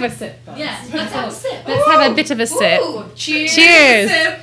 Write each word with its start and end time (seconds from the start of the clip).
Can 0.00 0.04
I 0.04 0.08
have 0.08 0.12
a 0.12 0.16
sip? 0.18 0.44
though? 0.46 0.56
Yes, 0.56 0.92
let's 0.94 1.12
have 1.12 1.28
a 1.28 1.32
sip. 1.32 1.68
Let's 1.68 1.86
have 1.86 2.12
a 2.12 2.14
bit 2.14 2.30
of 2.30 2.40
a 2.40 2.46
sip. 2.46 2.80
Ooh, 2.82 3.04
cheers. 3.14 3.54
Cheers. 3.54 4.10
Sip. 4.10 4.40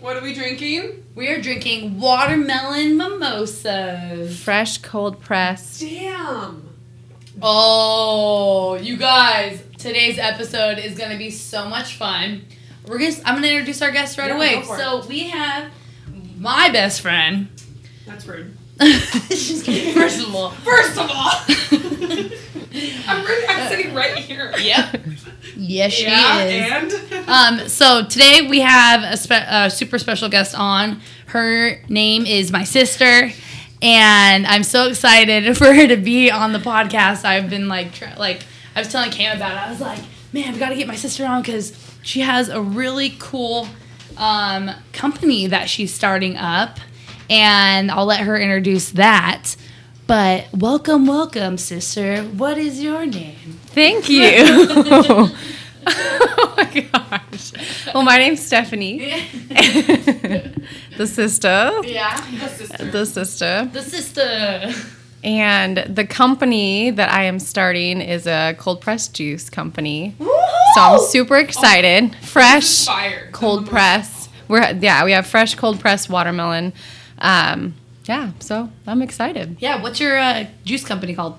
What 0.00 0.16
are 0.16 0.22
we 0.22 0.34
drinking? 0.34 1.04
We 1.14 1.28
are 1.28 1.40
drinking 1.40 1.98
watermelon 2.00 2.96
mimosas. 2.96 4.38
Fresh, 4.42 4.78
cold 4.78 5.20
pressed. 5.20 5.80
Damn. 5.80 6.62
Oh, 7.42 8.76
you 8.80 8.96
guys! 8.96 9.62
Today's 9.78 10.18
episode 10.18 10.78
is 10.78 10.96
gonna 10.98 11.18
be 11.18 11.30
so 11.30 11.68
much 11.68 11.94
fun. 11.96 12.46
We're 12.86 12.98
gonna. 12.98 13.14
I'm 13.24 13.34
gonna 13.36 13.48
introduce 13.48 13.82
our 13.82 13.90
guests 13.90 14.16
right 14.18 14.28
Yeah, 14.28 14.36
away. 14.36 14.54
go 14.62 14.74
it. 14.74 14.78
So 14.78 15.06
we 15.06 15.28
have 15.30 15.70
my 16.38 16.70
best 16.70 17.00
friend. 17.02 17.48
That's 18.06 18.26
rude. 18.26 18.56
First 18.78 20.26
of 20.26 20.34
all, 20.34 20.50
First 20.50 20.98
of 20.98 21.10
all, 21.10 21.32
I'm, 23.06 23.24
really, 23.24 23.46
I'm 23.48 23.68
sitting 23.68 23.94
right 23.94 24.16
here. 24.16 24.52
yep. 24.58 25.00
Yes, 25.56 25.92
she 25.92 26.04
yeah, 26.04 26.44
is. 26.44 26.94
and 26.94 27.28
Um, 27.28 27.68
so 27.68 28.04
today 28.04 28.46
we 28.48 28.60
have 28.60 29.02
a, 29.02 29.16
spe- 29.16 29.48
a 29.48 29.70
super 29.70 29.98
special 29.98 30.28
guest 30.28 30.54
on. 30.54 31.00
Her 31.26 31.80
name 31.88 32.26
is 32.26 32.52
my 32.52 32.64
sister, 32.64 33.32
and 33.82 34.46
I'm 34.46 34.62
so 34.62 34.88
excited 34.88 35.56
for 35.56 35.72
her 35.72 35.86
to 35.88 35.96
be 35.96 36.30
on 36.30 36.52
the 36.52 36.58
podcast. 36.58 37.24
I've 37.24 37.50
been 37.50 37.66
like, 37.68 37.94
try- 37.94 38.14
like 38.16 38.42
I 38.74 38.80
was 38.80 38.88
telling 38.88 39.10
Cam 39.10 39.36
about 39.36 39.52
it. 39.52 39.58
I 39.66 39.70
was 39.70 39.80
like, 39.80 40.00
man, 40.32 40.52
I've 40.52 40.58
got 40.60 40.68
to 40.68 40.76
get 40.76 40.86
my 40.86 40.96
sister 40.96 41.24
on 41.24 41.42
because 41.42 41.76
she 42.02 42.20
has 42.20 42.48
a 42.48 42.60
really 42.60 43.16
cool 43.18 43.66
um, 44.18 44.70
company 44.92 45.46
that 45.46 45.68
she's 45.68 45.92
starting 45.92 46.36
up, 46.36 46.78
and 47.30 47.90
I'll 47.90 48.06
let 48.06 48.20
her 48.20 48.38
introduce 48.38 48.90
that. 48.90 49.56
But 50.06 50.46
welcome, 50.52 51.06
welcome, 51.06 51.58
sister. 51.58 52.22
What 52.22 52.58
is 52.58 52.80
your 52.80 53.06
name? 53.06 53.58
Thank 53.66 54.08
you. 54.08 54.22
oh 55.86 56.54
my 56.56 56.88
gosh. 56.92 57.52
Well, 57.92 58.04
my 58.04 58.16
name's 58.16 58.44
Stephanie. 58.46 58.98
the 60.96 61.06
sister. 61.06 61.80
Yeah, 61.82 62.20
the 62.38 62.48
sister. 62.48 62.84
The 62.84 63.04
sister. 63.06 63.70
the 63.72 63.82
sister. 63.82 64.72
And 65.24 65.78
the 65.78 66.06
company 66.06 66.90
that 66.92 67.12
I 67.12 67.24
am 67.24 67.40
starting 67.40 68.00
is 68.00 68.28
a 68.28 68.54
cold 68.58 68.80
pressed 68.80 69.12
juice 69.12 69.50
company. 69.50 70.14
Woo! 70.20 70.26
So 70.76 70.80
I'm 70.82 71.00
super 71.00 71.36
excited. 71.36 72.14
Fresh, 72.22 72.86
cold 73.32 73.68
press. 73.68 74.28
We're 74.46 74.70
yeah, 74.80 75.04
we 75.04 75.10
have 75.10 75.26
fresh 75.26 75.56
cold 75.56 75.80
pressed 75.80 76.08
watermelon. 76.08 76.74
Um, 77.18 77.74
yeah, 78.06 78.32
so 78.40 78.70
I'm 78.86 79.02
excited. 79.02 79.56
Yeah, 79.60 79.82
what's 79.82 80.00
your 80.00 80.18
uh, 80.18 80.46
juice 80.64 80.84
company 80.84 81.14
called? 81.14 81.38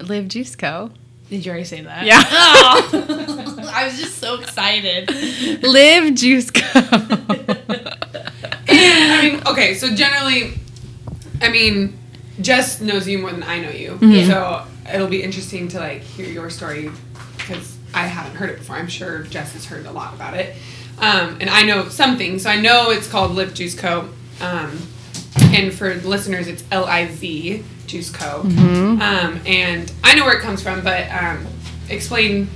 LIV 0.00 0.28
Juice 0.28 0.56
Co. 0.56 0.90
Did 1.28 1.44
you 1.44 1.50
already 1.50 1.64
say 1.64 1.82
that? 1.82 2.04
Yeah. 2.04 2.22
Oh, 2.26 3.70
I 3.72 3.84
was 3.84 4.00
just 4.00 4.18
so 4.18 4.40
excited. 4.40 5.10
LIV 5.62 6.14
Juice 6.14 6.50
Co. 6.50 6.62
I 8.72 9.20
mean, 9.22 9.42
okay, 9.46 9.74
so 9.74 9.94
generally, 9.94 10.54
I 11.40 11.50
mean, 11.50 11.98
Jess 12.40 12.80
knows 12.80 13.06
you 13.06 13.18
more 13.18 13.30
than 13.30 13.42
I 13.42 13.60
know 13.60 13.70
you. 13.70 13.92
Mm-hmm. 13.92 14.30
So 14.30 14.66
it'll 14.92 15.08
be 15.08 15.22
interesting 15.22 15.68
to 15.68 15.78
like 15.78 16.02
hear 16.02 16.26
your 16.26 16.50
story 16.50 16.90
because 17.36 17.76
I 17.94 18.06
haven't 18.06 18.36
heard 18.36 18.50
it 18.50 18.58
before. 18.58 18.76
I'm 18.76 18.88
sure 18.88 19.22
Jess 19.24 19.52
has 19.52 19.66
heard 19.66 19.86
a 19.86 19.92
lot 19.92 20.14
about 20.14 20.34
it. 20.34 20.56
Um, 20.98 21.38
and 21.40 21.48
I 21.50 21.62
know 21.62 21.88
something. 21.88 22.38
So 22.38 22.50
I 22.50 22.60
know 22.60 22.90
it's 22.90 23.08
called 23.08 23.32
LIV 23.32 23.54
Juice 23.54 23.78
Co. 23.78 24.08
Um, 24.40 24.78
and 25.54 25.72
for 25.72 25.94
listeners, 25.96 26.46
it's 26.48 26.64
L 26.70 26.84
I 26.84 27.06
V 27.06 27.62
Juice 27.86 28.10
Co. 28.10 28.42
Mm-hmm. 28.42 29.00
Um, 29.02 29.40
and 29.46 29.92
I 30.04 30.14
know 30.14 30.24
where 30.24 30.36
it 30.36 30.42
comes 30.42 30.62
from, 30.62 30.82
but 30.82 31.10
um, 31.10 31.46
explain 31.88 32.48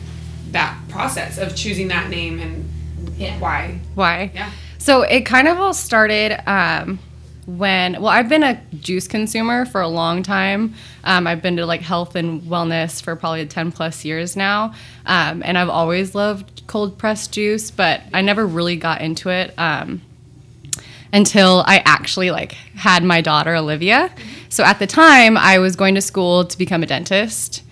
that 0.53 0.79
process 0.89 1.39
of 1.39 1.57
choosing 1.57 1.89
that 1.89 2.09
name 2.11 2.39
and 2.39 2.69
Yeah. 3.17 3.39
why. 3.41 3.81
Why? 3.95 4.31
Yeah. 4.35 4.51
So 4.79 5.03
it 5.03 5.23
kind 5.23 5.49
of 5.49 5.59
all 5.59 5.75
started 5.75 6.39
um, 6.49 6.99
when, 7.47 7.95
well, 7.95 8.09
I've 8.09 8.29
been 8.29 8.43
a 8.45 8.61
juice 8.81 9.09
consumer 9.09 9.65
for 9.65 9.81
a 9.81 9.89
long 9.89 10.23
time. 10.23 10.75
Um, 11.03 11.27
I've 11.27 11.43
been 11.43 11.57
to 11.57 11.67
like 11.67 11.81
health 11.81 12.15
and 12.17 12.43
wellness 12.43 13.03
for 13.03 13.17
probably 13.17 13.45
10 13.47 13.73
plus 13.73 14.05
years 14.05 14.37
now. 14.37 14.75
Um, 15.07 15.43
and 15.45 15.59
I've 15.59 15.69
always 15.69 16.15
loved 16.15 16.63
cold 16.67 16.97
pressed 16.99 17.33
juice, 17.33 17.71
but 17.71 18.03
I 18.13 18.21
never 18.21 18.47
really 18.47 18.77
got 18.77 19.01
into 19.01 19.31
it. 19.31 19.53
Um, 19.59 20.03
until 21.15 21.63
I 21.65 21.81
actually 21.87 22.33
like 22.33 22.53
had 22.75 23.05
my 23.05 23.21
daughter 23.21 23.55
Olivia. 23.55 24.11
So 24.49 24.65
at 24.65 24.81
the 24.81 24.87
time, 24.87 25.39
I 25.39 25.59
was 25.59 25.77
going 25.77 25.95
to 25.95 26.03
school 26.03 26.45
to 26.45 26.59
become 26.59 26.83
a 26.83 26.87
dentist, 26.87 27.63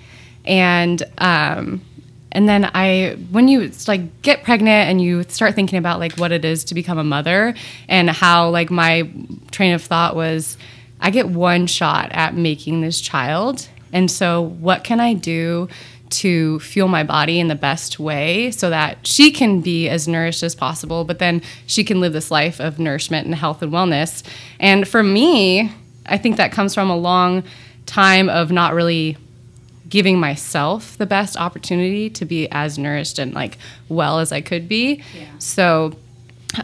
and 0.45 1.03
um, 1.19 1.83
and 2.31 2.49
then 2.49 2.71
I 2.73 3.19
when 3.31 3.49
you 3.49 3.71
like 3.89 4.23
get 4.23 4.45
pregnant 4.45 4.89
and 4.89 5.03
you 5.03 5.25
start 5.25 5.55
thinking 5.55 5.79
about 5.79 5.99
like 5.99 6.17
what 6.17 6.33
it 6.33 6.45
is 6.45 6.65
to 6.65 6.75
become 6.75 6.99
a 6.99 7.05
mother 7.05 7.55
and 7.89 8.09
how 8.09 8.49
like 8.49 8.71
my 8.71 9.11
train 9.51 9.75
of 9.75 9.83
thought 9.83 10.15
was, 10.15 10.57
I 11.01 11.11
get 11.11 11.29
one 11.29 11.67
shot 11.67 12.13
at 12.13 12.35
making 12.37 12.81
this 12.81 13.01
child, 13.01 13.69
and 13.93 14.09
so 14.09 14.41
what 14.41 14.85
can 14.85 15.01
I 15.01 15.15
do? 15.15 15.69
To 16.13 16.61
fuel 16.61 16.89
my 16.89 17.03
body 17.03 17.41
in 17.41 17.49
the 17.49 17.55
best 17.55 17.99
way 17.99 18.51
so 18.51 18.71
that 18.71 19.07
she 19.07 19.31
can 19.31 19.61
be 19.61 19.89
as 19.89 20.07
nourished 20.07 20.43
as 20.43 20.55
possible, 20.55 21.05
but 21.05 21.19
then 21.19 21.43
she 21.67 21.83
can 21.85 22.01
live 22.01 22.13
this 22.13 22.31
life 22.31 22.61
of 22.61 22.79
nourishment 22.79 23.27
and 23.27 23.35
health 23.35 23.63
and 23.63 23.73
wellness. 23.73 24.23
And 24.61 24.87
for 24.87 25.03
me, 25.03 25.73
I 26.07 26.19
think 26.19 26.37
that 26.37 26.53
comes 26.53 26.75
from 26.75 26.91
a 26.91 26.97
long 26.97 27.43
time 27.87 28.29
of 28.29 28.51
not 28.51 28.75
really 28.75 29.17
giving 29.89 30.19
myself 30.19 30.97
the 30.97 31.07
best 31.07 31.37
opportunity 31.37 32.09
to 32.09 32.25
be 32.25 32.49
as 32.51 32.79
nourished 32.79 33.19
and 33.19 33.35
like 33.35 33.59
well 33.89 34.21
as 34.21 34.33
I 34.33 34.41
could 34.41 34.69
be. 34.69 35.03
Yeah. 35.15 35.27
So 35.39 35.97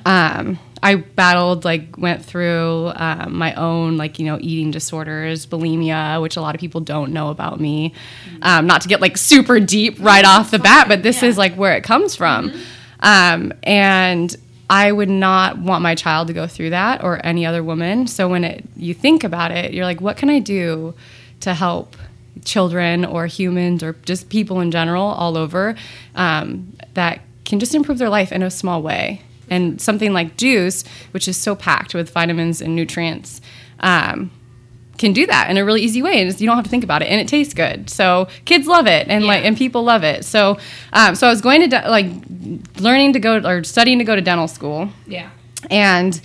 um, 0.06 0.58
I 0.82 0.94
battled, 0.96 1.64
like, 1.64 1.96
went 1.98 2.24
through 2.24 2.92
um, 2.94 3.36
my 3.36 3.54
own, 3.54 3.96
like, 3.96 4.18
you 4.18 4.26
know, 4.26 4.38
eating 4.40 4.70
disorders, 4.70 5.46
bulimia, 5.46 6.20
which 6.22 6.36
a 6.36 6.40
lot 6.40 6.54
of 6.54 6.60
people 6.60 6.80
don't 6.80 7.12
know 7.12 7.30
about 7.30 7.60
me. 7.60 7.94
Um, 8.42 8.66
not 8.66 8.82
to 8.82 8.88
get 8.88 9.00
like 9.00 9.16
super 9.16 9.58
deep 9.60 9.96
right 10.00 10.24
off 10.24 10.50
the 10.50 10.58
bat, 10.58 10.86
but 10.88 11.02
this 11.02 11.22
Yeah. 11.22 11.28
is 11.30 11.38
like 11.38 11.54
where 11.56 11.76
it 11.76 11.82
comes 11.82 12.14
from. 12.14 12.52
Um, 13.00 13.52
and 13.62 14.34
I 14.70 14.92
would 14.92 15.08
not 15.08 15.58
want 15.58 15.82
my 15.82 15.94
child 15.94 16.28
to 16.28 16.34
go 16.34 16.46
through 16.46 16.70
that 16.70 17.02
or 17.02 17.20
any 17.24 17.44
other 17.46 17.62
woman. 17.64 18.06
So 18.06 18.28
when 18.28 18.44
it, 18.44 18.64
you 18.76 18.94
think 18.94 19.24
about 19.24 19.50
it, 19.50 19.72
you're 19.72 19.84
like, 19.86 20.00
what 20.00 20.16
can 20.16 20.30
I 20.30 20.38
do 20.40 20.94
to 21.40 21.54
help 21.54 21.96
children 22.44 23.04
or 23.04 23.26
humans 23.26 23.82
or 23.82 23.94
just 24.04 24.28
people 24.28 24.60
in 24.60 24.70
general 24.70 25.02
all 25.04 25.36
over 25.36 25.74
um, 26.14 26.76
that 26.94 27.20
can 27.44 27.58
just 27.58 27.74
improve 27.74 27.98
their 27.98 28.08
life 28.10 28.30
in 28.30 28.42
a 28.42 28.50
small 28.50 28.82
way? 28.82 29.22
And 29.50 29.80
something 29.80 30.12
like 30.12 30.36
juice, 30.36 30.84
which 31.12 31.26
is 31.28 31.36
so 31.36 31.54
packed 31.54 31.94
with 31.94 32.10
vitamins 32.10 32.60
and 32.60 32.74
nutrients, 32.76 33.40
um, 33.80 34.30
can 34.98 35.12
do 35.12 35.26
that 35.26 35.48
in 35.48 35.56
a 35.56 35.64
really 35.64 35.80
easy 35.82 36.02
way, 36.02 36.20
and 36.20 36.40
you 36.40 36.46
don't 36.46 36.56
have 36.56 36.64
to 36.64 36.70
think 36.70 36.82
about 36.82 37.02
it, 37.02 37.06
and 37.06 37.20
it 37.20 37.28
tastes 37.28 37.54
good. 37.54 37.88
So 37.88 38.26
kids 38.44 38.66
love 38.66 38.86
it, 38.88 39.06
and 39.08 39.24
like 39.24 39.44
and 39.44 39.56
people 39.56 39.84
love 39.84 40.02
it. 40.02 40.24
So, 40.24 40.58
um, 40.92 41.14
so 41.14 41.26
I 41.28 41.30
was 41.30 41.40
going 41.40 41.60
to 41.60 41.68
de- 41.68 41.88
like 41.88 42.06
learning 42.80 43.12
to 43.12 43.20
go 43.20 43.38
or 43.38 43.62
studying 43.62 43.98
to 44.00 44.04
go 44.04 44.16
to 44.16 44.20
dental 44.22 44.48
school, 44.48 44.88
Yeah. 45.06 45.30
and 45.70 46.20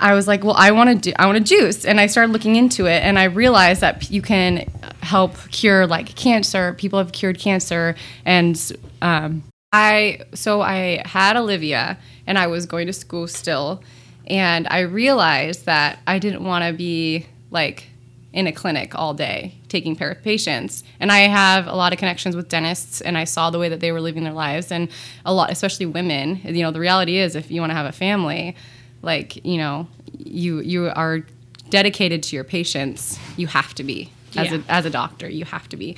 I 0.00 0.14
was 0.14 0.26
like, 0.26 0.42
well, 0.42 0.56
I 0.58 0.72
want 0.72 0.90
to 0.90 1.10
do, 1.10 1.12
I 1.16 1.26
want 1.26 1.38
to 1.38 1.44
juice, 1.44 1.84
and 1.84 2.00
I 2.00 2.06
started 2.08 2.32
looking 2.32 2.56
into 2.56 2.86
it, 2.86 3.04
and 3.04 3.16
I 3.16 3.24
realized 3.24 3.80
that 3.82 4.10
you 4.10 4.20
can 4.22 4.68
help 5.00 5.36
cure 5.52 5.86
like 5.86 6.16
cancer. 6.16 6.72
People 6.74 6.98
have 6.98 7.12
cured 7.12 7.38
cancer, 7.38 7.94
and 8.24 8.60
um, 9.00 9.44
I 9.72 10.20
so 10.34 10.60
I 10.60 11.02
had 11.06 11.36
Olivia, 11.36 11.98
and 12.26 12.38
I 12.38 12.46
was 12.46 12.66
going 12.66 12.86
to 12.86 12.92
school 12.92 13.26
still, 13.26 13.82
and 14.26 14.66
I 14.68 14.80
realized 14.80 15.66
that 15.66 15.98
I 16.06 16.18
didn't 16.18 16.44
want 16.44 16.64
to 16.64 16.72
be 16.72 17.26
like 17.50 17.88
in 18.32 18.46
a 18.46 18.52
clinic 18.52 18.94
all 18.98 19.12
day 19.12 19.54
taking 19.68 19.94
care 19.94 20.10
of 20.10 20.22
patients. 20.22 20.84
And 21.00 21.12
I 21.12 21.18
have 21.20 21.66
a 21.66 21.74
lot 21.74 21.92
of 21.92 21.98
connections 21.98 22.34
with 22.34 22.48
dentists 22.48 23.02
and 23.02 23.18
I 23.18 23.24
saw 23.24 23.50
the 23.50 23.58
way 23.58 23.68
that 23.68 23.80
they 23.80 23.92
were 23.92 24.00
living 24.00 24.24
their 24.24 24.32
lives 24.32 24.72
and 24.72 24.88
a 25.26 25.34
lot 25.34 25.50
especially 25.50 25.84
women. 25.84 26.40
You 26.42 26.62
know, 26.62 26.70
the 26.70 26.80
reality 26.80 27.18
is 27.18 27.36
if 27.36 27.50
you 27.50 27.60
want 27.60 27.72
to 27.72 27.74
have 27.74 27.84
a 27.84 27.92
family, 27.92 28.56
like, 29.02 29.44
you 29.44 29.58
know, 29.58 29.86
you 30.16 30.60
you 30.60 30.90
are 30.94 31.26
dedicated 31.68 32.22
to 32.24 32.36
your 32.36 32.44
patients, 32.44 33.18
you 33.36 33.48
have 33.48 33.74
to 33.74 33.84
be 33.84 34.10
as 34.36 34.50
Yeah. 34.50 34.58
a 34.66 34.72
as 34.72 34.86
a 34.86 34.90
doctor, 34.90 35.28
you 35.28 35.44
have 35.44 35.68
to 35.70 35.76
be. 35.76 35.96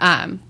Um, 0.00 0.40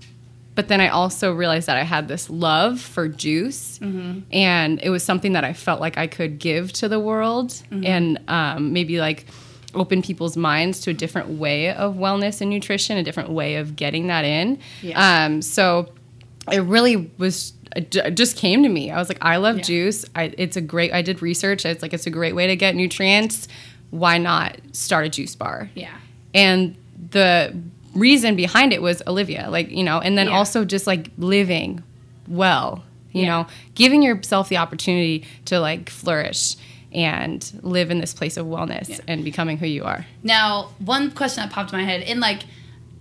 but 0.57 0.67
then 0.69 0.81
I 0.81 0.87
also 0.89 1.31
realized 1.33 1.67
that 1.67 1.77
I 1.77 1.83
had 1.83 2.07
this 2.07 2.29
love 2.31 2.81
for 2.81 3.07
juice, 3.07 3.79
and 3.81 4.79
it 4.81 4.89
was 4.89 5.03
something 5.03 5.33
that 5.33 5.43
I 5.45 5.53
felt 5.53 5.79
like 5.79 5.97
I 5.99 6.07
could 6.07 6.39
give 6.39 6.73
to 6.73 6.89
the 6.89 6.99
world, 6.99 7.53
and 7.71 8.19
um, 8.27 8.73
maybe 8.73 8.99
like 8.99 9.27
open 9.75 10.01
people's 10.01 10.35
minds 10.35 10.79
to 10.81 10.89
a 10.89 10.93
different 10.93 11.29
way 11.29 11.71
of 11.73 11.93
wellness 11.95 12.41
and 12.41 12.49
nutrition, 12.49 12.97
a 12.97 13.03
different 13.03 13.29
way 13.29 13.57
of 13.57 13.75
getting 13.75 14.07
that 14.07 14.25
in. 14.25 14.57
Yeah. 14.81 15.25
Um, 15.25 15.43
so 15.43 15.93
it 16.51 16.61
really 16.61 17.11
was 17.19 17.53
it 17.75 17.91
just 18.15 18.35
came 18.35 18.63
to 18.63 18.69
me. 18.69 18.89
I 18.89 18.97
was 18.97 19.09
like, 19.09 19.19
I 19.21 19.37
love 19.37 19.57
Yeah. 19.57 19.63
juice. 19.63 20.05
I, 20.15 20.33
it's 20.39 20.57
a 20.57 20.61
great. 20.61 20.91
I 20.91 21.03
did 21.03 21.21
research. 21.21 21.65
It's 21.65 21.83
like 21.83 21.93
it's 21.93 22.07
a 22.07 22.09
great 22.09 22.33
way 22.33 22.47
to 22.47 22.55
get 22.55 22.73
nutrients. 22.75 23.47
Why 23.91 24.17
not 24.17 24.57
start 24.71 25.05
a 25.05 25.09
juice 25.09 25.35
bar? 25.35 25.69
Yeah. 25.75 25.93
And 26.33 26.75
the 27.11 27.55
reason 27.95 28.35
behind 28.35 28.73
it 28.73 28.81
was 28.81 29.01
Olivia, 29.07 29.47
like, 29.49 29.71
you 29.71 29.83
know, 29.83 29.99
and 29.99 30.17
then 30.17 30.27
Yeah. 30.27 30.37
also 30.37 30.65
just 30.65 30.85
like 30.87 31.09
living 31.17 31.83
well, 32.27 32.83
you 33.11 33.21
Yeah. 33.21 33.27
know, 33.27 33.47
giving 33.75 34.01
yourself 34.03 34.49
the 34.49 34.57
opportunity 34.57 35.25
to 35.45 35.59
like 35.59 35.89
flourish 35.89 36.55
and 36.93 37.49
live 37.61 37.89
in 37.91 37.99
this 37.99 38.13
place 38.13 38.37
of 38.37 38.45
wellness 38.45 38.89
Yeah. 38.89 38.97
and 39.07 39.23
becoming 39.23 39.57
who 39.57 39.67
you 39.67 39.83
are. 39.83 40.05
Now, 40.23 40.69
one 40.79 41.11
question 41.11 41.43
that 41.43 41.51
popped 41.51 41.71
in 41.73 41.79
my 41.79 41.85
head, 41.85 42.01
and 42.03 42.19
like, 42.19 42.43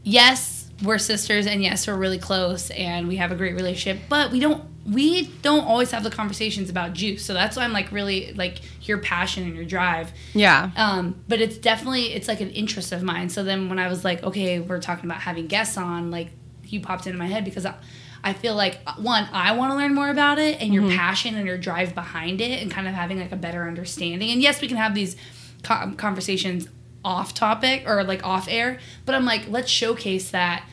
yes, 0.03 0.71
we're 0.83 0.99
sisters, 0.99 1.47
and 1.47 1.63
yes, 1.63 1.87
we're 1.87 1.95
really 1.95 2.19
close, 2.19 2.71
and 2.71 3.09
we 3.09 3.17
have 3.17 3.33
a 3.33 3.35
great 3.37 3.55
relationship, 3.55 4.03
but 4.09 4.31
we 4.31 4.41
don't 4.41 4.63
we 4.89 5.25
don't 5.43 5.65
always 5.65 5.91
have 5.91 6.05
the 6.05 6.11
conversations 6.11 6.71
about 6.71 6.93
juice. 6.93 7.25
So 7.25 7.35
that's 7.35 7.57
why 7.57 7.65
I'm 7.65 7.73
like 7.73 7.91
really 7.91 8.33
like 8.35 8.61
your 8.89 8.99
passion 8.99 9.45
and 9.45 9.55
your 9.55 9.65
drive. 9.65 10.13
Yeah. 10.33 10.71
Um, 10.77 11.23
but 11.29 11.41
it's 11.41 11.59
definitely 11.59 12.13
it's 12.13 12.29
like 12.29 12.41
an 12.41 12.51
interest 12.51 12.93
of 12.93 13.03
mine. 13.03 13.29
So 13.29 13.43
then 13.43 13.69
when 13.69 13.79
I 13.79 13.89
was 13.89 14.05
like, 14.05 14.23
okay, 14.23 14.61
we're 14.61 14.81
talking 14.81 15.05
about 15.05 15.23
having 15.23 15.49
guests 15.49 15.77
on, 15.77 16.11
like 16.11 16.31
you 16.65 16.81
popped 16.81 17.07
into 17.07 17.19
my 17.19 17.27
head 17.27 17.45
because 17.45 17.67
I, 17.67 17.75
I 18.23 18.33
feel 18.33 18.55
like 18.55 18.79
one, 18.99 19.29
I 19.33 19.53
want 19.57 19.73
to 19.73 19.77
learn 19.77 19.95
more 19.95 20.09
about 20.09 20.39
it 20.39 20.61
and 20.61 20.73
your 20.73 20.89
passion 20.89 21.37
and 21.37 21.47
your 21.47 21.59
drive 21.59 21.95
behind 21.95 22.41
it, 22.41 22.63
and 22.63 22.71
kind 22.71 22.89
of 22.89 22.95
having 22.95 23.21
like 23.21 23.33
a 23.33 23.37
better 23.37 23.69
understanding. 23.69 24.31
And 24.31 24.43
yes, 24.43 24.61
we 24.61 24.69
can 24.69 24.77
have 24.77 24.95
these 24.95 25.17
co- 25.63 25.93
conversations 25.97 26.69
off 27.05 27.35
topic 27.35 27.85
or 27.87 28.03
like 28.03 28.25
off 28.25 28.49
air, 28.49 28.81
but 29.05 29.15
I'm 29.15 29.25
like, 29.25 29.49
let's 29.49 29.71
showcase 29.71 30.31
that. 30.31 30.65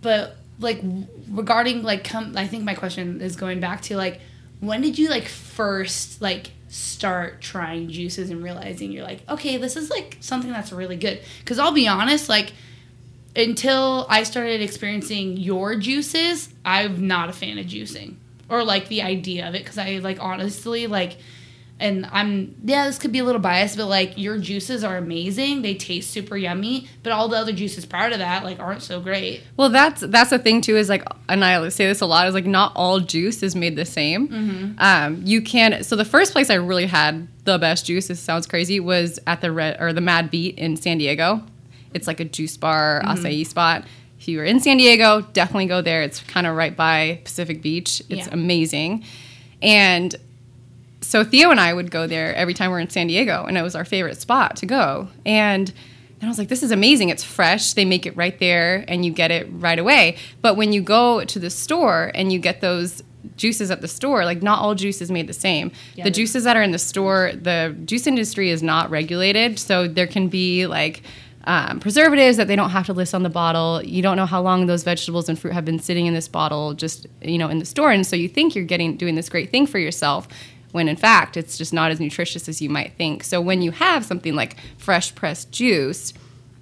But 0.00 0.36
like 0.60 0.80
regarding 1.28 1.82
like 1.82 2.04
come, 2.04 2.36
I 2.36 2.46
think 2.46 2.64
my 2.64 2.74
question 2.74 3.20
is 3.20 3.36
going 3.36 3.60
back 3.60 3.82
to 3.82 3.96
like, 3.96 4.20
when 4.60 4.80
did 4.82 4.98
you 4.98 5.08
like 5.08 5.26
first 5.26 6.20
like 6.20 6.52
start 6.68 7.40
trying 7.40 7.88
juices 7.88 8.30
and 8.30 8.42
realizing 8.42 8.92
you're 8.92 9.04
like, 9.04 9.22
okay, 9.28 9.56
this 9.56 9.76
is 9.76 9.90
like 9.90 10.18
something 10.20 10.52
that's 10.52 10.72
really 10.72 10.96
good? 10.96 11.20
Because 11.40 11.58
I'll 11.58 11.72
be 11.72 11.88
honest, 11.88 12.28
like 12.28 12.52
until 13.34 14.06
I 14.08 14.24
started 14.24 14.60
experiencing 14.60 15.36
your 15.36 15.76
juices, 15.76 16.52
I'm 16.64 17.06
not 17.06 17.28
a 17.28 17.32
fan 17.32 17.58
of 17.58 17.66
juicing 17.66 18.16
or 18.48 18.64
like 18.64 18.88
the 18.88 19.02
idea 19.02 19.48
of 19.48 19.54
it. 19.54 19.62
Because 19.62 19.78
I 19.78 19.98
like 19.98 20.18
honestly 20.20 20.86
like 20.86 21.16
and 21.80 22.06
I'm 22.12 22.54
yeah, 22.64 22.86
this 22.86 22.98
could 22.98 23.10
be 23.10 23.18
a 23.18 23.24
little 23.24 23.40
biased, 23.40 23.76
but 23.76 23.86
like 23.86 24.16
your 24.16 24.38
juices 24.38 24.84
are 24.84 24.96
amazing. 24.96 25.62
They 25.62 25.74
taste 25.74 26.10
super 26.10 26.36
yummy, 26.36 26.86
but 27.02 27.12
all 27.12 27.26
the 27.28 27.36
other 27.36 27.52
juices 27.52 27.84
prior 27.86 28.10
to 28.10 28.18
that 28.18 28.44
like 28.44 28.60
aren't 28.60 28.82
so 28.82 29.00
great. 29.00 29.42
Well, 29.56 29.70
that's 29.70 30.02
that's 30.02 30.30
the 30.30 30.38
thing 30.38 30.60
too. 30.60 30.76
Is 30.76 30.88
like, 30.88 31.02
and 31.28 31.44
I 31.44 31.68
say 31.70 31.86
this 31.86 32.00
a 32.00 32.06
lot. 32.06 32.28
Is 32.28 32.34
like, 32.34 32.46
not 32.46 32.72
all 32.76 33.00
juice 33.00 33.42
is 33.42 33.56
made 33.56 33.74
the 33.76 33.84
same. 33.86 34.76
Um, 34.78 35.22
you 35.24 35.42
can. 35.42 35.82
So 35.82 35.96
the 35.96 36.04
first 36.04 36.32
place 36.32 36.50
I 36.50 36.54
really 36.54 36.86
had 36.86 37.26
the 37.44 37.58
best 37.58 37.86
juice. 37.86 38.08
This 38.08 38.20
sounds 38.20 38.46
crazy. 38.46 38.78
Was 38.78 39.18
at 39.26 39.40
the 39.40 39.50
red 39.50 39.80
or 39.80 39.92
the 39.92 40.00
Mad 40.02 40.30
Beat 40.30 40.58
in 40.58 40.76
San 40.76 40.98
Diego. 40.98 41.42
It's 41.94 42.06
like 42.06 42.20
a 42.20 42.24
juice 42.24 42.56
bar, 42.56 43.02
acai 43.04 43.44
spot. 43.46 43.84
If 44.20 44.28
you 44.28 44.36
were 44.38 44.44
in 44.44 44.60
San 44.60 44.76
Diego, 44.76 45.22
definitely 45.32 45.66
go 45.66 45.80
there. 45.80 46.02
It's 46.02 46.20
kind 46.20 46.46
of 46.46 46.54
right 46.54 46.76
by 46.76 47.20
Pacific 47.24 47.62
Beach. 47.62 48.00
It's 48.10 48.26
Yeah. 48.26 48.34
amazing, 48.34 49.02
and 49.62 50.14
so 51.00 51.24
Theo 51.24 51.50
and 51.50 51.60
I 51.60 51.72
would 51.72 51.90
go 51.90 52.06
there 52.06 52.34
every 52.34 52.54
time 52.54 52.70
we 52.70 52.76
are 52.76 52.80
in 52.80 52.90
San 52.90 53.06
Diego, 53.06 53.44
and 53.46 53.56
it 53.56 53.62
was 53.62 53.74
our 53.74 53.84
favorite 53.84 54.20
spot 54.20 54.56
to 54.56 54.66
go. 54.66 55.08
And 55.24 55.72
and 56.20 56.28
I 56.28 56.28
was 56.28 56.38
like, 56.38 56.48
this 56.48 56.62
is 56.62 56.70
amazing. 56.70 57.08
It's 57.08 57.24
fresh. 57.24 57.72
They 57.72 57.86
make 57.86 58.04
it 58.04 58.14
right 58.14 58.38
there, 58.38 58.84
and 58.88 59.04
you 59.06 59.10
get 59.10 59.30
it 59.30 59.46
right 59.50 59.78
away. 59.78 60.18
But 60.42 60.54
when 60.54 60.72
you 60.74 60.82
go 60.82 61.24
to 61.24 61.38
the 61.38 61.48
store 61.48 62.12
and 62.14 62.30
you 62.30 62.38
get 62.38 62.60
those 62.60 63.02
juices 63.36 63.70
at 63.70 63.80
the 63.80 63.88
store, 63.88 64.24
like 64.26 64.42
not 64.42 64.60
all 64.60 64.74
juice 64.74 65.00
is 65.00 65.10
made 65.10 65.26
the 65.26 65.32
same. 65.32 65.72
Yeah, 65.94 66.04
the 66.04 66.10
juices 66.10 66.44
that 66.44 66.56
are 66.56 66.62
in 66.62 66.72
the 66.72 66.78
store, 66.78 67.32
the 67.34 67.74
juice 67.86 68.06
industry 68.06 68.50
is 68.50 68.62
not 68.62 68.90
regulated, 68.90 69.58
so 69.58 69.88
there 69.88 70.06
can 70.06 70.28
be 70.28 70.66
like 70.66 71.02
um, 71.44 71.80
preservatives 71.80 72.36
that 72.36 72.48
they 72.48 72.56
don't 72.56 72.70
have 72.70 72.84
to 72.86 72.92
list 72.92 73.14
on 73.14 73.22
the 73.22 73.30
bottle. 73.30 73.82
You 73.82 74.02
don't 74.02 74.16
know 74.16 74.26
how 74.26 74.42
long 74.42 74.66
those 74.66 74.84
vegetables 74.84 75.28
and 75.30 75.38
fruit 75.38 75.54
have 75.54 75.64
been 75.64 75.78
sitting 75.78 76.04
in 76.04 76.12
this 76.12 76.28
bottle, 76.28 76.74
just 76.74 77.06
you 77.22 77.38
know, 77.38 77.48
in 77.48 77.60
the 77.60 77.64
store, 77.64 77.90
and 77.90 78.06
so 78.06 78.14
you 78.14 78.28
think 78.28 78.54
you're 78.54 78.64
getting 78.64 78.98
doing 78.98 79.14
this 79.14 79.30
great 79.30 79.50
thing 79.50 79.66
for 79.66 79.78
yourself, 79.78 80.28
when 80.72 80.88
in 80.88 80.96
fact 80.96 81.36
it's 81.36 81.58
just 81.58 81.72
not 81.72 81.90
as 81.90 82.00
nutritious 82.00 82.48
as 82.48 82.60
you 82.60 82.68
might 82.68 82.94
think. 82.96 83.24
So 83.24 83.40
when 83.40 83.62
you 83.62 83.70
have 83.72 84.04
something 84.04 84.34
like 84.34 84.56
fresh 84.78 85.14
pressed 85.14 85.50
juice, 85.52 86.12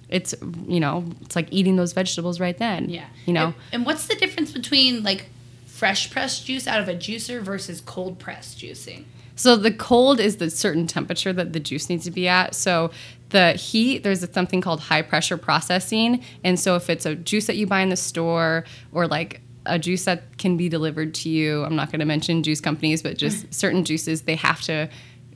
it's 0.09 0.33
you 0.67 0.79
know, 0.79 1.05
it's 1.21 1.35
like 1.35 1.47
eating 1.51 1.75
those 1.75 1.93
vegetables 1.93 2.39
right 2.39 2.57
then. 2.57 2.89
Yeah. 2.89 3.05
you 3.25 3.33
know. 3.33 3.45
And, 3.45 3.55
and 3.73 3.85
what's 3.85 4.07
the 4.07 4.15
difference 4.15 4.51
between 4.51 5.03
like 5.03 5.29
fresh 5.65 6.11
pressed 6.11 6.45
juice 6.45 6.67
out 6.67 6.81
of 6.81 6.87
a 6.87 6.95
juicer 6.95 7.41
versus 7.41 7.81
cold 7.81 8.19
pressed 8.19 8.59
juicing? 8.59 9.05
So 9.35 9.55
the 9.55 9.71
cold 9.71 10.19
is 10.19 10.35
the 10.35 10.49
certain 10.49 10.85
temperature 10.85 11.31
that 11.31 11.53
the 11.53 11.61
juice 11.61 11.87
needs 11.87 12.03
to 12.03 12.11
be 12.11 12.27
at. 12.27 12.53
So 12.53 12.91
the 13.29 13.53
heat, 13.53 14.03
there's 14.03 14.29
something 14.33 14.59
called 14.59 14.81
high 14.81 15.01
pressure 15.01 15.37
processing. 15.37 16.21
And 16.43 16.59
so 16.59 16.75
if 16.75 16.89
it's 16.89 17.05
a 17.05 17.15
juice 17.15 17.47
that 17.47 17.55
you 17.55 17.65
buy 17.65 17.79
in 17.79 17.87
the 17.87 17.95
store 17.95 18.65
or 18.91 19.07
like 19.07 19.39
a 19.69 19.79
juice 19.79 20.05
that 20.05 20.37
can 20.37 20.57
be 20.57 20.69
delivered 20.69 21.13
to 21.15 21.29
you, 21.29 21.63
I'm 21.63 21.75
not 21.75 21.91
going 21.91 21.99
to 21.99 22.05
mention 22.05 22.43
juice 22.43 22.61
companies, 22.61 23.01
but 23.01 23.17
just 23.17 23.53
certain 23.53 23.85
juices, 23.85 24.23
they 24.23 24.35
have 24.35 24.61
to 24.63 24.89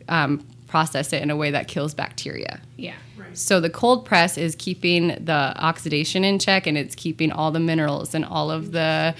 um, 0.10 0.46
process 0.68 1.14
it 1.14 1.22
in 1.22 1.30
a 1.30 1.36
way 1.36 1.52
that 1.52 1.68
kills 1.68 1.94
bacteria. 1.94 2.60
Yeah. 2.78 2.96
Right. 3.16 3.38
So 3.38 3.60
the 3.60 3.70
cold 3.70 4.06
press 4.06 4.38
is 4.38 4.56
keeping 4.56 5.10
the 5.24 5.54
oxidation 5.58 6.24
in 6.24 6.40
check 6.40 6.68
and 6.68 6.78
it's 6.78 6.96
keeping 6.96 7.32
all 7.32 7.52
the 7.52 7.60
minerals 7.60 8.16
and 8.16 8.26
all 8.26 8.50
of 8.50 8.72
the 8.72 9.16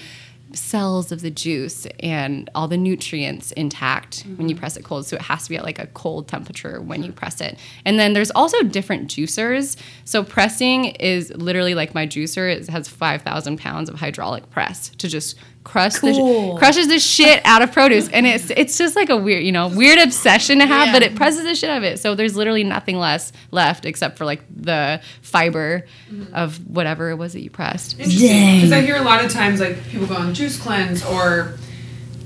cells 0.54 1.12
of 1.12 1.20
the 1.20 1.30
juice 1.30 1.86
and 2.00 2.48
all 2.54 2.68
the 2.68 2.76
nutrients 2.76 3.52
intact 3.52 4.24
when 4.36 4.48
you 4.48 4.54
mm-hmm. 4.54 4.60
press 4.60 4.76
it 4.76 4.84
cold. 4.84 5.06
So 5.06 5.16
it 5.16 5.22
has 5.22 5.44
to 5.44 5.48
be 5.50 5.56
at 5.56 5.64
like 5.64 5.78
a 5.78 5.86
cold 5.88 6.28
temperature 6.28 6.80
when 6.80 7.02
you 7.02 7.12
press 7.12 7.40
it. 7.40 7.58
And 7.84 7.98
then 7.98 8.12
there's 8.12 8.30
also 8.30 8.62
different 8.62 9.08
juicers. 9.08 9.76
So 10.04 10.22
pressing 10.22 10.86
is 10.86 11.30
literally 11.30 11.74
like 11.74 11.94
my 11.94 12.06
juicer. 12.06 12.50
It 12.50 12.68
has 12.68 12.88
5,000 12.88 13.58
pounds 13.58 13.88
of 13.88 13.96
hydraulic 13.96 14.50
press 14.50 14.90
to 14.90 15.08
just 15.08 15.36
crush 15.64 15.94
Cool. 15.96 16.52
the 16.54 16.58
crushes 16.58 16.88
the 16.88 16.98
shit 16.98 17.40
out 17.44 17.62
of 17.62 17.72
produce. 17.72 18.08
And 18.10 18.26
it's 18.26 18.50
it's 18.50 18.78
just 18.78 18.94
like 18.94 19.08
a 19.10 19.16
weird, 19.16 19.42
you 19.42 19.50
know, 19.50 19.68
weird 19.68 19.98
obsession 19.98 20.58
to 20.58 20.66
have, 20.66 20.88
Yeah. 20.88 20.92
but 20.92 21.02
it 21.02 21.14
presses 21.16 21.44
the 21.44 21.54
shit 21.54 21.70
out 21.70 21.78
of 21.78 21.84
it. 21.84 21.98
So 21.98 22.14
there's 22.14 22.36
literally 22.36 22.64
nothing 22.64 22.98
less 22.98 23.32
left 23.50 23.84
except 23.86 24.18
for 24.18 24.24
like 24.24 24.42
the 24.54 25.00
fiber 25.22 25.86
mm-hmm. 26.10 26.34
of 26.34 26.58
whatever 26.68 27.10
it 27.10 27.16
was 27.16 27.32
that 27.32 27.40
you 27.40 27.50
pressed. 27.50 27.98
Interesting. 27.98 28.56
Because 28.56 28.72
I 28.72 28.82
hear 28.82 28.96
a 28.96 29.02
lot 29.02 29.24
of 29.24 29.32
times 29.32 29.60
like 29.60 29.82
people 29.88 30.06
go 30.06 30.14
on 30.16 30.34
juice 30.34 30.60
cleanse 30.60 31.04
or 31.04 31.54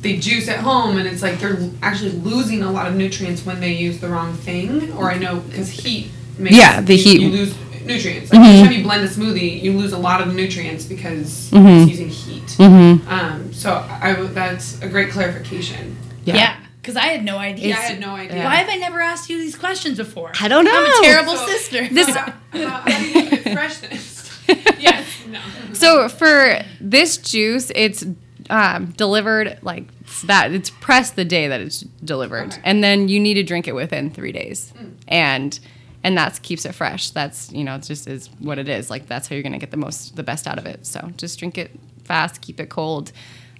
they 0.01 0.17
juice 0.17 0.49
at 0.49 0.61
home 0.61 0.97
and 0.99 1.09
it's 1.09 1.23
like 1.23 1.39
they're 1.41 1.59
actually 1.83 2.13
losing 2.13 2.63
a 2.63 2.71
lot 2.71 2.87
of 2.87 2.95
nutrients 2.95 3.45
when 3.47 3.61
they 3.61 3.73
use 3.73 4.01
the 4.01 4.09
wrong 4.09 4.35
thing. 4.35 4.93
Or 4.93 5.11
I 5.11 5.19
know 5.19 5.41
because 5.41 5.71
heat 5.71 6.11
makes 6.39 6.57
Yeah, 6.57 6.81
the 6.81 6.95
you, 6.95 7.03
heat. 7.03 7.21
you 7.21 7.29
lose 7.31 7.55
nutrients. 7.89 8.33
Like 8.33 8.43
time 8.43 8.73
you 8.73 8.83
blend 8.85 9.05
a 9.05 9.09
smoothie, 9.09 9.61
you 9.63 9.73
lose 9.73 9.93
a 9.93 9.99
lot 9.99 10.21
of 10.21 10.33
nutrients 10.35 10.85
because 10.85 11.51
it's 11.53 11.91
using 11.91 12.09
heat. 12.09 12.57
Um, 12.61 13.53
so 13.53 13.73
I, 13.89 14.15
that's 14.33 14.81
a 14.83 14.89
great 14.89 15.11
clarification. 15.11 15.97
Yeah. 16.25 16.57
Because 16.81 16.97
I 16.97 17.07
had 17.07 17.25
no 17.25 17.37
idea. 17.37 17.69
Yeah, 17.69 17.77
I 17.79 17.81
had 17.83 18.01
no 18.01 18.15
idea. 18.15 18.45
Why 18.45 18.55
have 18.57 18.69
I 18.71 18.77
never 18.77 19.01
asked 19.01 19.29
you 19.29 19.37
these 19.39 19.57
questions 19.57 19.99
before? 19.99 20.33
I 20.41 20.49
don't 20.49 20.65
know. 20.65 20.73
I'm 20.75 20.87
a 20.87 21.05
terrible 21.07 21.37
So- 21.37 21.47
sister. 21.47 21.89
This- 21.89 22.09
How, 22.15 22.33
how, 22.53 22.69
how 22.69 22.99
do 22.99 23.07
you 23.09 23.31
get 23.31 23.43
freshness? 23.43 24.17
yes. 24.79 25.05
No. 25.27 25.41
So 25.75 26.09
for 26.09 26.61
this 26.81 27.19
juice, 27.19 27.71
it's 27.75 28.05
um, 28.49 28.87
delivered 28.97 29.59
like 29.61 29.85
it's 30.01 30.23
that 30.23 30.53
it's 30.53 30.71
pressed 30.71 31.17
the 31.17 31.25
day 31.27 31.49
that 31.49 31.61
it's 31.61 31.81
delivered, 32.03 32.53
Okay. 32.53 32.61
and 32.65 32.83
then 32.83 33.09
you 33.09 33.21
need 33.21 33.35
to 33.35 33.43
drink 33.43 33.69
it 33.69 33.75
within 33.75 34.09
three 34.11 34.33
days, 34.33 34.73
and 35.07 35.61
and 36.05 36.17
that 36.17 36.41
keeps 36.43 36.65
it 36.65 36.73
fresh. 36.73 37.11
That's 37.11 37.51
you 37.53 37.65
know 37.65 37.75
it 37.77 37.83
just 37.83 38.07
is 38.09 38.29
what 38.39 38.59
it 38.59 38.69
is. 38.69 38.91
Like 38.91 39.07
that's 39.07 39.29
how 39.29 39.35
you're 39.35 39.43
gonna 39.43 39.59
get 39.59 39.71
the 39.71 39.77
most 39.77 40.17
the 40.17 40.23
best 40.23 40.47
out 40.47 40.59
of 40.59 40.67
it. 40.67 40.87
So 40.87 41.11
just 41.17 41.39
drink 41.39 41.59
it 41.59 41.71
fast, 42.05 42.41
keep 42.41 42.61
it 42.61 42.69
cold. 42.69 43.13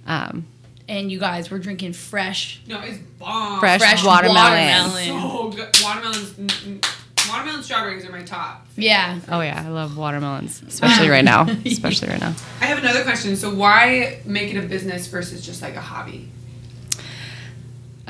Um, 0.07 0.45
and 0.87 1.11
you 1.11 1.19
guys, 1.19 1.51
we're 1.51 1.59
drinking 1.59 1.93
fresh, 1.93 2.61
No, 2.67 2.81
it's 2.81 2.97
bomb. 2.97 3.59
Fresh 3.59 3.79
fresh 3.79 4.03
watermelon. 4.03 4.89
watermelon. 4.91 5.21
So 5.21 5.49
good. 5.49 5.69
Watermelons, 5.83 6.31
mm, 6.31 6.47
mm, 6.79 7.29
watermelon 7.31 7.61
strawberries 7.61 8.05
are 8.05 8.11
my 8.11 8.23
top. 8.23 8.65
Yeah. 8.75 9.19
oh 9.29 9.41
yeah, 9.41 9.63
I 9.63 9.69
love 9.69 9.97
watermelons, 9.97 10.63
especially 10.67 11.09
right 11.09 11.23
now. 11.23 11.47
Especially 11.65 12.07
right 12.09 12.19
now. 12.19 12.33
I 12.59 12.65
have 12.65 12.79
another 12.79 13.03
question. 13.03 13.35
So 13.35 13.53
why 13.53 14.21
make 14.25 14.51
it 14.51 14.57
a 14.57 14.67
business 14.67 15.05
versus 15.05 15.45
just 15.45 15.61
like 15.61 15.75
a 15.75 15.81
hobby? 15.81 16.27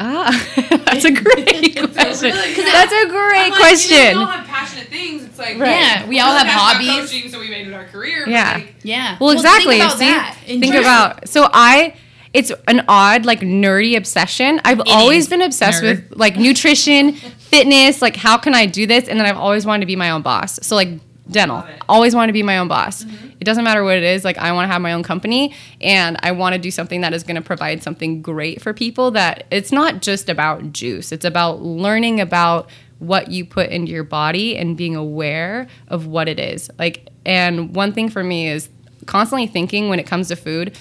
Ah, 0.01 0.31
that's 0.85 1.03
a 1.05 1.11
great 1.11 1.75
question. 1.93 2.31
really- 2.31 2.53
That's 2.55 2.93
a 2.93 3.07
great 3.09 3.37
I'm 3.37 3.49
like, 3.51 3.59
question. 3.59 3.97
You 3.97 4.03
know, 4.13 4.19
we 4.19 4.23
all 4.25 4.31
have 4.31 4.47
passionate 4.47 4.87
things. 4.87 5.23
It's 5.25 5.37
like 5.37 5.59
Right. 5.59 5.71
Yeah, 5.71 6.07
we 6.07 6.15
we're 6.15 6.23
all 6.23 6.33
have 6.37 6.47
hobbies. 6.47 7.11
Coaching, 7.11 7.29
so 7.29 7.39
we 7.39 7.49
made 7.49 7.67
it 7.67 7.73
our 7.73 7.85
career. 7.85 8.27
Yeah. 8.27 8.53
like, 8.55 8.75
Yeah. 8.83 9.17
Well, 9.19 9.31
exactly. 9.31 9.77
Think 9.79 9.83
about 9.83 9.97
See, 9.99 10.05
that. 10.05 10.37
think 10.45 10.73
about 10.75 11.27
so 11.29 11.49
I. 11.51 11.95
It's 12.31 12.51
an 12.67 12.85
odd, 12.87 13.25
like 13.25 13.39
nerdy 13.39 13.97
obsession. 13.97 14.61
I've 14.63 14.81
always 14.85 15.27
been 15.27 15.41
obsessed 15.41 15.81
Nerd. 15.81 16.09
with 16.11 16.13
like 16.15 16.37
nutrition, 16.37 17.13
fitness. 17.39 18.03
Like, 18.03 18.15
how 18.15 18.37
can 18.37 18.53
I 18.53 18.67
do 18.67 18.85
this? 18.85 19.07
And 19.07 19.19
then 19.19 19.25
I've 19.25 19.35
always 19.37 19.65
wanted 19.65 19.79
to 19.81 19.85
be 19.87 19.95
my 19.95 20.11
own 20.11 20.21
boss. 20.21 20.59
So 20.61 20.75
like 20.75 20.89
dental, 21.29 21.63
always 21.87 22.15
wanted 22.15 22.27
to 22.27 22.33
be 22.33 22.43
my 22.43 22.57
own 22.57 22.67
boss. 22.67 23.03
Mm-hmm. 23.03 23.29
It 23.39 23.43
doesn't 23.43 23.63
matter 23.63 23.83
what 23.83 23.97
it 23.97 24.03
is. 24.03 24.25
Like, 24.25 24.37
I 24.37 24.51
want 24.51 24.67
to 24.67 24.71
have 24.71 24.81
my 24.81 24.93
own 24.93 25.03
company, 25.03 25.53
and 25.79 26.17
I 26.23 26.31
want 26.31 26.53
to 26.53 26.59
do 26.59 26.71
something 26.71 27.01
that 27.01 27.13
is 27.13 27.23
going 27.23 27.35
to 27.35 27.41
provide 27.41 27.83
something 27.83 28.21
great 28.21 28.61
for 28.61 28.73
people. 28.73 29.11
That 29.11 29.45
it's 29.51 29.71
not 29.71 30.01
just 30.01 30.29
about 30.29 30.73
juice. 30.73 31.11
It's 31.11 31.25
about 31.25 31.61
learning 31.61 32.19
about 32.19 32.69
what 32.99 33.31
you 33.31 33.45
put 33.45 33.69
into 33.69 33.91
your 33.91 34.03
body 34.03 34.57
and 34.57 34.75
being 34.75 34.95
aware 34.95 35.67
of 35.87 36.05
what 36.05 36.27
it 36.27 36.37
is. 36.37 36.69
Like 36.77 37.09
And 37.25 37.75
one 37.75 37.93
thing 37.93 38.09
for 38.09 38.23
me 38.23 38.49
is 38.49 38.69
constantly 39.05 39.47
thinking 39.47 39.89
when 39.89 39.99
it 39.99 40.07
comes 40.07 40.27
to 40.29 40.35
food, 40.35 40.77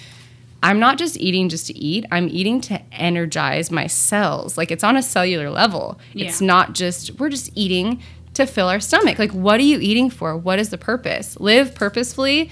I'm 0.62 0.80
not 0.80 0.98
just 0.98 1.16
eating 1.18 1.48
just 1.48 1.68
to 1.68 1.76
eat, 1.76 2.04
I'm 2.10 2.28
eating 2.28 2.60
to 2.62 2.80
energize 2.92 3.70
my 3.70 3.86
cells. 3.86 4.58
Like 4.58 4.72
it's 4.72 4.82
on 4.82 4.96
a 4.96 5.02
cellular 5.02 5.50
level. 5.50 6.00
It's 6.14 6.40
not 6.40 6.74
just, 6.74 7.18
we're 7.20 7.28
just 7.28 7.50
eating 7.54 8.02
to 8.38 8.46
fill 8.46 8.68
our 8.68 8.80
stomach. 8.80 9.18
Like, 9.18 9.32
what 9.32 9.60
are 9.60 9.64
you 9.64 9.78
eating 9.78 10.10
for? 10.10 10.36
What 10.36 10.58
is 10.58 10.70
the 10.70 10.78
purpose? 10.78 11.38
Live 11.38 11.74
purposefully, 11.74 12.50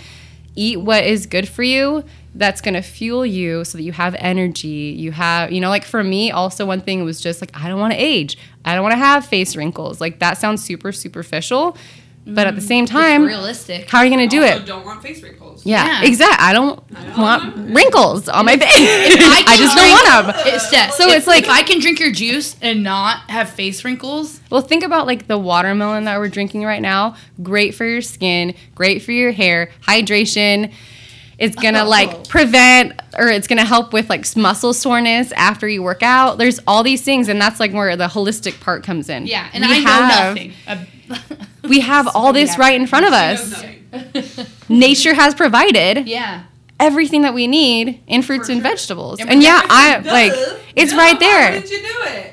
eat 0.55 0.81
what 0.81 1.05
is 1.05 1.27
good 1.27 1.49
for 1.49 1.63
you. 1.63 2.05
That's 2.35 2.61
gonna 2.61 2.83
fuel 2.83 3.25
you 3.25 3.65
so 3.65 3.79
that 3.79 3.85
you 3.85 3.93
have 3.93 4.15
energy. 4.19 4.95
You 4.99 5.13
have, 5.13 5.53
you 5.53 5.61
know, 5.61 5.71
like 5.71 5.85
for 5.85 6.05
me, 6.05 6.31
also 6.31 6.67
one 6.67 6.83
thing 6.83 7.03
was 7.05 7.21
just 7.21 7.41
like, 7.41 7.51
I 7.59 7.69
don't 7.69 7.81
wanna 7.81 7.97
age. 7.97 8.37
I 8.65 8.75
don't 8.75 8.83
wanna 8.83 8.97
have 8.97 9.27
face 9.27 9.57
wrinkles. 9.57 10.01
Like, 10.01 10.19
that 10.19 10.39
sounds 10.39 10.63
super 10.63 10.93
superficial. 10.93 11.77
But 12.29 12.49
at 12.49 12.57
the 12.57 12.61
mm. 12.61 12.67
same 12.67 12.87
time, 12.87 13.25
realistic. 13.25 13.89
how 13.89 13.99
are 13.99 14.05
you 14.05 14.11
gonna 14.11 14.27
do 14.27 14.43
it? 14.43 14.67
don't 14.67 14.85
want 14.85 15.01
face 15.01 15.23
wrinkles. 15.23 15.65
Yeah, 15.65 16.03
Yeah. 16.03 16.09
exactly. 16.09 16.45
I 16.45 16.53
don't 16.53 16.87
don't 16.93 17.19
want 17.19 17.57
want- 17.57 17.75
wrinkles 17.75 18.29
on 18.29 18.45
my 18.47 18.57
face. 18.57 18.69
I 18.69 19.45
I 19.47 19.57
just 19.57 19.77
drink- 19.77 19.89
don't 19.97 20.27
want 20.27 20.37
them. 20.37 20.53
It's 20.55 20.69
that. 20.71 20.93
So 20.95 21.09
if- 21.09 21.19
it's 21.19 21.27
like- 21.29 21.45
if 21.45 21.51
I 21.51 21.63
can 21.63 21.79
drink 21.81 22.01
your 22.01 22.11
juice 22.11 22.57
and 22.61 22.83
not 22.83 23.31
have 23.31 23.51
face 23.51 23.85
wrinkles. 23.85 24.41
Well, 24.51 24.61
think 24.61 24.83
about 24.83 25.07
like 25.07 25.29
the 25.29 25.39
watermelon 25.39 26.05
that 26.05 26.19
we're 26.19 26.29
drinking 26.29 26.65
right 26.65 26.83
now. 26.83 27.15
Great 27.43 27.75
for 27.77 27.85
your 27.85 28.03
skin, 28.03 28.55
great 28.75 29.03
for 29.03 29.13
your 29.13 29.31
hair, 29.31 29.71
hydration. 29.87 30.73
It's 31.39 31.55
gonna 31.55 31.85
Oh. 31.85 31.89
like 31.89 32.29
prevent 32.29 33.01
or 33.17 33.29
it's 33.29 33.47
gonna 33.47 33.65
help 33.65 33.93
with 33.93 34.09
like 34.11 34.25
muscle 34.37 34.73
soreness 34.73 35.31
after 35.33 35.69
you 35.69 35.81
work 35.83 36.03
out. 36.03 36.39
There's 36.39 36.59
all 36.67 36.83
these 36.83 37.03
things, 37.03 37.29
and 37.29 37.41
that's 37.41 37.61
like 37.61 37.73
where 37.73 37.95
the 37.97 38.09
holistic 38.09 38.59
part 38.61 38.83
comes 38.83 39.09
in. 39.09 39.27
Yeah, 39.27 39.47
and 39.53 39.65
We 39.65 39.77
I 39.77 39.79
know 39.81 39.87
have- 39.87 40.35
nothing. 40.35 40.53
We 41.69 41.81
have 41.81 42.07
all 42.15 42.33
this 42.33 42.57
right 42.59 42.81
in 42.81 42.87
front 42.87 43.07
of 43.07 43.13
us. 43.13 43.65
Nature 44.69 45.15
has 45.15 45.35
provided 45.35 46.07
yeah. 46.07 46.45
everything 46.79 47.23
that 47.23 47.35
we 47.35 47.49
need 47.49 48.01
in 48.07 48.23
fruits 48.23 48.47
For 48.47 48.53
and 48.53 48.61
sure. 48.63 48.71
vegetables. 48.71 49.19
Yeah, 49.19 49.27
And 49.29 49.43
yeah, 49.43 49.63
I 49.69 50.01
Duh. 50.01 50.13
like 50.13 50.33
it's 50.77 50.93
Duh, 50.93 50.99
right 50.99 51.15
Why 51.15 51.19
there. 51.19 51.61
did 51.61 51.71
you 51.71 51.79
do 51.79 51.95
it? 52.05 52.33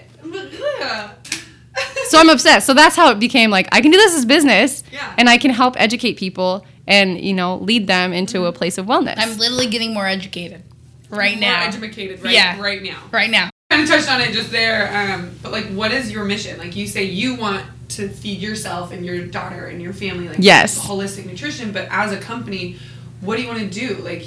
So 2.09 2.19
I'm 2.19 2.29
obsessed. 2.29 2.67
So 2.67 2.73
that's 2.75 2.95
how 2.95 3.09
it 3.11 3.19
became 3.19 3.49
like 3.49 3.67
I 3.71 3.81
can 3.81 3.89
do 3.91 3.97
this 3.97 4.15
as 4.15 4.25
business 4.25 4.83
Yeah. 4.91 5.13
and 5.17 5.27
I 5.29 5.37
can 5.37 5.49
help 5.51 5.75
educate 5.79 6.17
people 6.17 6.65
and, 6.85 7.19
you 7.19 7.33
know, 7.33 7.57
lead 7.57 7.87
them 7.87 8.13
into 8.13 8.45
a 8.45 8.51
place 8.51 8.77
of 8.77 8.85
wellness. 8.85 9.15
I'm 9.17 9.37
literally 9.37 9.67
getting 9.67 9.93
more 9.93 10.05
educated 10.05 10.61
right 11.09 11.33
More 11.39 11.41
now. 11.49 11.63
educated 11.63 12.21
right, 12.23 12.33
Yeah. 12.33 12.59
right 12.61 12.83
now. 12.83 12.99
right 13.11 13.29
now. 13.29 13.49
kind 13.71 13.81
of 13.83 13.89
touched 13.89 14.11
on 14.11 14.21
it 14.21 14.31
just 14.33 14.51
there, 14.51 15.13
um, 15.15 15.31
but 15.41 15.51
like, 15.51 15.65
what 15.67 15.91
is 15.91 16.11
your 16.11 16.23
mission? 16.25 16.59
Like, 16.59 16.75
you 16.75 16.85
say 16.85 17.03
you 17.05 17.33
want 17.35 17.65
to 17.89 18.09
feed 18.09 18.39
yourself 18.39 18.91
and 18.91 19.05
your 19.05 19.25
daughter 19.27 19.65
and 19.67 19.81
your 19.81 19.93
family, 19.93 20.27
like, 20.27 20.37
Yes. 20.39 20.79
holistic 20.87 21.25
nutrition. 21.25 21.71
But 21.71 21.87
as 21.91 22.11
a 22.11 22.17
company, 22.17 22.77
what 23.21 23.35
do 23.37 23.41
you 23.43 23.47
want 23.47 23.59
to 23.59 23.69
do? 23.69 23.95
Like, 24.03 24.25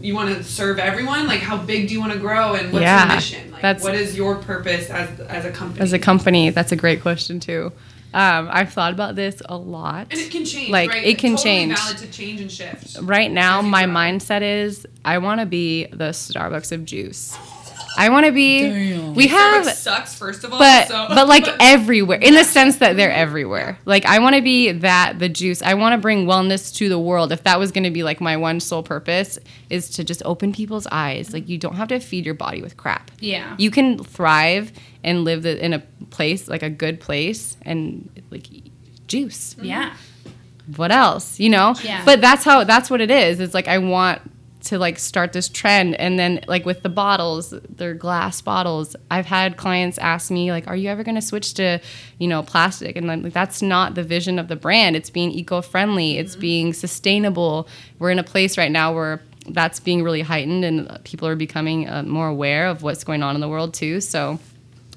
you 0.00 0.14
want 0.14 0.34
to 0.36 0.42
serve 0.44 0.78
everyone? 0.78 1.26
Like, 1.26 1.40
how 1.40 1.56
big 1.56 1.88
do 1.88 1.94
you 1.94 2.00
want 2.00 2.12
to 2.12 2.18
grow? 2.18 2.54
And 2.54 2.72
what's 2.72 2.82
Yeah, 2.82 3.06
your 3.06 3.14
mission? 3.16 3.52
Like, 3.52 3.62
that's- 3.62 3.84
what 3.84 3.94
is 3.94 4.16
your 4.16 4.36
purpose 4.36 4.90
as 4.90 5.20
as 5.20 5.44
a 5.44 5.50
company? 5.50 5.80
as 5.80 5.92
a 5.92 5.98
company, 5.98 6.50
that's 6.50 6.72
a 6.72 6.76
great 6.76 7.00
question 7.02 7.40
too. 7.40 7.72
Um, 8.12 8.48
I've 8.52 8.72
thought 8.72 8.92
about 8.92 9.16
this 9.16 9.42
a 9.46 9.56
lot. 9.56 10.06
and 10.12 10.20
it 10.20 10.30
can 10.30 10.44
change, 10.44 10.70
Like, 10.70 10.90
right? 10.90 11.04
it 11.04 11.18
can 11.18 11.32
totally 11.32 11.42
change. 11.50 11.78
Valid 11.78 11.98
to 11.98 12.06
change 12.12 12.40
and 12.40 12.50
shift. 12.52 12.96
Right 13.02 13.30
now, 13.30 13.60
my 13.60 13.84
mindset 13.86 14.42
is 14.42 14.86
I 15.04 15.18
want 15.18 15.40
to 15.40 15.46
be 15.46 15.86
the 15.86 16.10
Starbucks 16.10 16.70
of 16.70 16.84
juice. 16.84 17.36
I 17.96 18.08
want 18.08 18.26
to 18.26 18.32
be. 18.32 18.62
Damn. 18.62 19.14
We 19.14 19.28
have 19.28 19.64
Starbucks 19.64 19.74
sucks 19.76 20.14
first 20.18 20.42
of 20.44 20.52
all, 20.52 20.58
but 20.58 20.88
so, 20.88 21.06
but 21.08 21.28
like 21.28 21.46
everywhere 21.60 22.18
in 22.18 22.34
the 22.34 22.42
sense 22.44 22.78
that 22.78 22.96
they're 22.96 23.12
everywhere 23.12 23.78
like 23.84 24.04
i 24.06 24.18
want 24.18 24.34
to 24.34 24.42
be 24.42 24.72
that 24.72 25.20
the 25.20 25.28
juice 25.28 25.62
i 25.62 25.74
want 25.74 25.92
to 25.92 25.98
bring 25.98 26.26
wellness 26.26 26.74
to 26.74 26.88
the 26.88 26.98
world 26.98 27.30
if 27.30 27.44
that 27.44 27.58
was 27.60 27.70
going 27.70 27.84
to 27.84 27.92
be 27.92 28.02
like 28.02 28.20
my 28.20 28.36
one 28.36 28.58
sole 28.58 28.82
purpose 28.82 29.38
is 29.70 29.88
to 29.90 30.02
just 30.02 30.20
open 30.24 30.52
people's 30.52 30.88
eyes 30.90 31.32
like 31.32 31.48
you 31.48 31.56
don't 31.58 31.76
have 31.76 31.86
to 31.86 32.00
feed 32.00 32.24
your 32.24 32.34
body 32.34 32.60
with 32.60 32.76
crap 32.76 33.12
Yeah. 33.20 33.54
you 33.56 33.70
can 33.70 34.02
thrive 34.02 34.72
and 35.04 35.22
live 35.22 35.42
the, 35.44 35.64
in 35.64 35.72
a 35.74 35.78
place 36.10 36.48
like 36.48 36.64
a 36.64 36.70
good 36.70 36.98
place 36.98 37.56
and 37.62 38.10
like 38.32 38.48
juice 39.06 39.54
Yeah. 39.62 39.94
what 40.76 40.90
else 40.90 41.38
you 41.38 41.50
know 41.50 41.76
Yeah. 41.84 42.02
but 42.04 42.20
that's 42.20 42.42
how 42.44 42.64
that's 42.64 42.90
what 42.90 43.00
it 43.00 43.12
is 43.12 43.38
it's 43.38 43.54
like 43.54 43.68
i 43.68 43.78
want 43.78 44.20
to 44.64 44.78
like 44.78 44.98
start 44.98 45.32
this 45.32 45.48
trend. 45.48 45.94
And 45.96 46.18
then 46.18 46.40
like 46.48 46.64
with 46.64 46.82
the 46.82 46.88
bottles 46.88 47.50
they're 47.68 47.94
glass 47.94 48.40
bottles. 48.40 48.96
I've 49.10 49.26
had 49.26 49.56
clients 49.56 49.98
ask 49.98 50.30
me 50.30 50.50
like 50.52 50.66
are 50.66 50.76
you 50.76 50.88
ever 50.88 51.02
going 51.04 51.16
to 51.16 51.22
switch 51.22 51.54
to 51.54 51.80
you 52.18 52.28
know 52.28 52.42
plastic? 52.42 52.96
And 52.96 53.06
like 53.06 53.32
that's 53.32 53.60
not 53.62 53.94
the 53.94 54.02
vision 54.02 54.38
of 54.38 54.48
the 54.48 54.56
brand. 54.56 54.96
It's 54.96 55.10
being 55.10 55.30
eco-friendly. 55.30 56.18
It's 56.18 56.36
being 56.36 56.72
sustainable. 56.72 57.68
We're 57.98 58.10
in 58.10 58.18
a 58.18 58.24
place 58.24 58.56
right 58.56 58.70
now 58.70 58.94
where 58.94 59.20
that's 59.48 59.78
being 59.80 60.02
really 60.02 60.22
heightened 60.22 60.64
and 60.64 60.98
people 61.04 61.28
are 61.28 61.36
becoming 61.36 61.86
uh, 61.88 62.02
more 62.02 62.28
aware 62.28 62.66
of 62.66 62.82
what's 62.82 63.04
going 63.04 63.22
on 63.22 63.34
in 63.34 63.42
the 63.42 63.48
world 63.48 63.74
too. 63.74 64.00
So 64.00 64.38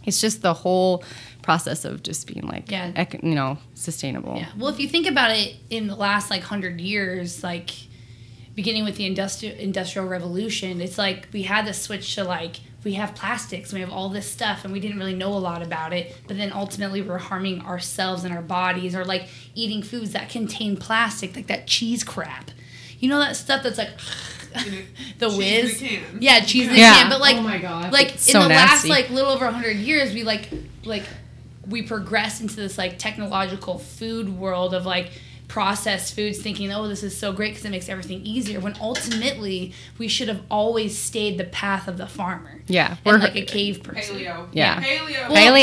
it's 0.05 0.21
just 0.21 0.41
the 0.41 0.53
whole 0.53 1.03
process 1.41 1.83
of 1.83 2.03
just 2.03 2.27
being 2.27 2.45
like 2.47 2.71
Yeah. 2.71 2.91
ec- 2.95 3.21
you 3.24 3.36
know 3.36 3.57
sustainable. 3.74 4.36
Yeah. 4.38 4.47
Well, 4.57 4.69
if 4.69 4.79
you 4.79 4.88
think 4.88 5.07
about 5.07 5.31
it, 5.31 5.55
in 5.69 5.88
the 5.88 5.95
last 5.95 6.29
like 6.29 6.43
hundred 6.43 6.79
years, 6.79 7.43
like 7.43 7.71
beginning 8.57 8.83
with 8.83 8.97
the 8.97 9.05
industrial 9.05 9.55
industrial 9.57 10.07
revolution, 10.09 10.81
it's 10.81 10.97
like 10.97 11.27
we 11.31 11.43
had 11.43 11.65
to 11.67 11.73
switch 11.73 12.15
to 12.15 12.25
like 12.25 12.57
we 12.83 12.93
have 12.95 13.15
plastics, 13.15 13.71
we 13.71 13.79
have 13.81 13.89
all 13.91 14.09
this 14.09 14.29
stuff, 14.29 14.63
and 14.65 14.73
we 14.73 14.79
didn't 14.79 14.97
really 14.97 15.13
know 15.15 15.29
a 15.33 15.39
lot 15.39 15.61
about 15.61 15.93
it. 15.93 16.15
But 16.27 16.37
then 16.37 16.51
ultimately, 16.53 17.01
we're 17.01 17.17
harming 17.17 17.61
ourselves 17.61 18.23
and 18.25 18.33
our 18.33 18.41
bodies, 18.41 18.95
or 18.95 19.05
like 19.05 19.27
eating 19.55 19.81
foods 19.83 20.11
that 20.11 20.29
contain 20.29 20.75
plastic, 20.77 21.35
like 21.35 21.47
that 21.47 21.67
cheese 21.67 22.03
crap. 22.03 22.51
You 22.99 23.09
know 23.09 23.19
that 23.19 23.35
stuff 23.35 23.61
that's 23.63 23.77
like 23.77 23.91
the 25.19 25.29
Cheese 25.29 25.33
in 25.33 25.37
whiz. 25.37 25.81
a 25.81 25.85
can. 25.87 26.17
Yeah, 26.21 26.39
cheese 26.41 26.67
in 26.67 26.73
a 26.75 26.77
Yeah. 26.77 26.93
can. 26.95 27.09
But 27.09 27.19
like, 27.21 27.37
Oh 27.37 27.41
my 27.41 27.57
God. 27.59 27.93
like 27.93 28.13
It's 28.15 28.27
in 28.27 28.33
so 28.33 28.43
the 28.43 28.49
nasty. 28.49 28.89
last 28.89 29.01
like 29.01 29.09
little 29.11 29.31
over 29.31 29.45
hundred 29.51 29.77
years, 29.77 30.13
we 30.13 30.23
like 30.23 30.49
like 30.83 31.03
we 31.67 31.81
progressed 31.83 32.41
into 32.41 32.55
this 32.55 32.77
like 32.77 32.97
technological 32.97 33.77
food 33.77 34.29
world 34.29 34.73
of 34.73 34.85
like 34.85 35.11
processed 35.47 36.13
foods 36.13 36.39
thinking 36.39 36.71
oh 36.73 36.87
this 36.89 37.03
is 37.03 37.17
so 37.17 37.31
great 37.31 37.51
because 37.51 37.63
it 37.63 37.69
makes 37.69 37.87
everything 37.87 38.21
easier 38.25 38.59
when 38.59 38.75
ultimately 38.81 39.71
we 39.97 40.07
should 40.07 40.27
have 40.27 40.41
always 40.51 40.97
stayed 40.97 41.37
the 41.37 41.43
path 41.45 41.87
of 41.87 41.97
the 41.97 42.05
farmer 42.07 42.61
Yeah, 42.67 42.89
and 42.89 42.97
we're- 43.05 43.19
like 43.19 43.35
a 43.35 43.43
cave 43.45 43.81
person 43.81 44.17
Paleo. 44.17 44.47
Yeah. 44.51 44.81
Paleo. 44.81 45.29
Well- 45.29 45.53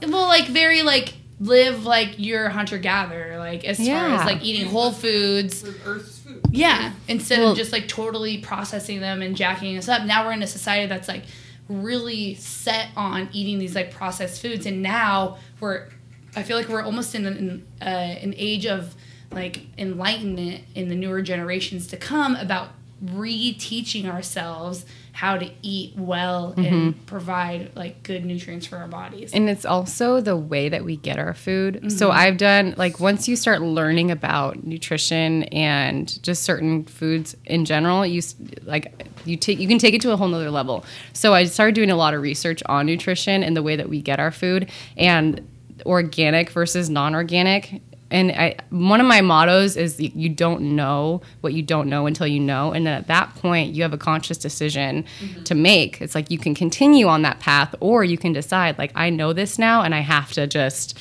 Paleo. 0.00 0.10
well 0.12 0.26
like 0.28 0.46
very 0.46 0.82
like 0.82 1.14
live 1.40 1.84
like 1.84 2.14
you're 2.16 2.46
a 2.46 2.50
hunter 2.52 2.78
gatherer 2.78 3.38
like 3.38 3.64
as 3.64 3.78
far 3.78 3.86
as 4.14 4.24
like 4.24 4.42
eating 4.44 4.66
whole 4.68 4.92
foods 4.92 5.64
Earth's 5.84 6.18
food. 6.20 6.40
yeah, 6.52 6.92
instead 7.08 7.40
Well- 7.40 7.50
of 7.52 7.56
just 7.56 7.72
like 7.72 7.88
totally 7.88 8.38
processing 8.38 9.00
them 9.00 9.20
and 9.20 9.34
jacking 9.36 9.76
us 9.76 9.88
up. 9.88 10.04
Now 10.04 10.24
we're 10.24 10.32
in 10.32 10.42
a 10.44 10.46
society 10.46 10.86
that's 10.86 11.08
like 11.08 11.24
really 11.68 12.34
set 12.36 12.88
on 12.96 13.28
eating 13.32 13.58
these 13.58 13.74
like 13.74 13.90
processed 13.90 14.40
foods, 14.40 14.64
and 14.66 14.80
now 14.82 15.38
we're, 15.60 15.88
I 16.36 16.42
feel 16.44 16.56
like 16.56 16.68
we're 16.68 16.82
almost 16.82 17.14
in 17.14 17.26
an, 17.26 17.66
uh, 17.82 17.84
an 17.84 18.34
age 18.36 18.66
of 18.66 18.94
like 19.34 19.66
enlightenment 19.76 20.64
in 20.74 20.88
the 20.88 20.94
newer 20.94 21.22
generations 21.22 21.86
to 21.88 21.96
come 21.96 22.36
about 22.36 22.70
re-teaching 23.02 24.08
ourselves 24.08 24.86
how 25.12 25.36
to 25.36 25.48
eat 25.62 25.94
well 25.96 26.54
and 26.56 27.06
provide 27.06 27.70
like 27.76 28.02
good 28.02 28.24
nutrients 28.24 28.66
for 28.66 28.78
our 28.78 28.88
bodies. 28.88 29.32
And 29.32 29.48
it's 29.48 29.64
also 29.64 30.20
the 30.20 30.36
way 30.36 30.68
that 30.68 30.84
we 30.84 30.96
get 30.96 31.18
our 31.18 31.34
food. 31.34 31.92
So 31.92 32.08
Mm-hmm. 32.08 32.18
I've 32.18 32.36
done 32.36 32.74
like 32.76 32.98
once 32.98 33.28
you 33.28 33.36
start 33.36 33.62
learning 33.62 34.10
about 34.10 34.64
nutrition 34.64 35.44
and 35.44 36.20
just 36.22 36.42
certain 36.42 36.84
foods 36.84 37.36
in 37.44 37.64
general, 37.64 38.04
you 38.04 38.22
like 38.64 39.08
you 39.24 39.36
take 39.36 39.58
you 39.58 39.68
can 39.68 39.78
take 39.78 39.94
it 39.94 40.00
to 40.02 40.12
a 40.12 40.16
whole 40.16 40.28
nother 40.28 40.50
level. 40.50 40.84
So 41.12 41.32
I 41.32 41.44
started 41.44 41.74
doing 41.74 41.90
a 41.90 41.96
lot 41.96 42.14
of 42.14 42.22
research 42.22 42.62
on 42.66 42.86
nutrition 42.86 43.44
and 43.44 43.56
the 43.56 43.62
way 43.62 43.76
that 43.76 43.88
we 43.88 44.00
get 44.02 44.18
our 44.18 44.32
food 44.32 44.70
and 44.96 45.46
organic 45.86 46.50
versus 46.50 46.90
non-organic. 46.90 47.82
And 48.14 48.30
I, 48.30 48.54
one 48.70 49.00
of 49.00 49.08
my 49.08 49.20
mottos 49.20 49.76
is 49.76 49.98
you 49.98 50.28
don't 50.28 50.76
know 50.76 51.20
what 51.40 51.52
you 51.52 51.62
don't 51.62 51.88
know 51.88 52.06
until 52.06 52.28
you 52.28 52.38
know. 52.38 52.72
And 52.72 52.86
then 52.86 52.94
at 52.94 53.08
that 53.08 53.34
point, 53.34 53.74
you 53.74 53.82
have 53.82 53.92
a 53.92 53.98
conscious 53.98 54.38
decision 54.38 55.04
mm-hmm. 55.20 55.42
to 55.42 55.54
make. 55.56 56.00
It's 56.00 56.14
like 56.14 56.30
you 56.30 56.38
can 56.38 56.54
continue 56.54 57.08
on 57.08 57.22
that 57.22 57.40
path, 57.40 57.74
or 57.80 58.04
you 58.04 58.16
can 58.16 58.32
decide, 58.32 58.78
like, 58.78 58.92
I 58.94 59.10
know 59.10 59.32
this 59.32 59.58
now, 59.58 59.82
and 59.82 59.94
I 59.96 60.00
have 60.00 60.30
to 60.34 60.46
just 60.46 60.96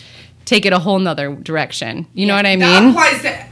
take 0.46 0.66
it 0.66 0.74
a 0.74 0.80
whole 0.80 0.98
nother 0.98 1.36
direction. 1.36 2.08
You 2.16 2.26
know 2.26 2.36
what 2.36 2.48
I 2.48 2.56
That 2.56 2.82
mean? 2.84 2.92
applies 2.92 3.22
to 3.22 3.46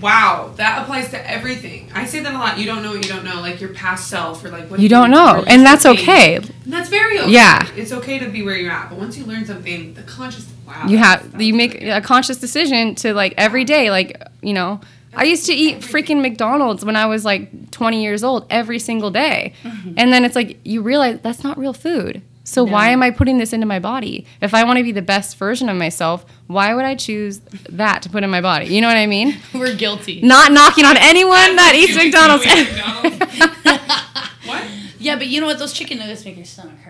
wow. 0.00 0.52
That 0.56 0.82
applies 0.82 1.10
to 1.10 1.30
everything. 1.30 1.90
I 1.92 2.06
say 2.06 2.20
that 2.20 2.32
a 2.32 2.38
lot. 2.38 2.58
You 2.58 2.66
don't 2.66 2.82
know 2.84 2.92
what 2.92 3.04
you 3.04 3.12
don't 3.12 3.24
know, 3.24 3.40
like 3.40 3.60
your 3.60 3.74
past 3.74 4.08
self 4.08 4.44
or 4.44 4.50
like 4.50 4.70
what 4.70 4.78
You 4.78 4.88
don't 4.88 5.10
know, 5.10 5.42
and 5.48 5.66
that's 5.66 5.84
used 5.84 5.98
to 5.98 6.06
be. 6.06 6.12
okay. 6.12 6.36
And 6.36 6.72
that's 6.72 6.88
very 6.88 7.18
okay. 7.18 7.32
Yeah. 7.32 7.68
it's 7.74 7.90
okay 7.92 8.20
to 8.20 8.28
be 8.30 8.42
where 8.42 8.56
you're 8.56 8.70
at. 8.70 8.88
But 8.88 8.98
once 9.00 9.18
you 9.18 9.24
learn 9.24 9.44
something, 9.44 9.94
the 9.94 10.02
conscious 10.02 10.46
wow. 10.70 10.86
You 10.88 10.98
have 10.98 11.40
you 11.40 11.54
make 11.54 11.74
really 11.74 11.90
a 11.90 12.00
conscious 12.00 12.38
decision 12.38 12.94
to 12.96 13.12
like 13.14 13.34
every 13.36 13.64
day, 13.64 13.90
like 13.90 14.22
you 14.42 14.52
know. 14.52 14.80
I 15.12 15.24
used 15.24 15.46
to 15.46 15.52
eat 15.52 15.80
freaking 15.80 16.22
McDonald's 16.22 16.84
when 16.84 16.94
I 16.94 17.06
was 17.06 17.24
like 17.24 17.72
20 17.72 18.00
years 18.00 18.22
old 18.22 18.46
every 18.48 18.78
single 18.78 19.10
day. 19.10 19.54
Mm-hmm. 19.64 19.94
And 19.96 20.12
then 20.12 20.24
it's 20.24 20.36
like 20.36 20.60
you 20.64 20.82
realize 20.82 21.18
that's 21.20 21.42
not 21.42 21.58
real 21.58 21.72
food. 21.72 22.22
So 22.44 22.62
why 22.64 22.90
am 22.90 23.02
I 23.02 23.10
putting 23.10 23.38
this 23.38 23.52
into 23.52 23.66
my 23.66 23.78
body? 23.80 24.24
If 24.40 24.54
I 24.54 24.62
want 24.64 24.78
to 24.78 24.82
be 24.84 24.92
the 24.92 25.02
best 25.02 25.36
version 25.36 25.68
of 25.68 25.76
myself, 25.76 26.24
why 26.46 26.74
would 26.74 26.84
I 26.84 26.94
choose 26.94 27.38
that 27.70 28.02
to 28.02 28.08
put 28.08 28.22
in 28.22 28.30
my 28.30 28.40
body? 28.40 28.66
You 28.66 28.80
know 28.80 28.88
what 28.88 28.96
I 28.96 29.06
mean? 29.06 29.36
We're 29.54 29.74
guilty. 29.74 30.20
Not 30.22 30.52
knocking 30.52 30.84
on 30.84 30.96
anyone 30.96 31.56
that 31.56 31.74
eats 31.74 31.90
You- 31.94 32.00
you 32.02 32.04
McDonald's. 32.06 32.46
McDonald's? 32.46 33.66
what? 34.46 34.64
Yeah, 34.98 35.16
but 35.16 35.26
you 35.28 35.40
know 35.40 35.46
what? 35.46 35.58
Those 35.58 35.72
chicken 35.72 35.98
nuggets 35.98 36.24
make 36.24 36.36
your 36.36 36.44
stomach 36.44 36.78
hurt, 36.80 36.89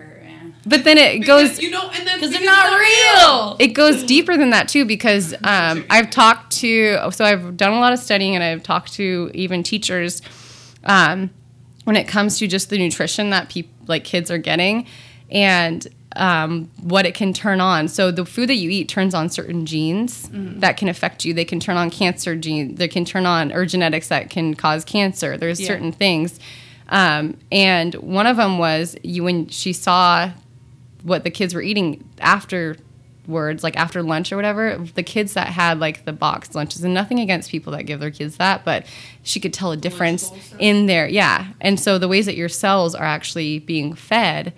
But 0.65 0.83
then 0.83 0.97
it 0.97 1.19
Because, 1.19 1.49
goes 1.51 1.61
you 1.61 1.69
know, 1.71 1.89
and 1.89 2.05
then 2.07 2.19
Because 2.19 2.31
they're 2.31 2.45
not 2.45 2.77
real. 2.79 3.55
it 3.59 3.69
goes 3.69 4.03
deeper 4.03 4.37
than 4.37 4.51
that 4.51 4.67
too 4.69 4.85
because 4.85 5.33
um, 5.43 5.85
I've 5.89 6.09
talked 6.09 6.51
to 6.57 6.99
so 7.11 7.25
I've 7.25 7.57
done 7.57 7.73
a 7.73 7.79
lot 7.79 7.93
of 7.93 7.99
studying 7.99 8.35
and 8.35 8.43
I've 8.43 8.63
talked 8.63 8.93
to 8.93 9.31
even 9.33 9.63
teachers 9.63 10.21
um, 10.83 11.29
when 11.85 11.95
it 11.95 12.07
comes 12.07 12.37
to 12.39 12.47
just 12.47 12.69
the 12.69 12.77
nutrition 12.77 13.29
that 13.31 13.49
people 13.49 13.71
like 13.87 14.03
kids 14.03 14.29
are 14.29 14.37
getting 14.37 14.85
and 15.31 15.87
um, 16.15 16.69
what 16.81 17.05
it 17.05 17.15
can 17.15 17.31
turn 17.33 17.61
on. 17.61 17.87
So 17.87 18.11
the 18.11 18.25
food 18.25 18.49
that 18.49 18.55
you 18.55 18.69
eat 18.69 18.89
turns 18.89 19.13
on 19.15 19.29
certain 19.29 19.65
genes 19.65 20.29
that 20.33 20.75
can 20.75 20.89
affect 20.89 21.23
you. 21.23 21.33
They 21.33 21.45
can 21.45 21.59
turn 21.61 21.77
on 21.77 21.89
cancer 21.89 22.35
genes. 22.35 22.77
They 22.77 22.89
can 22.89 23.05
turn 23.05 23.25
on 23.25 23.53
or 23.53 23.65
genetics 23.65 24.09
that 24.09 24.29
can 24.29 24.53
cause 24.53 24.83
cancer. 24.83 25.37
There's 25.37 25.61
Yeah. 25.61 25.67
certain 25.67 25.93
things. 25.93 26.37
Um, 26.89 27.37
and 27.49 27.95
one 27.95 28.27
of 28.27 28.35
them 28.35 28.57
was 28.57 28.97
you 29.03 29.23
when 29.23 29.47
she 29.47 29.71
saw 29.71 30.31
what 31.03 31.23
the 31.23 31.31
kids 31.31 31.53
were 31.53 31.61
eating 31.61 32.07
afterwards, 32.19 33.63
like 33.63 33.75
after 33.77 34.01
lunch 34.03 34.31
or 34.31 34.35
whatever, 34.35 34.77
the 34.95 35.03
kids 35.03 35.33
that 35.33 35.47
had 35.47 35.79
like 35.79 36.05
the 36.05 36.13
boxed 36.13 36.55
lunches, 36.55 36.83
and 36.83 36.93
nothing 36.93 37.19
against 37.19 37.49
people 37.51 37.71
that 37.73 37.83
give 37.83 37.99
their 37.99 38.11
kids 38.11 38.37
that, 38.37 38.63
but 38.65 38.85
she 39.23 39.39
could 39.39 39.53
tell 39.53 39.71
a 39.71 39.77
difference 39.77 40.31
in 40.59 40.85
there. 40.87 41.07
Yeah. 41.07 41.47
And 41.61 41.79
so 41.79 41.97
the 41.97 42.07
ways 42.07 42.25
that 42.25 42.35
your 42.35 42.49
cells 42.49 42.95
are 42.95 43.05
actually 43.05 43.59
being 43.59 43.93
fed 43.93 44.53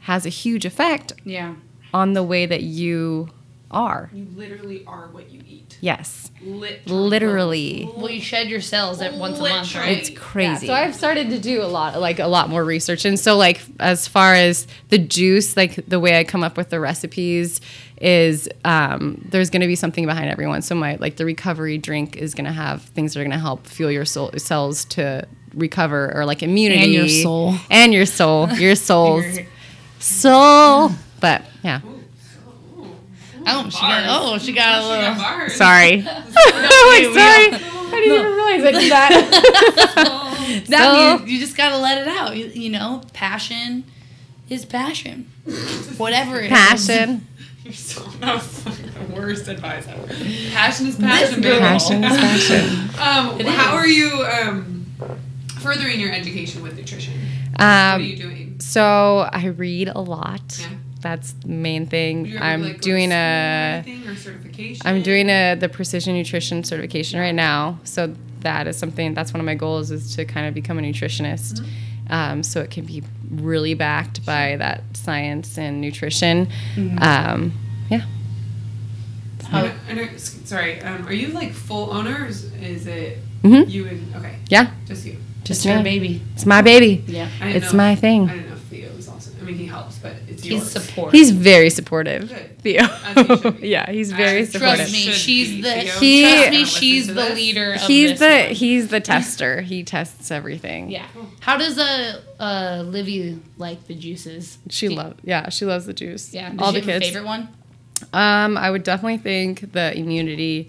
has 0.00 0.24
a 0.24 0.30
huge 0.30 0.64
effect 0.64 1.12
Yeah. 1.24 1.54
on 1.92 2.12
the 2.12 2.22
way 2.22 2.46
that 2.46 2.62
you 2.62 3.28
are. 3.70 4.10
You 4.14 4.26
literally 4.36 4.84
are 4.86 5.08
what 5.08 5.30
you 5.30 5.40
eat. 5.48 5.65
Yes. 5.80 6.30
Literally. 6.42 7.08
Literally. 7.08 7.90
Well, 7.96 8.10
you 8.10 8.20
shed 8.20 8.48
your 8.48 8.60
cells 8.60 9.00
at 9.00 9.14
once 9.14 9.38
a 9.38 9.42
month, 9.42 9.74
right? 9.74 9.96
It's 9.98 10.10
crazy. 10.10 10.66
Yeah, 10.66 10.72
so 10.72 10.74
I've 10.74 10.94
started 10.94 11.30
to 11.30 11.38
do 11.38 11.62
a 11.62 11.66
lot, 11.66 11.98
like 12.00 12.18
a 12.18 12.26
lot 12.26 12.48
more 12.50 12.64
research, 12.64 13.04
and 13.04 13.18
so 13.18 13.36
like 13.36 13.60
as 13.80 14.06
far 14.06 14.34
as 14.34 14.66
the 14.90 14.98
juice, 14.98 15.56
like 15.56 15.74
the 15.88 15.98
way 15.98 16.18
I 16.18 16.24
come 16.24 16.44
up 16.44 16.56
with 16.56 16.70
the 16.70 16.78
recipes 16.78 17.60
is 18.00 18.48
um, 18.64 19.24
there's 19.30 19.48
going 19.50 19.62
to 19.62 19.66
be 19.66 19.74
something 19.76 20.04
behind 20.06 20.28
everyone. 20.30 20.60
So 20.62 20.74
my 20.74 20.96
like 20.96 21.16
the 21.16 21.24
recovery 21.24 21.78
drink 21.78 22.16
is 22.16 22.34
going 22.34 22.44
to 22.44 22.52
have 22.52 22.82
things 22.82 23.14
that 23.14 23.20
are 23.20 23.24
going 23.24 23.30
to 23.32 23.38
help 23.38 23.66
fuel 23.66 23.90
your 23.90 24.04
soul, 24.04 24.30
cells 24.36 24.84
to 24.86 25.26
recover 25.54 26.14
or 26.14 26.26
like 26.26 26.42
immunity 26.42 26.82
And 26.84 26.92
your 26.92 27.08
soul. 27.08 27.54
and 27.70 27.94
your 27.94 28.06
soul, 28.06 28.50
your 28.50 28.74
soul's 28.76 29.24
soul. 29.98 30.90
But 31.20 31.42
yeah, 31.64 31.80
Oh, 33.48 33.68
she 33.70 33.80
got, 33.80 34.04
oh, 34.08 34.38
she 34.38 34.52
got 34.52 34.78
a 34.78 34.82
She 34.82 34.88
little. 34.88 35.14
got 35.14 35.18
bars. 35.18 35.54
sorry. 35.54 35.96
Wait, 35.96 36.06
I'm 36.06 37.08
we- 37.08 37.14
sorry. 37.14 37.72
I 37.88 38.00
didn't 38.00 38.12
even 38.14 38.32
realize 38.32 38.64
I 38.64 38.72
did 38.80 38.92
that. 38.92 40.32
That 40.68 41.18
So- 41.18 41.24
you, 41.24 41.32
you 41.34 41.40
just 41.40 41.56
gotta 41.56 41.76
let 41.78 41.98
it 41.98 42.08
out. 42.08 42.36
You, 42.36 42.46
you 42.46 42.70
know, 42.70 43.02
passion 43.12 43.84
is 44.48 44.64
passion. 44.64 45.30
Whatever 45.96 46.38
it 46.40 46.44
is. 46.46 46.50
Passion. 46.50 47.26
You're 47.64 47.72
so 47.74 48.00
that 48.20 48.34
was 48.36 48.64
like 48.66 48.76
the 48.94 49.14
worst 49.14 49.48
advice 49.48 49.88
ever. 49.88 50.06
Passion 50.52 50.86
is 50.86 50.96
passion, 50.96 51.40
girl. 51.40 51.52
baby. 51.54 51.60
Passion 51.60 52.04
is 52.04 52.16
passion. 52.16 52.68
Um, 53.00 53.40
It 53.40 53.46
how 53.46 53.76
is. 53.76 53.82
are 53.82 53.88
you 53.88 54.24
um, 54.24 54.86
furthering 55.60 55.98
your 55.98 56.12
education 56.12 56.62
with 56.62 56.76
nutrition? 56.76 57.14
what 57.52 57.60
Um, 57.60 57.66
are 57.66 58.00
you 58.00 58.16
doing? 58.16 58.60
So 58.60 59.28
I 59.32 59.46
read 59.46 59.88
a 59.88 60.00
lot. 60.00 60.58
Yeah. 60.60 60.68
That's 61.06 61.32
the 61.34 61.48
main 61.48 61.86
thing. 61.86 62.32
Ever, 62.34 62.42
I'm 62.44 62.62
like, 62.62 62.80
doing 62.80 63.10
school 63.10 63.18
or 63.18 63.22
a 63.22 63.82
anything, 63.86 64.08
or 64.08 64.16
certification. 64.16 64.82
I'm 64.86 65.02
doing 65.02 65.28
a 65.30 65.54
the 65.54 65.68
precision 65.68 66.14
nutrition 66.14 66.64
certification 66.64 67.20
right 67.20 67.34
now. 67.48 67.78
So 67.84 68.12
that 68.40 68.66
is 68.66 68.76
something 68.76 69.14
that's 69.14 69.32
one 69.32 69.38
of 69.40 69.46
my 69.46 69.54
goals 69.54 69.92
is 69.92 70.16
to 70.16 70.24
kind 70.24 70.48
of 70.48 70.54
become 70.54 70.78
a 70.80 70.82
nutritionist. 70.82 71.60
Mm-hmm. 71.60 72.12
Um, 72.12 72.42
so 72.42 72.60
it 72.60 72.70
can 72.72 72.84
be 72.84 73.02
really 73.30 73.74
backed 73.74 74.26
by 74.26 74.56
that 74.56 74.82
science 74.94 75.56
and 75.58 75.80
nutrition. 75.80 76.46
Mm-hmm. 76.74 76.98
Um, 77.00 77.52
yeah. 77.88 78.04
I 79.52 79.62
know- 79.62 79.72
I 79.90 79.94
know- 79.94 80.02
s- 80.14 80.40
sorry, 80.44 80.80
um, 80.82 81.06
are 81.06 81.12
you 81.12 81.28
like 81.28 81.52
full 81.52 81.92
owners? 81.92 82.44
Is 82.60 82.86
it 82.88 83.18
Mhm. 83.44 83.70
you 83.70 83.86
and 83.86 84.14
okay, 84.16 84.34
Yeah. 84.48 84.70
just 84.88 85.06
you? 85.06 85.16
Just 85.44 85.60
It's 85.60 85.66
your 85.66 85.76
me. 85.76 85.82
baby. 85.84 86.22
It's 86.34 86.46
my 86.46 86.62
baby. 86.62 87.04
Yeah. 87.06 87.28
It's 87.42 87.72
know- 87.72 87.76
my 87.78 87.90
I 87.92 87.94
thing. 87.94 88.26
didn't 88.26 88.48
know 88.48 88.54
if 88.56 88.62
Theo 88.62 88.88
was 88.96 89.06
also. 89.08 89.30
I 89.40 89.44
mean, 89.44 89.56
he 89.56 89.66
helps, 89.66 89.96
but 89.98 90.14
it's 90.28 90.35
He's 90.48 90.74
yours. 90.74 90.84
support. 90.84 91.14
He's 91.14 91.30
very 91.30 91.70
supportive. 91.70 92.28
Good. 92.28 92.62
Theo. 92.62 92.86
He 93.52 93.68
yeah, 93.70 93.90
he's 93.90 94.12
very 94.12 94.40
trust 94.40 94.52
supportive. 94.52 94.76
Trust 94.78 94.92
me, 94.92 94.98
she's 95.12 95.62
the. 95.62 95.72
Theo. 95.72 95.92
He- 96.00 96.22
trust 96.22 96.50
me, 96.50 96.64
she's 96.64 97.06
the 97.08 97.14
this. 97.14 97.34
leader 97.34 97.72
of 97.74 97.80
He's 97.82 98.10
this 98.10 98.18
the 98.20 98.46
one. 98.46 98.54
he's 98.54 98.88
the 98.88 99.00
tester. 99.12 99.60
He 99.60 99.82
tests 99.84 100.30
everything. 100.30 100.90
Yeah. 100.90 101.06
How 101.40 101.56
does 101.56 101.78
uh, 101.78 102.20
uh 102.40 102.82
Livy 102.86 103.40
like 103.58 103.86
the 103.86 103.94
juices? 103.94 104.58
She 104.70 104.88
Do- 104.88 104.94
loves 104.94 105.20
yeah, 105.24 105.48
she 105.50 105.64
loves 105.64 105.86
the 105.86 105.94
juice. 105.94 106.32
Yeah. 106.34 106.50
Does 106.50 106.60
All 106.60 106.72
she 106.72 106.80
the 106.80 106.92
have 106.92 106.96
a 106.96 107.00
kids. 107.04 107.12
favorite 107.12 107.26
one? 107.26 107.48
Um, 108.12 108.56
I 108.58 108.70
would 108.70 108.82
definitely 108.82 109.18
think 109.18 109.72
the 109.72 109.96
immunity 109.96 110.68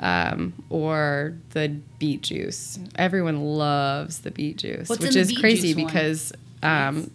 um, 0.00 0.52
or 0.70 1.36
the 1.50 1.68
beet 1.98 2.22
juice. 2.22 2.78
Everyone 2.96 3.42
loves 3.42 4.20
the 4.20 4.30
beet 4.30 4.58
juice, 4.58 4.88
What's 4.88 5.00
which 5.00 5.08
in 5.10 5.14
the 5.14 5.20
is 5.20 5.28
beet 5.28 5.40
crazy 5.40 5.68
juice 5.74 5.76
one? 5.82 5.86
because 5.86 6.32
um, 6.62 7.10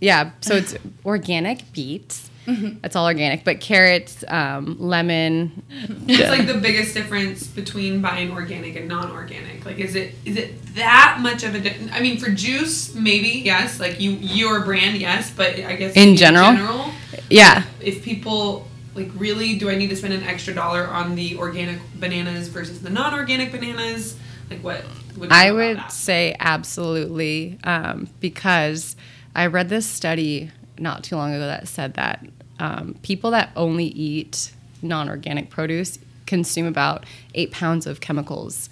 yeah, 0.00 0.30
so 0.40 0.54
it's 0.54 0.74
organic 1.04 1.72
beets. 1.72 2.30
Mm-hmm. 2.46 2.84
It's 2.84 2.96
all 2.96 3.06
organic, 3.06 3.44
but 3.44 3.60
carrots, 3.60 4.24
um, 4.26 4.76
lemon. 4.80 5.62
What's 6.06 6.30
like 6.30 6.46
the 6.46 6.54
biggest 6.54 6.94
difference 6.94 7.46
between 7.46 8.00
buying 8.00 8.32
organic 8.32 8.76
and 8.76 8.88
non-organic? 8.88 9.64
Like, 9.64 9.78
is 9.78 9.94
it 9.94 10.14
is 10.24 10.36
it 10.36 10.74
that 10.74 11.18
much 11.20 11.44
of 11.44 11.54
a? 11.54 11.60
Di- 11.60 11.76
I 11.92 12.00
mean, 12.00 12.18
for 12.18 12.30
juice, 12.30 12.94
maybe 12.94 13.28
yes. 13.28 13.78
Like 13.78 14.00
you, 14.00 14.12
your 14.12 14.64
brand, 14.64 14.96
yes. 14.96 15.30
But 15.30 15.56
I 15.60 15.76
guess 15.76 15.94
In 15.94 16.16
general? 16.16 16.52
general, 16.52 16.90
Yeah, 17.28 17.64
if 17.80 18.02
people 18.02 18.66
like 18.94 19.10
really, 19.14 19.56
do 19.58 19.70
I 19.70 19.76
need 19.76 19.90
to 19.90 19.96
spend 19.96 20.14
an 20.14 20.22
extra 20.24 20.54
dollar 20.54 20.86
on 20.86 21.14
the 21.14 21.36
organic 21.36 21.78
bananas 21.94 22.48
versus 22.48 22.80
the 22.80 22.90
non-organic 22.90 23.52
bananas? 23.52 24.16
Like, 24.48 24.64
what? 24.64 24.82
what 25.16 25.28
do 25.28 25.36
you 25.36 25.40
I 25.40 25.52
would 25.52 25.90
say 25.90 26.34
absolutely 26.40 27.58
um, 27.64 28.08
because 28.18 28.96
I 29.34 29.46
read 29.46 29.68
this 29.68 29.86
study 29.86 30.50
not 30.78 31.04
too 31.04 31.16
long 31.16 31.34
ago 31.34 31.46
that 31.46 31.68
said 31.68 31.94
that 31.94 32.26
um, 32.58 32.96
people 33.02 33.30
that 33.30 33.50
only 33.56 33.86
eat 33.86 34.52
non-organic 34.82 35.50
produce 35.50 35.98
consume 36.26 36.66
about 36.66 37.04
eight 37.34 37.50
pounds 37.50 37.86
of 37.86 38.00
chemicals 38.00 38.70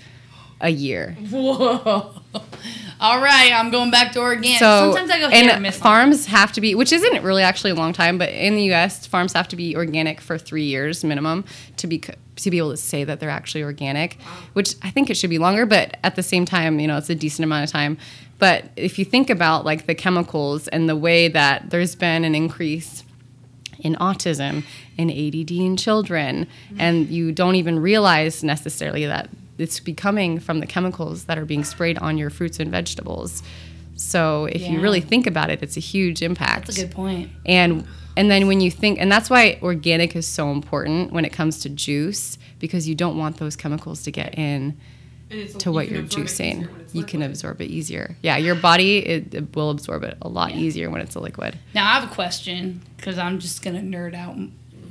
a 0.60 0.70
year. 0.70 1.16
Whoa. 1.30 2.14
All 3.00 3.20
right, 3.20 3.52
I'm 3.52 3.70
going 3.70 3.90
back 3.90 4.12
to 4.12 4.20
organic. 4.20 4.58
So 4.58 4.92
Sometimes 4.92 5.10
I 5.10 5.20
go 5.20 5.28
and 5.28 5.66
on 5.66 5.72
farms 5.72 6.26
have 6.26 6.52
to 6.52 6.60
be, 6.60 6.74
which 6.74 6.92
isn't 6.92 7.22
really 7.22 7.42
actually 7.42 7.70
a 7.70 7.74
long 7.76 7.92
time, 7.92 8.18
but 8.18 8.30
in 8.30 8.56
the 8.56 8.64
U.S., 8.64 9.06
farms 9.06 9.32
have 9.34 9.46
to 9.48 9.56
be 9.56 9.76
organic 9.76 10.20
for 10.20 10.36
three 10.36 10.64
years 10.64 11.04
minimum 11.04 11.44
to 11.76 11.86
be 11.86 12.02
to 12.36 12.50
be 12.50 12.58
able 12.58 12.70
to 12.70 12.76
say 12.76 13.04
that 13.04 13.20
they're 13.20 13.30
actually 13.30 13.62
organic. 13.62 14.20
Which 14.54 14.74
I 14.82 14.90
think 14.90 15.10
it 15.10 15.16
should 15.16 15.30
be 15.30 15.38
longer, 15.38 15.64
but 15.64 15.96
at 16.02 16.16
the 16.16 16.22
same 16.22 16.44
time, 16.44 16.80
you 16.80 16.88
know, 16.88 16.96
it's 16.96 17.10
a 17.10 17.14
decent 17.14 17.44
amount 17.44 17.64
of 17.64 17.70
time. 17.70 17.98
But 18.38 18.66
if 18.76 18.98
you 18.98 19.04
think 19.04 19.30
about 19.30 19.64
like 19.64 19.86
the 19.86 19.94
chemicals 19.94 20.68
and 20.68 20.88
the 20.88 20.96
way 20.96 21.28
that 21.28 21.70
there's 21.70 21.94
been 21.94 22.24
an 22.24 22.34
increase 22.34 23.04
in 23.80 23.94
autism 23.96 24.64
and 24.96 25.10
ADD 25.10 25.50
in 25.50 25.76
children, 25.76 26.46
and 26.78 27.08
you 27.08 27.32
don't 27.32 27.56
even 27.56 27.78
realize 27.78 28.42
necessarily 28.42 29.06
that 29.06 29.28
it's 29.58 29.80
becoming 29.80 30.38
from 30.38 30.60
the 30.60 30.66
chemicals 30.66 31.24
that 31.24 31.36
are 31.36 31.44
being 31.44 31.64
sprayed 31.64 31.98
on 31.98 32.16
your 32.16 32.30
fruits 32.30 32.60
and 32.60 32.70
vegetables. 32.70 33.42
So 33.96 34.44
if 34.46 34.62
you 34.68 34.80
really 34.80 35.00
think 35.00 35.26
about 35.26 35.50
it, 35.50 35.60
it's 35.62 35.76
a 35.76 35.80
huge 35.80 36.22
impact. 36.22 36.66
That's 36.66 36.78
a 36.78 36.82
good 36.82 36.92
point. 36.92 37.30
And 37.44 37.84
and 38.16 38.30
then 38.30 38.46
when 38.46 38.60
you 38.60 38.70
think 38.70 39.00
and 39.00 39.10
that's 39.10 39.28
why 39.28 39.58
organic 39.62 40.14
is 40.14 40.26
so 40.26 40.50
important 40.50 41.12
when 41.12 41.24
it 41.24 41.32
comes 41.32 41.58
to 41.60 41.68
juice 41.68 42.38
because 42.58 42.88
you 42.88 42.94
don't 42.94 43.18
want 43.18 43.38
those 43.38 43.56
chemicals 43.56 44.02
to 44.04 44.10
get 44.12 44.38
in 44.38 44.78
to 45.30 45.72
what 45.72 45.86
can 45.86 45.94
you're 45.96 46.04
juicing. 46.04 46.54
easier 46.62 46.68
when 46.72 46.80
it's 46.80 46.94
You 46.94 47.04
can 47.04 47.22
absorb 47.22 47.60
it 47.60 47.66
easier. 47.66 48.16
Yeah, 48.22 48.36
your 48.38 48.54
body 48.54 48.98
it, 48.98 49.34
it 49.34 49.54
will 49.54 49.70
absorb 49.70 50.02
it 50.04 50.16
a 50.22 50.28
lot 50.28 50.52
easier 50.52 50.90
when 50.90 51.00
it's 51.00 51.14
a 51.14 51.20
liquid. 51.20 51.58
Now 51.74 51.86
I 51.90 52.00
have 52.00 52.10
a 52.10 52.14
question 52.14 52.80
because 52.96 53.18
I'm 53.18 53.38
just 53.38 53.62
gonna 53.62 53.80
nerd 53.80 54.14
out 54.14 54.36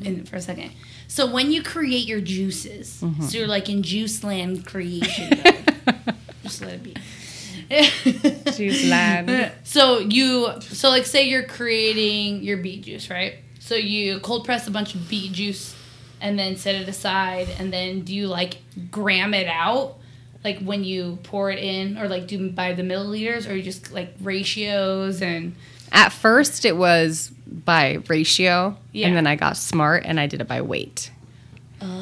in 0.02 0.26
for 0.26 0.36
a 0.36 0.42
second. 0.42 0.72
So 1.08 1.26
when 1.32 1.52
you 1.52 1.64
create 1.64 2.06
your 2.08 2.22
juices, 2.22 3.00
Mm-hmm. 3.02 3.24
so 3.24 3.38
you're 3.38 3.48
like 3.48 3.70
in 3.70 3.82
juice 3.82 4.24
land 4.24 4.66
creation 4.66 5.30
just 6.44 6.62
let 6.62 6.74
it 6.74 6.84
be. 6.84 6.94
Juice 8.54 8.88
land. 8.90 9.52
So 9.64 10.00
you 10.00 10.54
so 10.62 10.90
like 10.90 11.06
say 11.06 11.28
you're 11.28 11.44
creating 11.44 12.44
your 12.44 12.58
beet 12.58 12.84
juice, 12.84 13.10
right? 13.10 13.36
So 13.60 13.76
you 13.76 14.20
cold 14.20 14.46
press 14.46 14.68
a 14.68 14.72
bunch 14.72 14.96
of 14.96 15.10
beet 15.10 15.32
juice 15.34 15.76
and 16.22 16.40
then 16.40 16.56
set 16.56 16.76
it 16.76 16.88
aside 16.88 17.48
and 17.60 17.72
then 17.72 18.02
do 18.02 18.16
you 18.16 18.28
like 18.28 18.58
gram 18.90 19.34
it 19.34 19.48
out? 19.48 19.97
Like 20.44 20.60
when 20.60 20.84
you 20.84 21.20
pour 21.24 21.52
it 21.52 21.60
in 21.60 21.98
or 21.98 22.08
like 22.08 22.28
do 22.28 22.50
by 22.50 22.74
the 22.74 22.84
milliliters 22.84 23.50
or 23.50 23.56
you 23.56 23.64
just 23.64 23.92
like 23.92 24.14
ratios 24.22 25.22
and 25.22 25.56
At 25.92 26.12
first, 26.12 26.66
it 26.66 26.76
was 26.78 27.32
by 27.46 28.00
ratio, 28.08 28.78
Yeah. 28.92 29.08
and 29.08 29.16
then 29.16 29.26
I 29.28 29.36
got 29.36 29.56
smart 29.58 30.04
and 30.06 30.20
I 30.20 30.28
did 30.28 30.42
it 30.42 30.48
by 30.48 30.62
weight. 30.62 31.12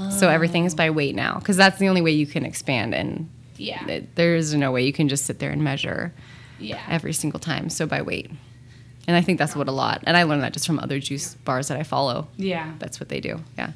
So 0.10 0.30
everything 0.30 0.64
is 0.66 0.74
by 0.74 0.90
weight 0.90 1.16
now 1.16 1.38
because 1.40 1.58
that's 1.58 1.78
the 1.80 1.88
only 1.90 2.02
way 2.02 2.12
you 2.12 2.26
can 2.26 2.46
expand, 2.46 2.96
and 2.96 3.30
Yeah. 3.58 3.86
it, 3.88 4.16
there 4.16 4.36
is 4.36 4.54
no 4.56 4.72
way 4.72 4.86
you 4.86 4.94
can 4.94 5.10
just 5.10 5.26
sit 5.26 5.40
there 5.40 5.52
and 5.52 5.62
measure 5.64 6.14
Yeah. 6.60 6.82
every 6.90 7.12
single 7.14 7.40
time. 7.40 7.70
So 7.70 7.86
by 7.86 8.02
weight, 8.02 8.32
and 9.08 9.16
I 9.18 9.22
think 9.22 9.38
that's 9.38 9.56
what 9.56 9.68
a 9.68 9.72
lot. 9.74 10.02
And 10.08 10.16
I 10.18 10.24
learned 10.24 10.42
that 10.44 10.54
just 10.54 10.66
from 10.66 10.80
other 10.80 11.00
juice 11.00 11.36
bars 11.46 11.68
that 11.68 11.78
I 11.78 11.84
follow. 11.84 12.28
Yeah. 12.38 12.72
That's 12.80 13.00
what 13.00 13.10
they 13.10 13.20
do. 13.20 13.42
Yeah. 13.58 13.72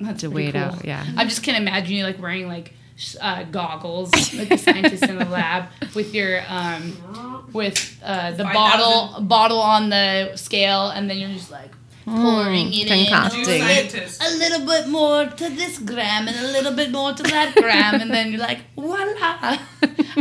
That's 0.00 0.20
To 0.20 0.30
pretty 0.30 0.44
weigh 0.44 0.48
it 0.50 0.52
cool. 0.52 0.62
out, 0.78 0.84
yeah. 0.84 1.06
I 1.16 1.24
just 1.24 1.42
can't 1.42 1.56
imagine 1.56 1.96
you 1.96 2.04
like 2.04 2.20
wearing 2.20 2.46
like 2.48 2.74
uh, 3.20 3.44
goggles, 3.44 4.10
like 4.34 4.48
the 4.48 4.58
scientist 4.58 5.04
in 5.04 5.18
the 5.18 5.24
lab, 5.24 5.66
with 5.94 6.14
your 6.14 6.42
um, 6.48 7.48
with 7.52 8.00
uh, 8.02 8.30
the 8.32 8.44
5,000. 8.44 8.52
bottle 8.54 9.20
bottle 9.22 9.60
on 9.60 9.90
the 9.90 10.32
scale, 10.36 10.88
and 10.88 11.08
then 11.08 11.18
you're 11.18 11.30
just 11.30 11.50
like 11.50 11.70
pouring 12.04 12.72
it 12.72 12.90
in. 12.90 13.06
concocting. 13.06 13.44
Juice 13.44 14.20
a. 14.20 14.28
A 14.28 14.30
little 14.38 14.66
bit 14.66 14.88
more 14.88 15.26
to 15.26 15.48
this 15.50 15.78
gram 15.78 16.28
and 16.28 16.36
a 16.36 16.48
little 16.52 16.72
bit 16.74 16.90
more 16.90 17.12
to 17.12 17.22
that 17.22 17.54
gram, 17.54 18.00
and 18.00 18.10
then 18.10 18.30
you're 18.30 18.40
like, 18.40 18.60
voila, 18.74 19.58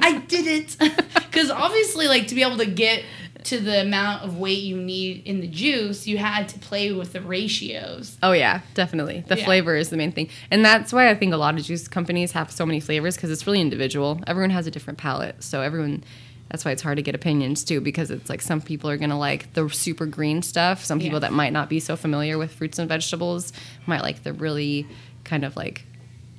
I 0.01 0.23
did 0.27 0.47
it. 0.47 0.77
Because 1.31 1.49
obviously, 1.49 2.10
like 2.10 2.27
to 2.27 2.36
be 2.36 2.43
able 2.43 2.57
to 2.57 2.65
get 2.65 3.05
to 3.45 3.60
the 3.60 3.82
amount 3.82 4.23
of 4.23 4.38
weight 4.38 4.60
you 4.62 4.77
need 4.77 5.23
in 5.25 5.41
the 5.41 5.47
juice, 5.47 6.06
you 6.08 6.17
had 6.17 6.47
to 6.49 6.60
play 6.60 6.91
with 6.91 7.13
the 7.13 7.21
ratios. 7.21 8.17
Oh 8.21 8.32
yeah, 8.34 8.62
definitely. 8.73 9.23
The 9.27 9.38
Yeah. 9.38 9.45
flavor 9.45 9.75
is 9.75 9.89
the 9.89 9.97
main 9.97 10.12
thing, 10.12 10.30
and 10.51 10.63
that's 10.63 10.93
why 10.93 11.10
I 11.10 11.15
think 11.15 11.34
a 11.34 11.38
lot 11.38 11.56
of 11.58 11.63
juice 11.65 11.88
companies 11.88 12.34
have 12.34 12.51
so 12.51 12.65
many 12.65 12.80
flavors 12.80 13.15
because 13.15 13.32
it's 13.32 13.45
really 13.47 13.62
individual. 13.62 14.19
Everyone 14.27 14.51
has 14.51 14.67
a 14.67 14.71
different 14.71 14.99
palate, 14.99 15.43
so 15.43 15.62
everyone. 15.62 16.04
That's 16.49 16.65
why 16.65 16.71
it's 16.71 16.82
hard 16.82 16.97
to 16.97 17.01
get 17.01 17.15
opinions 17.15 17.63
too, 17.63 17.80
because 17.80 18.12
it's 18.12 18.30
like 18.30 18.41
some 18.41 18.60
people 18.60 18.89
are 18.89 18.97
gonna 18.97 19.17
like 19.17 19.54
the 19.54 19.69
super 19.69 20.06
green 20.06 20.41
stuff. 20.41 20.84
Some 20.84 20.99
people 20.99 21.15
Yeah. 21.15 21.19
that 21.30 21.32
might 21.32 21.54
not 21.54 21.69
be 21.69 21.80
so 21.80 21.95
familiar 21.95 22.38
with 22.38 22.51
fruits 22.51 22.77
and 22.77 22.89
vegetables 22.89 23.54
might 23.86 24.01
like 24.01 24.23
the 24.23 24.34
really 24.34 24.86
kind 25.23 25.45
of 25.45 25.56
like 25.56 25.86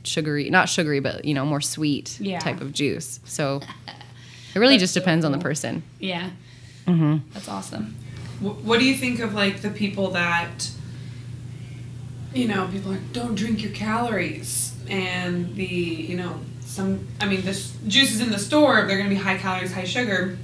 sugary, 0.04 0.50
not 0.50 0.68
sugary, 0.68 1.00
but 1.00 1.24
you 1.24 1.32
know 1.32 1.46
more 1.46 1.62
sweet 1.62 2.18
Yeah. 2.20 2.40
type 2.40 2.60
of 2.60 2.74
juice. 2.74 3.20
So 3.24 3.62
it 4.54 4.58
really 4.58 4.74
That's 4.74 4.82
just 4.82 4.94
so 4.94 5.00
depends 5.00 5.24
on 5.24 5.32
the 5.32 5.38
person. 5.38 5.82
Yeah. 5.98 6.28
Mm-hmm. 6.86 7.18
That's 7.32 7.48
awesome. 7.48 7.94
What 8.40 8.80
do 8.80 8.84
you 8.84 8.94
think 8.96 9.20
of 9.20 9.34
like 9.34 9.62
the 9.62 9.70
people 9.70 10.10
that, 10.10 10.70
you 12.34 12.48
know, 12.48 12.68
people 12.72 12.92
are 12.92 13.00
don't 13.12 13.34
drink 13.34 13.62
your 13.62 13.72
calories 13.72 14.74
and 14.88 15.54
the 15.54 15.64
you 15.64 16.16
know 16.16 16.40
some 16.60 17.06
I 17.20 17.26
mean 17.26 17.42
the 17.42 17.52
juices 17.86 18.20
in 18.20 18.30
the 18.30 18.38
store 18.38 18.86
they're 18.86 18.96
gonna 18.98 19.08
be 19.10 19.14
high 19.16 19.38
calories 19.38 19.72
high 19.72 19.84
sugar. 19.84 20.38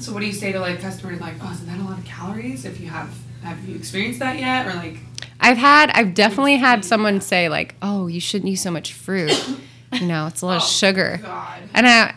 So 0.00 0.12
what 0.12 0.20
do 0.20 0.26
you 0.26 0.32
say 0.32 0.52
to 0.52 0.60
like 0.60 0.80
customers 0.80 1.20
like 1.20 1.34
oh 1.42 1.52
isn't 1.52 1.66
that 1.66 1.78
a 1.78 1.82
lot 1.82 1.98
of 1.98 2.04
calories 2.04 2.64
if 2.64 2.80
you 2.80 2.88
have 2.88 3.14
have 3.42 3.66
you 3.66 3.74
experienced 3.76 4.18
that 4.20 4.38
yet 4.38 4.66
or 4.66 4.74
like 4.74 4.98
I've 5.42 5.56
had, 5.56 5.88
I've 5.94 6.12
definitely 6.12 6.56
had 6.56 6.84
someone 6.84 7.22
say 7.22 7.48
like, 7.48 7.74
"Oh, 7.80 8.08
you 8.08 8.20
shouldn't 8.20 8.50
use 8.50 8.60
so 8.60 8.70
much 8.70 8.92
fruit. 8.92 9.32
You 9.92 10.06
know, 10.06 10.26
it's 10.28 10.42
a 10.42 10.46
lot 10.46 10.58
of 10.58 10.62
Oh, 10.62 10.66
sugar." 10.66 11.18
God 11.22 11.62
And 11.74 11.86
I, 11.88 12.14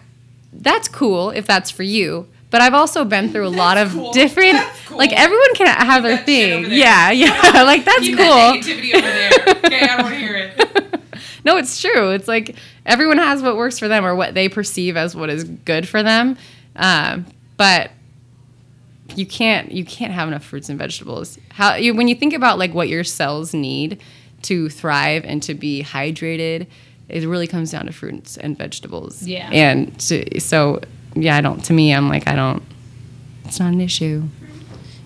that's 0.52 0.88
cool 0.90 1.30
if 1.32 1.48
that's 1.48 1.72
for 1.72 1.84
you. 1.84 2.28
But 2.54 2.62
I've 2.62 2.76
also 2.76 3.04
been 3.04 3.32
through 3.32 3.48
a 3.48 3.50
lot 3.50 3.80
of 3.80 3.94
cool. 3.94 4.14
different, 4.14 4.54
That's 4.54 4.86
cool. 4.86 5.00
like 5.00 5.12
everyone 5.12 5.56
can 5.56 5.66
have 5.66 6.04
their 6.04 6.18
shit 6.24 6.54
over 6.54 6.66
thing. 6.68 6.78
Yeah, 6.78 7.10
yeah, 7.10 7.64
like 7.64 7.84
that's 7.84 8.02
keep 8.02 8.16
cool. 8.16 8.28
that 8.28 8.62
negativity 8.62 8.94
over 8.94 9.08
there 9.08 9.56
okay 9.66 9.80
I 9.80 9.88
don't 9.88 10.04
want 10.04 10.14
to 10.14 10.20
hear 10.20 10.36
it 10.36 11.02
no, 11.46 11.58
it's 11.58 11.82
true. 11.82 12.12
It's 12.12 12.28
like 12.28 12.56
everyone 12.86 13.18
has 13.18 13.42
what 13.42 13.58
works 13.58 13.80
for 13.80 13.88
them 13.88 14.06
or 14.06 14.14
what 14.14 14.36
they 14.36 14.50
perceive 14.50 14.96
as 14.96 15.16
what 15.16 15.32
is 15.32 15.46
good 15.46 15.88
for 15.88 16.04
them. 16.04 16.38
Um, 16.76 17.26
but 17.58 17.90
you 19.16 19.26
can't 19.26 19.72
you 19.72 19.84
can't 19.84 20.14
have 20.14 20.28
enough 20.28 20.44
fruits 20.44 20.70
and 20.70 20.78
vegetables. 20.78 21.40
How 21.54 21.74
you, 21.74 21.96
when 21.96 22.08
you 22.08 22.14
think 22.14 22.36
about 22.36 22.60
like 22.60 22.76
what 22.76 22.88
your 22.88 23.04
cells 23.04 23.56
need 23.56 24.00
to 24.44 24.70
thrive 24.70 25.26
and 25.26 25.42
to 25.42 25.56
be 25.56 25.82
hydrated, 25.82 26.68
it 27.10 27.28
really 27.28 27.48
comes 27.48 27.72
down 27.72 27.88
to 27.88 27.92
fruits 27.92 28.38
and 28.38 28.56
vegetables. 28.56 29.24
Yeah. 29.24 29.50
And 29.52 30.00
to, 30.02 30.40
so 30.40 30.82
yeah, 31.16 31.36
I 31.38 31.42
don't. 31.42 31.64
To 31.66 31.74
me, 31.74 31.94
I'm 31.94 32.10
like 32.10 32.28
I 32.28 32.36
don't. 32.36 32.64
It's 33.46 33.60
not 33.60 33.74
an 33.74 33.82
issue. 33.82 34.24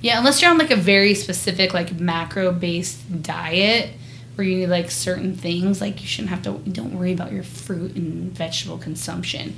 Yeah, 0.01 0.19
unless 0.19 0.41
you're 0.41 0.51
on 0.51 0.57
like 0.57 0.71
a 0.71 0.75
very 0.75 1.13
specific 1.15 1.73
like 1.73 1.99
macro 1.99 2.51
based 2.51 3.21
diet 3.23 3.91
where 4.35 4.45
you 4.45 4.57
need 4.59 4.67
like 4.67 4.91
certain 4.91 5.35
things, 5.35 5.81
like 5.81 6.01
you 6.01 6.07
shouldn't 6.07 6.29
have 6.29 6.43
to 6.43 6.51
don't 6.71 6.93
worry 6.97 7.11
about 7.13 7.31
your 7.31 7.43
fruit 7.43 7.95
and 7.95 8.31
vegetable 8.31 8.77
consumption. 8.77 9.55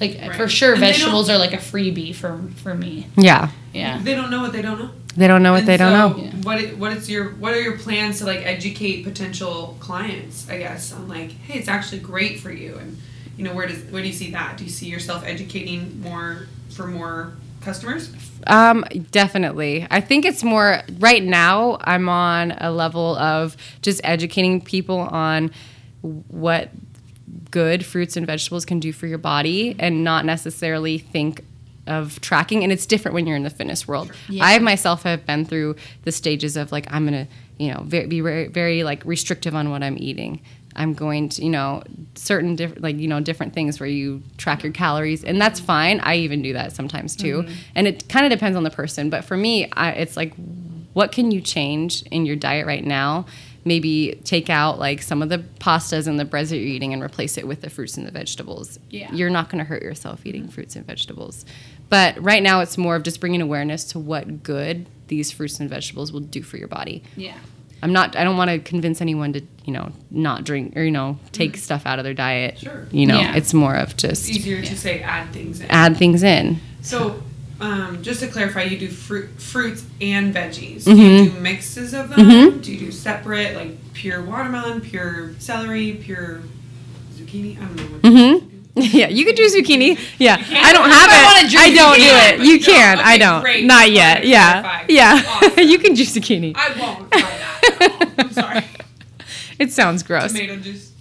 Like 0.00 0.34
for 0.34 0.46
sure 0.46 0.72
And 0.72 0.80
vegetables 0.80 1.28
are 1.28 1.38
like 1.38 1.52
a 1.52 1.56
freebie 1.56 2.14
for 2.14 2.40
for 2.56 2.74
me. 2.74 3.06
Yeah. 3.16 3.50
Yeah. 3.72 3.98
they 4.02 4.14
don't 4.14 4.30
know 4.30 4.42
what 4.42 4.52
they 4.52 4.62
don't 4.62 4.78
know 4.78 4.90
They 5.16 5.26
don't 5.26 5.42
know 5.42 5.52
what 5.52 5.60
And 5.60 5.68
they 5.68 5.76
don't 5.76 5.92
know. 5.92 6.22
Yeah. 6.22 6.30
What 6.42 6.58
i- 6.58 6.74
what 6.74 6.92
is 6.92 7.10
your 7.10 7.30
what 7.30 7.52
are 7.54 7.60
your 7.60 7.76
plans 7.78 8.18
to 8.18 8.24
like 8.26 8.40
educate 8.46 9.02
potential 9.02 9.76
clients? 9.80 10.46
I 10.48 10.58
guess 10.58 10.92
on 10.92 11.08
like, 11.08 11.32
hey, 11.32 11.58
it's 11.58 11.66
actually 11.68 11.98
great 12.00 12.38
for 12.38 12.52
you, 12.52 12.76
and 12.78 12.98
you 13.38 13.44
know 13.44 13.54
where 13.54 13.66
does 13.66 13.82
where 13.84 14.02
do 14.02 14.08
you 14.08 14.14
see 14.14 14.32
that? 14.32 14.58
Do 14.58 14.64
you 14.64 14.70
see 14.70 14.86
yourself 14.86 15.24
educating 15.24 16.02
more 16.02 16.48
for 16.70 16.86
more 16.86 17.32
customers? 17.62 18.12
Um, 18.46 18.84
definitely. 19.10 19.86
I 19.90 20.00
think 20.00 20.24
it's 20.24 20.42
more 20.42 20.82
right 20.98 21.22
now. 21.22 21.78
I'm 21.82 22.08
on 22.08 22.52
a 22.52 22.70
level 22.70 23.16
of 23.16 23.56
just 23.80 24.00
educating 24.04 24.60
people 24.60 24.98
on 24.98 25.52
what 26.28 26.70
good 27.50 27.84
fruits 27.84 28.16
and 28.16 28.26
vegetables 28.26 28.64
can 28.64 28.80
do 28.80 28.92
for 28.92 29.06
your 29.06 29.18
body, 29.18 29.76
and 29.78 30.02
not 30.02 30.24
necessarily 30.24 30.98
think 30.98 31.44
of 31.86 32.20
tracking. 32.20 32.62
And 32.62 32.72
it's 32.72 32.86
different 32.86 33.14
when 33.14 33.26
you're 33.26 33.36
in 33.36 33.44
the 33.44 33.50
fitness 33.50 33.86
world. 33.86 34.12
Yeah. 34.28 34.44
I 34.44 34.58
myself 34.58 35.04
have 35.04 35.24
been 35.24 35.44
through 35.44 35.76
the 36.02 36.12
stages 36.12 36.56
of 36.56 36.72
like 36.72 36.92
I'm 36.92 37.04
gonna, 37.04 37.28
you 37.58 37.72
know, 37.72 37.82
ve- 37.84 38.06
be 38.06 38.20
very, 38.20 38.48
very 38.48 38.82
like 38.82 39.04
restrictive 39.04 39.54
on 39.54 39.70
what 39.70 39.82
I'm 39.82 39.96
eating. 39.98 40.40
I'm 40.78 40.94
going 40.94 41.28
to, 41.30 41.42
you 41.42 41.50
know, 41.50 41.82
certain 42.14 42.56
different, 42.56 42.82
like, 42.82 42.96
you 42.96 43.08
know, 43.08 43.20
different 43.20 43.52
things 43.52 43.80
where 43.80 43.88
you 43.88 44.22
track 44.38 44.62
your 44.62 44.72
calories, 44.72 45.24
and 45.24 45.40
that's 45.40 45.60
fine. 45.60 46.00
I 46.00 46.16
even 46.16 46.40
do 46.40 46.52
that 46.54 46.72
sometimes 46.72 47.16
too. 47.16 47.42
Mm-hmm. 47.42 47.54
And 47.74 47.86
it 47.86 48.08
kind 48.08 48.24
of 48.24 48.30
depends 48.30 48.56
on 48.56 48.62
the 48.62 48.70
person. 48.70 49.10
But 49.10 49.24
for 49.24 49.36
me, 49.36 49.70
I, 49.72 49.90
it's 49.90 50.16
like, 50.16 50.32
what 50.94 51.12
can 51.12 51.30
you 51.30 51.40
change 51.40 52.02
in 52.04 52.24
your 52.24 52.36
diet 52.36 52.66
right 52.66 52.84
now? 52.84 53.26
Maybe 53.64 54.20
take 54.24 54.48
out 54.48 54.78
like 54.78 55.02
some 55.02 55.20
of 55.20 55.28
the 55.28 55.38
pastas 55.58 56.06
and 56.06 56.18
the 56.18 56.24
breads 56.24 56.50
that 56.50 56.56
you're 56.56 56.66
eating 56.66 56.92
and 56.92 57.02
replace 57.02 57.36
it 57.36 57.46
with 57.46 57.60
the 57.60 57.68
fruits 57.68 57.96
and 57.96 58.06
the 58.06 58.12
vegetables. 58.12 58.78
Yeah. 58.88 59.12
You're 59.12 59.30
not 59.30 59.50
going 59.50 59.58
to 59.58 59.64
hurt 59.64 59.82
yourself 59.82 60.24
eating 60.24 60.44
mm-hmm. 60.44 60.52
fruits 60.52 60.76
and 60.76 60.86
vegetables. 60.86 61.44
But 61.88 62.22
right 62.22 62.42
now, 62.42 62.60
it's 62.60 62.78
more 62.78 62.96
of 62.96 63.02
just 63.02 63.20
bringing 63.20 63.42
awareness 63.42 63.84
to 63.92 63.98
what 63.98 64.42
good 64.42 64.86
these 65.08 65.32
fruits 65.32 65.58
and 65.58 65.68
vegetables 65.68 66.12
will 66.12 66.20
do 66.20 66.42
for 66.42 66.56
your 66.56 66.68
body. 66.68 67.02
Yeah. 67.16 67.36
I'm 67.82 67.92
not. 67.92 68.16
I 68.16 68.24
don't 68.24 68.36
want 68.36 68.50
to 68.50 68.58
convince 68.58 69.00
anyone 69.00 69.32
to, 69.34 69.40
you 69.64 69.72
know, 69.72 69.92
not 70.10 70.44
drink 70.44 70.76
or 70.76 70.82
you 70.82 70.90
know, 70.90 71.18
take 71.32 71.56
stuff 71.56 71.86
out 71.86 71.98
of 71.98 72.04
their 72.04 72.14
diet. 72.14 72.58
Sure. 72.58 72.86
You 72.90 73.06
know, 73.06 73.18
Yeah. 73.20 73.36
it's 73.36 73.54
more 73.54 73.74
of 73.74 73.90
It's 73.92 74.02
just 74.02 74.28
easier 74.30 74.62
to 74.62 74.76
say 74.76 75.00
add 75.00 75.32
things 75.32 75.60
in. 75.60 75.70
add 75.70 75.96
things 75.96 76.22
in. 76.22 76.60
So, 76.82 77.22
um, 77.60 78.02
just 78.02 78.20
to 78.20 78.26
clarify, 78.28 78.62
you 78.62 78.78
do 78.78 78.88
fruit, 78.88 79.28
fruits 79.40 79.84
and 80.00 80.34
veggies. 80.34 80.84
Mm-hmm. 80.84 80.94
Do 80.96 81.02
you 81.24 81.30
do 81.30 81.40
mixes 81.40 81.92
of 81.94 82.08
them? 82.08 82.60
Do 82.60 82.72
you 82.72 82.78
do 82.78 82.90
separate, 82.92 83.54
like 83.56 83.92
pure 83.94 84.22
watermelon, 84.22 84.80
pure 84.80 85.32
celery, 85.38 85.92
pure 85.94 86.40
zucchini? 87.14 87.56
I 87.58 87.64
don't 87.64 87.76
know. 87.76 87.82
What 87.84 88.02
Mm-hmm. 88.02 88.48
Yeah, 88.80 89.08
you 89.08 89.24
could 89.24 89.34
do 89.34 89.42
zucchini. 89.48 89.98
Yeah, 90.20 90.36
I 90.36 90.72
don't 90.72 90.88
have 90.88 91.10
I 91.10 91.42
it. 91.44 91.50
drink 91.50 91.64
I 91.66 91.74
don't 91.74 91.96
do 91.98 92.04
it. 92.04 92.46
You 92.46 92.52
you 92.52 92.58
don't. 92.60 92.74
can. 92.76 92.98
I 93.00 93.18
don't. 93.18 93.40
great. 93.40 93.64
Not 93.64 93.90
yet. 93.90 94.24
Yeah, 94.24 94.84
yeah. 94.88 95.20
Awesome. 95.26 95.64
you 95.64 95.78
can 95.80 95.94
do 95.94 96.04
zucchini. 96.04 96.52
I 96.54 96.78
won't 96.78 97.10
try 97.70 97.88
that. 97.88 98.02
at 98.02 98.18
all. 98.18 98.24
I'm 98.26 98.32
sorry. 98.32 98.64
It 99.58 99.72
sounds 99.72 100.04
gross. 100.04 100.32
Tomato 100.32 100.56
juice. 100.56 100.92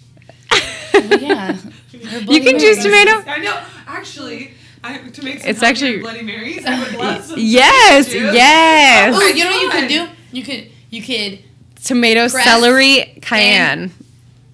Oh, 0.51 1.17
yeah. 1.21 1.55
You 1.91 2.41
can 2.41 2.57
juice 2.57 2.81
tomato. 2.81 3.23
I 3.29 3.37
know. 3.37 3.61
Actually, 3.85 4.55
I, 4.83 4.97
to 4.97 5.23
make 5.23 5.41
some 5.41 5.49
It's 5.51 5.61
actually- 5.61 5.99
Bloody 5.99 6.23
Marys, 6.23 6.65
I 6.65 6.79
would 6.83 6.93
love 6.95 7.23
some 7.23 7.35
Yes, 7.37 8.07
juice. 8.11 8.33
yes. 8.33 9.13
Oh, 9.15 9.19
my 9.19 9.27
you 9.27 9.43
know 9.43 9.51
what 9.51 9.61
you 9.61 9.69
God. 9.71 9.79
could 9.81 9.87
do? 9.89 10.07
You 10.31 10.43
could 10.43 10.71
you 10.89 11.01
could 11.03 11.39
Tomato, 11.83 12.27
celery, 12.27 13.19
cayenne. 13.21 13.91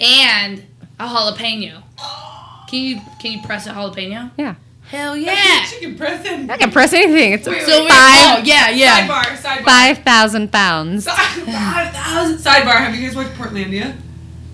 and 0.02 0.64
a 1.00 1.08
jalapeno. 1.08 1.82
Can 2.68 2.80
you 2.80 3.00
can 3.22 3.32
you 3.32 3.42
press 3.44 3.68
a 3.68 3.72
jalapeno? 3.72 4.32
Yeah, 4.38 4.56
Hell 4.94 5.18
yeah! 5.18 5.64
She 5.66 5.80
can 5.80 5.96
press 5.98 6.24
it. 6.24 6.50
I 6.52 6.56
can 6.58 6.70
press 6.70 6.94
anything. 6.94 7.34
It's 7.34 7.48
Wait, 7.48 7.58
wait, 7.58 7.66
So 7.66 7.72
wait. 7.72 7.82
we 7.86 7.88
oh 7.90 8.36
Five- 8.36 8.46
yeah 8.46 8.70
yeah. 8.70 9.08
Sidebar, 9.08 9.24
sidebar. 9.42 9.64
five 9.66 9.98
thousand 10.00 10.52
pounds. 10.52 11.06
Five 11.10 11.90
thousand. 11.92 12.38
Sidebar. 12.38 12.78
Have 12.78 12.96
you 12.96 13.08
guys 13.08 13.16
watched 13.16 13.32
Portlandia? 13.34 13.96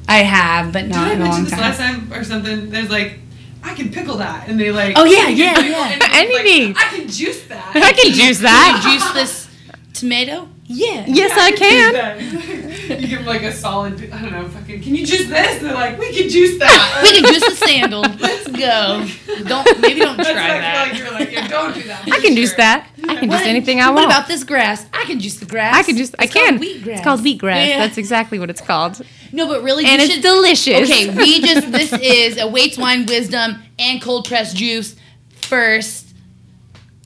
I 0.07 0.19
have, 0.23 0.71
but 0.71 0.87
not 0.87 0.87
Did 0.87 0.95
not 0.95 1.07
I 1.09 1.13
in 1.13 1.21
a 1.21 1.23
mention 1.25 1.33
long 1.35 1.43
this 1.43 1.51
time. 1.51 1.59
last 1.61 1.77
time 1.77 2.13
or 2.13 2.23
something? 2.23 2.69
There's 2.69 2.89
like, 2.89 3.19
I 3.61 3.73
can 3.75 3.91
pickle 3.91 4.17
that, 4.19 4.47
and 4.47 4.57
they 4.59 4.71
like. 4.71 4.93
Oh, 4.97 5.03
yeah, 5.03 5.27
yeah, 5.27 5.59
yeah. 5.59 5.89
it, 5.89 6.01
and 6.03 6.29
it's 6.31 6.77
like, 6.77 6.85
I 6.87 6.95
can 6.97 7.07
juice 7.09 7.43
that. 7.47 7.71
I 7.75 7.91
can 7.93 8.13
juice 8.13 8.39
that. 8.39 8.81
you 8.85 8.91
juice 8.93 9.11
this 9.11 9.47
tomato? 9.93 10.47
Yeah. 10.71 11.03
Yes, 11.07 11.31
I 11.35 11.51
can. 11.51 12.99
you 13.01 13.07
give 13.07 13.17
them 13.19 13.25
like 13.25 13.41
a 13.41 13.51
solid. 13.51 13.95
I 14.13 14.21
don't 14.21 14.31
know. 14.31 14.47
Fucking. 14.49 14.83
Can 14.83 14.93
you 14.93 15.03
juice 15.03 15.27
this? 15.27 15.57
And 15.57 15.65
they're 15.65 15.73
like, 15.73 15.97
we 15.97 16.13
can 16.13 16.29
juice 16.29 16.59
that. 16.59 16.99
We 17.03 17.19
can 17.21 17.33
juice 17.33 17.43
the 17.59 17.65
sandal. 17.65 18.01
Let's 18.19 18.45
go. 18.47 19.07
Don't 19.47 19.81
maybe 19.81 20.01
don't 20.01 20.15
try 20.15 20.29
I 20.29 20.59
that. 20.59 20.87
like 20.91 20.99
you're 20.99 21.11
like, 21.11 21.31
yeah, 21.31 21.47
don't 21.47 21.73
do 21.73 21.81
that. 21.83 22.03
I 22.11 22.19
can 22.19 22.35
juice 22.35 22.49
Sure. 22.49 22.57
that. 22.57 22.87
I 23.07 23.15
can 23.15 23.29
What- 23.29 23.39
juice 23.39 23.47
anything 23.47 23.81
I 23.81 23.85
want. 23.87 23.95
What 23.95 24.05
about 24.05 24.27
this 24.27 24.43
grass? 24.43 24.85
I 24.93 25.05
can 25.05 25.19
juice 25.19 25.37
the 25.39 25.47
grass. 25.47 25.73
I 25.75 25.81
can 25.81 25.97
just 25.97 26.13
I 26.19 26.25
It's 26.25 26.33
called 26.33 26.45
can. 26.45 26.59
wheatgrass. 26.59 26.87
It's 26.87 27.01
called 27.03 27.21
wheatgrass. 27.21 27.67
Yeah. 27.67 27.79
That's 27.79 27.97
exactly 27.97 28.37
what 28.37 28.51
it's 28.51 28.61
called. 28.61 29.01
no, 29.31 29.47
but 29.47 29.63
really, 29.63 29.85
And 29.85 29.99
it's 30.03 30.13
should- 30.13 30.21
delicious. 30.21 30.87
Okay, 30.87 31.09
we 31.15 31.41
just 31.41 31.71
this 31.71 31.91
is 31.93 32.37
a 32.37 32.47
Waits 32.47 32.77
Wine 32.77 33.07
Wisdom 33.07 33.63
and 33.79 33.99
cold 34.03 34.27
pressed 34.27 34.55
juice 34.55 34.95
first 35.41 36.05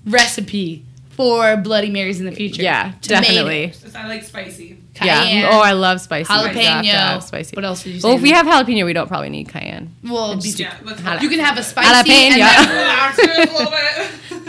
recipe 0.05 0.83
for 1.15 1.57
Bloody 1.57 1.89
Marys 1.91 2.19
in 2.19 2.25
the 2.25 2.31
future. 2.31 2.61
Yeah, 2.61 2.93
Tomato, 3.01 3.21
definitely. 3.27 3.67
Just 3.67 3.95
I 3.95 4.07
like 4.07 4.23
spicy. 4.23 4.77
Cayenne, 4.93 5.41
Yeah. 5.41 5.49
Oh, 5.51 5.59
I 5.61 5.71
love 5.71 5.99
spicy. 6.01 6.31
You 6.31 6.39
have 6.39 6.51
to 6.53 6.59
jalapeno. 6.59 6.83
have 6.91 7.23
spicy. 7.23 7.55
What 7.55 7.65
else 7.65 7.83
did 7.83 7.93
you 7.95 7.99
say? 7.99 8.07
Well, 8.07 8.15
if 8.17 8.21
we 8.23 8.31
have 8.31 8.45
jalapeno, 8.45 8.85
we 8.85 8.93
don't 8.93 9.07
probably 9.07 9.29
need 9.29 9.49
cayenne. 9.49 9.95
well, 10.03 10.35
just- 10.35 10.59
Yeah, 10.59 10.75
Jala- 10.83 11.21
you 11.21 11.29
can 11.29 11.39
have 11.39 11.57
a 11.57 11.63
spicy 11.63 11.89
Jalapeno. 11.89 12.31
and 12.31 13.17
then, 13.17 13.47
a 13.49 13.51
little 13.57 13.71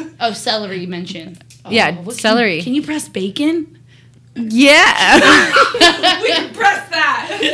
bit. 0.03 0.13
oh 0.21 0.33
celery 0.33 0.81
you 0.81 0.89
mentioned. 0.89 1.43
Oh, 1.67 1.71
Yeah, 1.71 1.93
what- 1.97 2.17
can- 2.17 2.21
celery. 2.21 2.61
Can, 2.61 2.75
you 2.75 2.83
press 2.83 3.09
bacon? 3.09 3.79
Yeah. 4.37 5.15
we 6.23 6.29
can 6.29 6.53
press 6.53 6.89
that. 6.91 7.39
we 7.41 7.49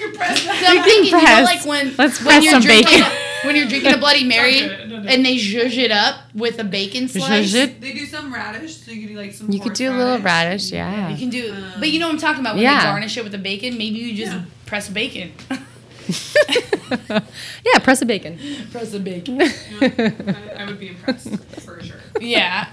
can 0.00 0.16
press 0.16 0.44
that. 0.44 0.64
I'm 0.68 0.84
thinking, 0.84 1.04
you 1.06 1.12
know, 1.12 1.42
like 1.42 1.64
when 1.66 1.94
Let's 1.98 2.18
when 2.20 2.26
press 2.28 2.44
you're 2.44 2.52
some 2.52 2.62
drinking 2.62 3.00
bacon. 3.00 3.12
A, 3.42 3.46
when 3.46 3.56
you're 3.56 3.66
drinking 3.66 3.94
a 3.94 3.98
Bloody 4.04 4.24
Mary 4.24 4.62
Okay, 4.64 4.86
no, 4.88 4.98
no. 5.00 5.08
and 5.08 5.24
they 5.24 5.36
zhuzh 5.36 5.76
it 5.76 5.90
up 5.90 6.16
with 6.34 6.58
a 6.58 6.64
bacon 6.64 7.08
slice. 7.08 7.52
Zhuzh 7.52 7.64
it. 7.64 7.80
They 7.80 7.92
do 7.92 8.06
some 8.06 8.32
radish, 8.32 8.76
so 8.76 8.90
you 8.90 9.00
could 9.02 9.08
do 9.14 9.16
like 9.18 9.32
some. 9.32 9.50
You 9.50 9.60
could 9.60 9.74
do 9.74 9.90
a 9.90 9.96
little 9.96 10.18
radish, 10.18 10.70
yeah. 10.72 11.08
You 11.08 11.16
can 11.16 11.30
do, 11.30 11.52
um, 11.52 11.74
but 11.78 11.90
you 11.90 11.98
know 11.98 12.06
what 12.08 12.14
I'm 12.14 12.20
talking 12.20 12.40
about 12.40 12.54
when 12.54 12.64
Yeah. 12.64 12.80
they 12.80 12.84
garnish 12.86 13.16
it 13.16 13.22
with 13.22 13.32
the 13.32 13.38
bacon. 13.38 13.78
Maybe 13.78 13.98
you 13.98 14.14
just 14.14 14.32
Yeah. 14.32 14.44
press 14.66 14.88
bacon. 14.88 15.32
yeah, 17.10 17.78
press 17.82 18.02
a 18.02 18.06
bacon. 18.06 18.38
press 18.72 18.90
the 18.90 18.98
bacon. 18.98 19.40
I, 19.40 20.54
I 20.58 20.64
would 20.66 20.80
be 20.80 20.88
impressed 20.88 21.28
for 21.60 21.80
sure. 21.82 21.96
Yeah. 22.20 22.66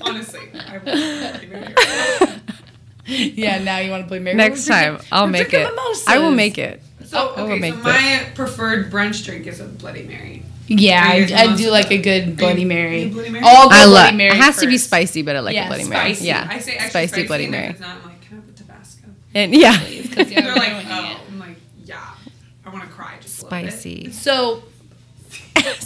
Honestly, 0.00 0.48
I 0.54 0.78
would. 0.78 2.40
yeah. 3.06 3.58
Now 3.62 3.78
you 3.78 3.90
want 3.90 4.04
to 4.04 4.08
play 4.08 4.18
Mary? 4.18 4.36
Next 4.36 4.66
time, 4.66 4.94
drinking- 4.94 5.08
I'll 5.12 5.26
make 5.26 5.52
it. 5.52 5.68
mimosas. 5.68 6.04
I 6.08 6.18
will 6.18 6.30
make 6.30 6.56
it. 6.58 6.82
So 7.10 7.34
I 7.34 7.42
will 7.42 7.50
okay, 7.52 7.58
make 7.58 7.74
so 7.74 7.80
that. 7.80 8.22
my 8.28 8.30
preferred 8.34 8.90
brunch 8.92 9.24
drink 9.24 9.46
is 9.48 9.58
a 9.60 9.64
Bloody 9.64 10.04
Mary. 10.04 10.44
Yeah, 10.68 11.02
I, 11.04 11.26
I 11.50 11.56
do 11.56 11.68
like 11.70 11.90
a 11.90 11.98
good 11.98 12.36
Bloody 12.36 12.60
you- 12.62 12.68
Mary. 12.68 13.02
you 13.04 13.10
Bloody 13.10 13.30
Mary? 13.30 13.44
All 13.44 13.68
I 13.72 13.84
good 13.84 13.90
love. 13.90 14.02
Bloody 14.04 14.16
Mary 14.16 14.30
It 14.30 14.36
has 14.36 14.58
to 14.58 14.66
be 14.68 14.78
spicy, 14.78 15.22
but 15.22 15.34
I 15.34 15.40
like 15.40 15.56
Yeah, 15.56 15.64
a 15.64 15.68
Bloody 15.68 15.84
Mary. 15.88 16.14
Spicy. 16.14 16.26
Yeah, 16.28 16.46
I 16.48 16.58
say 16.60 16.76
spicy, 16.78 16.88
spicy, 17.08 17.26
Bloody 17.26 17.44
and 17.46 17.54
if 17.54 17.60
Mary. 17.60 17.70
It's 17.72 17.80
not. 17.80 17.96
I'm 17.96 18.04
like, 18.04 18.20
can 18.20 18.38
I 18.38 18.40
put 18.42 18.56
Tabasco? 18.56 19.06
And 19.34 19.52
yeah, 19.54 19.76
Because 20.02 20.28
They're 20.28 20.54
like, 20.54 20.70
oh, 20.86 21.20
I'm 21.28 21.38
like, 21.40 21.56
yeah. 21.84 22.14
I 22.64 22.68
want 22.70 22.84
to 22.84 22.90
cry 22.90 23.16
just 23.20 23.40
a 23.42 23.46
little 23.46 23.60
bit. 23.60 23.72
spicy. 23.72 24.12
So, 24.12 24.62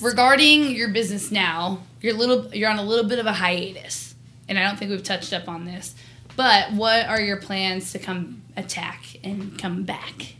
regarding 0.02 0.70
your 0.72 0.88
business 0.88 1.30
now, 1.30 1.78
you're 2.02 2.12
little 2.14 2.54
you're 2.54 2.68
on 2.70 2.78
a 2.78 2.82
little 2.82 3.08
bit 3.08 3.18
of 3.18 3.24
a 3.26 3.32
hiatus, 3.32 4.14
and 4.48 4.58
I 4.58 4.64
don't 4.66 4.78
think 4.78 4.90
we've 4.90 5.02
touched 5.02 5.32
up 5.32 5.48
on 5.48 5.64
this. 5.64 5.94
But 6.37 6.72
what 6.72 7.06
are 7.06 7.20
your 7.20 7.37
plans 7.38 7.92
to 7.92 7.98
come 7.98 8.42
attack 8.56 9.02
and 9.22 9.58
come 9.58 9.84
back? 9.84 10.34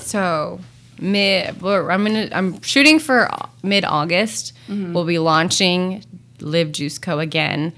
So 0.00 0.60
mid, 1.00 1.62
I'm 1.62 2.04
gonna. 2.04 2.28
I'm 2.32 2.60
shooting 2.62 2.98
for 2.98 3.28
mid 3.62 3.84
August. 3.84 4.52
We'll 4.92 5.04
be 5.04 5.18
launching 5.18 6.04
LIV 6.40 6.72
Juice 6.72 6.98
Co. 6.98 7.18
again. 7.18 7.72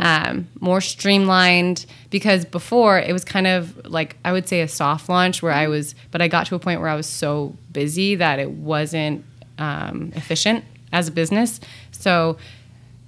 Um, 0.00 0.48
more 0.60 0.80
streamlined 0.80 1.84
because 2.08 2.46
before 2.46 2.98
it 2.98 3.12
was 3.12 3.22
kind 3.22 3.46
of 3.46 3.84
like 3.86 4.16
I 4.24 4.32
would 4.32 4.48
say 4.48 4.62
a 4.62 4.68
soft 4.68 5.10
launch 5.10 5.42
where 5.42 5.52
I 5.52 5.68
was, 5.68 5.94
but 6.10 6.22
I 6.22 6.28
got 6.28 6.46
to 6.46 6.54
a 6.54 6.58
point 6.58 6.80
where 6.80 6.88
I 6.88 6.94
was 6.94 7.06
so 7.06 7.54
busy 7.70 8.14
that 8.14 8.38
it 8.38 8.50
wasn't 8.50 9.26
um, 9.58 10.10
efficient 10.16 10.64
as 10.90 11.08
a 11.08 11.10
business. 11.10 11.60
So 11.92 12.38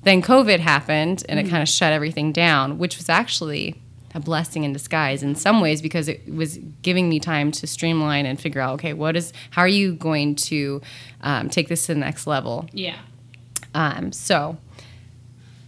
then 0.03 0.21
COVID 0.21 0.59
happened 0.61 1.25
and 1.31 1.39
it 1.41 1.49
kind 1.49 1.63
of 1.63 1.69
shut 1.69 1.95
everything 1.95 2.31
down, 2.31 2.77
which 2.77 2.99
was 2.99 3.09
actually 3.09 3.81
a 4.17 4.21
blessing 4.21 4.65
in 4.65 4.73
disguise 4.73 5.23
in 5.23 5.35
some 5.35 5.61
ways 5.61 5.83
because 5.83 6.09
it 6.09 6.27
was 6.35 6.57
giving 6.81 7.07
me 7.09 7.21
time 7.21 7.53
to 7.53 7.67
streamline 7.67 8.25
and 8.25 8.41
figure 8.41 8.63
out 8.63 8.73
okay, 8.75 8.95
what 8.95 9.15
is 9.15 9.33
how 9.51 9.61
are 9.61 9.69
you 9.69 9.95
going 9.95 10.35
to 10.35 10.81
um, 11.21 11.51
take 11.51 11.69
this 11.69 11.87
to 11.87 11.95
the 11.95 12.01
next 12.01 12.27
level? 12.27 12.67
Yeah. 12.73 12.97
Um, 13.75 14.11
so 14.13 14.57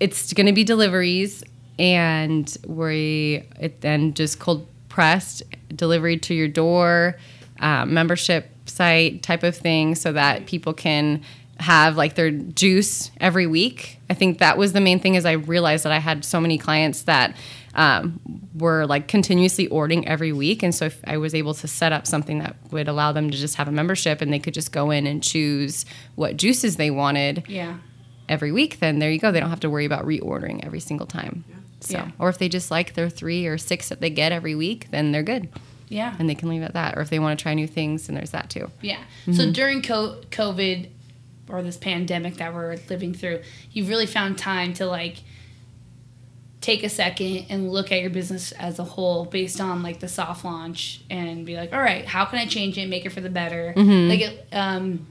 it's 0.01 0.33
going 0.33 0.47
to 0.47 0.53
be 0.53 0.65
deliveries, 0.65 1.45
and 1.79 2.57
we 2.67 3.47
it 3.61 3.83
then 3.83 4.15
just 4.15 4.41
cold 4.41 4.67
pressed 4.89 5.43
delivery 5.69 6.17
to 6.17 6.35
your 6.35 6.49
door, 6.49 7.17
um, 7.61 7.93
membership 7.93 8.49
site 8.65 9.23
type 9.23 9.43
of 9.43 9.55
thing, 9.55 9.95
so 9.95 10.11
that 10.13 10.47
people 10.47 10.73
can 10.73 11.21
have 11.61 11.99
like 11.99 12.15
their 12.15 12.31
juice 12.31 13.11
every 13.21 13.47
week. 13.47 13.99
I 14.09 14.15
think 14.15 14.39
that 14.39 14.57
was 14.57 14.73
the 14.73 14.81
main 14.81 15.01
thing. 15.01 15.17
Is 15.17 15.27
I 15.27 15.33
realized 15.33 15.85
that 15.85 15.93
I 15.93 15.99
had 15.99 16.25
so 16.25 16.41
many 16.41 16.57
clients 16.57 17.03
that 17.03 17.37
um, 17.75 18.21
were 18.55 18.87
like 18.87 19.09
continuously 19.09 19.69
ordering 19.69 20.07
every 20.09 20.33
week, 20.33 20.63
and 20.63 20.75
so 20.75 20.87
if 20.87 21.01
I 21.07 21.17
was 21.19 21.35
able 21.35 21.55
to 21.55 21.69
set 21.69 21.93
up 21.93 22.07
something 22.07 22.39
that 22.41 22.57
would 22.71 22.89
allow 22.89 23.13
them 23.13 23.31
to 23.31 23.37
just 23.37 23.57
have 23.57 23.69
a 23.69 23.73
membership, 23.73 24.21
and 24.21 24.33
they 24.33 24.39
could 24.39 24.55
just 24.55 24.73
go 24.73 24.91
in 24.91 25.07
and 25.07 25.23
choose 25.23 25.85
what 26.15 26.37
juices 26.37 26.77
they 26.77 26.91
wanted 26.91 27.45
Yeah. 27.49 27.77
every 28.29 28.53
week, 28.53 28.81
then 28.81 28.99
there 28.99 29.11
you 29.11 29.19
go. 29.19 29.31
They 29.33 29.41
don't 29.41 29.51
have 29.51 29.61
to 29.61 29.71
worry 29.71 29.85
about 29.85 30.05
reordering 30.07 30.65
every 30.65 30.81
single 30.81 31.07
time. 31.07 31.45
So, 31.81 31.99
Yeah. 31.99 32.11
or 32.19 32.29
if 32.29 32.39
they 32.39 32.49
just 32.49 32.71
like 32.71 32.95
their 32.95 33.09
three 33.09 33.47
or 33.47 33.57
six 33.59 33.89
that 33.91 34.01
they 34.01 34.11
get 34.11 34.33
every 34.33 34.55
week, 34.57 34.89
then 34.91 35.13
they're 35.13 35.23
good 35.23 35.49
Yeah. 35.89 36.17
and 36.19 36.29
they 36.29 36.35
can 36.35 36.49
leave 36.49 36.63
it 36.63 36.67
at 36.67 36.73
that. 36.75 36.99
Or 36.99 37.03
if 37.03 37.11
they 37.11 37.21
want 37.21 37.39
to 37.39 37.43
try 37.43 37.55
new 37.55 37.69
things, 37.69 38.09
then 38.09 38.17
there's 38.17 38.31
that 38.33 38.51
too. 38.51 38.71
Yeah. 38.83 38.97
Mm-hmm. 38.97 39.33
So 39.35 39.53
during 39.53 39.81
co- 39.83 40.17
COVID 40.33 40.89
or 41.49 41.63
this 41.63 41.77
pandemic 41.77 42.35
that 42.39 42.53
we're 42.53 42.77
living 42.91 43.15
through, 43.15 43.41
you've 43.73 43.89
really 43.89 44.07
found 44.07 44.37
time 44.39 44.75
to 44.75 44.87
like 44.87 45.19
take 46.61 46.83
a 46.83 46.89
second 46.89 47.47
and 47.49 47.71
look 47.71 47.93
at 47.93 48.01
your 48.01 48.11
business 48.11 48.53
as 48.53 48.79
a 48.79 48.85
whole 48.85 49.25
based 49.25 49.61
on 49.61 49.83
like 49.83 50.01
the 50.01 50.09
soft 50.09 50.45
launch 50.45 51.03
and 51.09 51.47
be 51.47 51.57
like, 51.57 51.73
all 51.73 51.81
right, 51.81 52.05
how 52.05 52.25
can 52.25 52.39
I 52.39 52.47
change 52.47 52.77
it, 52.79 52.89
make 52.89 53.07
it 53.07 53.11
for 53.11 53.21
the 53.21 53.31
better? 53.31 53.73
Mm-hmm. 53.77 54.09
Like 54.09 54.21
it, 54.21 54.49
um, 54.53 55.07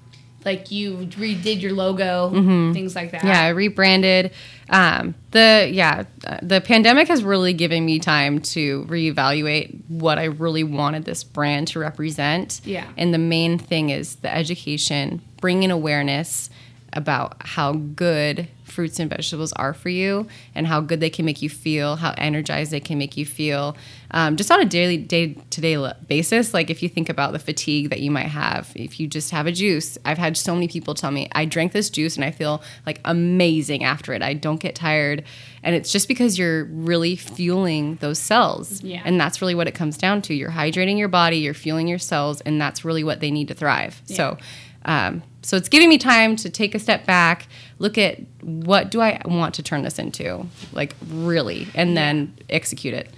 like 0.46 0.72
you 0.72 0.98
redid 0.98 1.62
your 1.62 1.74
logo, 1.74 2.30
things 2.74 2.96
like 2.96 3.12
that. 3.12 3.20
Mm-hmm. 3.20 3.28
Yeah, 3.28 3.44
I 3.44 3.50
rebranded. 3.50 4.32
Um, 4.70 5.16
the 5.32 5.70
yeah, 5.72 6.06
the 6.42 6.62
pandemic 6.62 7.08
has 7.10 7.24
really 7.24 7.54
given 7.54 7.86
me 7.86 8.00
time 8.00 8.40
to 8.42 8.86
reevaluate 8.86 9.90
what 9.90 10.20
I 10.20 10.26
really 10.26 10.64
wanted 10.64 11.06
this 11.06 11.24
brand 11.24 11.70
to 11.70 11.80
represent. 11.80 12.62
Yeah. 12.64 12.88
and 12.98 13.14
the 13.14 13.18
main 13.18 13.58
thing 13.58 13.90
is 13.90 14.18
the 14.18 14.34
education, 14.34 15.22
bringing 15.42 15.72
awareness 15.72 16.50
about 16.94 17.36
how 17.46 17.74
good 17.74 18.48
fruits 18.78 19.00
and 19.00 19.10
vegetables 19.10 19.52
are 19.54 19.74
for 19.74 19.90
you 19.90 20.28
and 20.54 20.68
how 20.68 20.80
good 20.80 21.00
they 21.00 21.10
can 21.10 21.26
make 21.26 21.42
you 21.42 21.50
feel, 21.50 21.96
how 21.96 22.14
energized 22.16 22.70
they 22.70 22.80
can 22.80 22.96
make 22.96 23.18
you 23.18 23.26
feel, 23.26 23.76
um, 24.12 24.36
just 24.36 24.52
on 24.52 24.62
a 24.62 24.66
daily, 24.66 24.98
day 24.98 25.34
to 25.50 25.62
day 25.62 25.92
basis. 26.08 26.54
Like 26.54 26.70
if 26.70 26.84
you 26.84 26.88
think 26.88 27.10
about 27.10 27.34
the 27.34 27.40
fatigue 27.40 27.90
that 27.90 28.02
you 28.02 28.12
might 28.12 28.28
have, 28.28 28.72
if 28.76 29.00
you 29.00 29.08
just 29.08 29.32
have 29.32 29.48
a 29.48 29.52
juice. 29.52 29.98
I've 30.06 30.20
had 30.20 30.38
so 30.38 30.54
many 30.54 30.68
people 30.68 30.94
tell 30.94 31.10
me, 31.10 31.28
I 31.32 31.46
drank 31.46 31.72
this 31.72 31.90
juice 31.90 32.18
and 32.18 32.24
I 32.24 32.30
feel 32.30 32.62
like 32.86 33.02
amazing 33.04 33.84
after 33.84 34.14
it. 34.14 34.22
I 34.22 34.36
don't 34.36 34.60
get 34.60 34.76
tired. 34.76 35.24
And 35.64 35.74
it's 35.74 35.92
just 35.92 36.08
because 36.08 36.38
you're 36.38 36.66
really 36.66 37.16
fueling 37.16 37.96
those 37.96 38.20
cells. 38.20 38.84
Yeah. 38.84 39.02
And 39.04 39.20
that's 39.20 39.42
really 39.42 39.56
what 39.56 39.68
it 39.68 39.74
comes 39.74 39.98
down 39.98 40.22
to. 40.24 40.36
You're 40.36 40.52
hydrating 40.52 41.00
your 41.00 41.08
body, 41.08 41.38
you're 41.38 41.56
fueling 41.56 41.88
your 41.88 41.98
cells, 41.98 42.42
and 42.42 42.62
that's 42.62 42.86
really 42.86 43.04
what 43.04 43.22
they 43.22 43.32
need 43.32 43.48
to 43.48 43.56
thrive. 43.56 44.04
So, 44.06 44.38
um, 44.86 45.24
so 45.48 45.56
it's 45.56 45.70
giving 45.70 45.88
me 45.88 45.98
time 45.98 46.36
to 46.36 46.50
take 46.50 46.76
a 46.76 46.80
step 46.80 47.06
back, 47.06 47.48
look 47.80 47.98
at 47.98 48.20
what 48.42 48.92
do 48.92 49.00
I 49.00 49.22
want 49.24 49.56
to 49.56 49.64
turn 49.64 49.82
this 49.84 49.98
into, 49.98 50.46
like 50.74 50.94
really, 51.10 51.70
and 51.74 51.96
then 51.96 52.38
execute 52.50 52.94
it. 52.94 53.10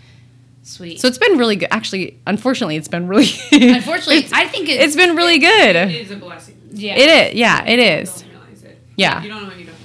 Sweet. 0.61 0.99
So 1.01 1.07
it's 1.07 1.17
been 1.17 1.39
really 1.39 1.55
good. 1.55 1.69
Actually, 1.71 2.19
unfortunately, 2.27 2.75
it's 2.75 2.87
been 2.87 3.07
really. 3.07 3.29
Unfortunately, 3.51 4.27
I 4.31 4.47
think 4.47 4.69
it's, 4.69 4.83
it's 4.83 4.95
been 4.95 5.15
really 5.15 5.37
It 5.37 5.39
good. 5.39 5.75
It 5.75 5.91
is 6.01 6.11
a 6.11 6.17
blessing. 6.17 6.55
yeah. 6.69 6.95
It 6.97 7.31
is. 7.33 7.33
Yeah, 7.39 7.65
it 7.65 7.79
is. 7.79 8.21
You 8.23 8.29
don't 8.33 8.41
realize 8.41 8.63
it. 8.63 8.79
Yeah. 8.95 9.23
You 9.23 9.29
don't 9.29 9.41
know 9.41 9.47
what 9.47 9.57
you 9.57 9.65
don't. 9.65 9.73
know. 9.73 9.79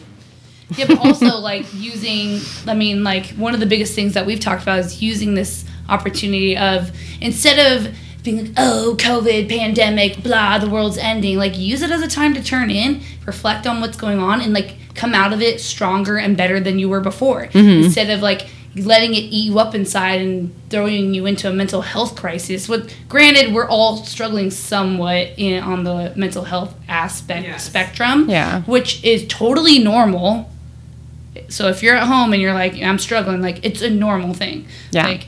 Yeah, 0.76 0.86
but 0.88 0.98
also 0.98 1.38
like 1.38 1.64
using, 1.72 2.40
I 2.66 2.74
mean, 2.74 3.04
like 3.04 3.26
one 3.36 3.54
of 3.54 3.60
the 3.60 3.66
biggest 3.66 3.94
things 3.94 4.12
that 4.12 4.26
we've 4.26 4.40
talked 4.40 4.62
about 4.62 4.80
is 4.80 5.00
using 5.02 5.32
this 5.34 5.64
opportunity 5.88 6.58
of 6.58 6.90
instead 7.22 7.58
of 7.72 7.94
being 8.24 8.38
like, 8.46 8.54
oh, 8.56 8.96
COVID, 8.98 9.48
pandemic, 9.48 10.22
blah, 10.22 10.58
the 10.58 10.68
world's 10.68 10.98
ending, 10.98 11.36
like 11.36 11.56
use 11.56 11.82
it 11.82 11.90
as 11.90 12.02
a 12.02 12.08
time 12.08 12.34
to 12.34 12.42
turn 12.42 12.70
in, 12.70 13.02
reflect 13.26 13.66
on 13.66 13.80
what's 13.80 13.96
going 13.96 14.18
on, 14.18 14.40
and 14.40 14.52
like 14.52 14.74
come 14.94 15.14
out 15.14 15.32
of 15.32 15.40
it 15.42 15.60
stronger 15.60 16.16
and 16.16 16.36
better 16.36 16.58
than 16.58 16.78
you 16.78 16.88
were 16.88 17.00
before. 17.00 17.46
Mm-hmm. 17.46 17.84
Instead 17.84 18.10
of 18.10 18.20
like 18.22 18.48
letting 18.76 19.14
it 19.14 19.18
eat 19.18 19.44
you 19.46 19.58
up 19.60 19.74
inside 19.74 20.20
and 20.20 20.52
throwing 20.68 21.14
you 21.14 21.26
into 21.26 21.48
a 21.48 21.52
mental 21.52 21.80
health 21.82 22.16
crisis. 22.16 22.68
What, 22.68 22.92
granted, 23.08 23.54
we're 23.54 23.68
all 23.68 23.98
struggling 23.98 24.50
somewhat 24.50 25.28
in 25.36 25.62
on 25.62 25.84
the 25.84 26.12
mental 26.16 26.42
health 26.42 26.74
aspect 26.88 27.46
Yes. 27.46 27.64
spectrum, 27.64 28.28
Yeah. 28.28 28.62
which 28.62 29.04
is 29.04 29.26
totally 29.28 29.78
normal. 29.78 30.50
So 31.48 31.68
if 31.68 31.84
you're 31.84 31.94
at 31.96 32.08
home 32.08 32.32
and 32.32 32.42
you're 32.42 32.54
like, 32.54 32.74
I'm 32.82 32.98
struggling, 32.98 33.42
like 33.42 33.60
it's 33.64 33.80
a 33.82 33.90
normal 33.90 34.34
thing. 34.34 34.66
Yeah. 34.90 35.06
Like, 35.06 35.26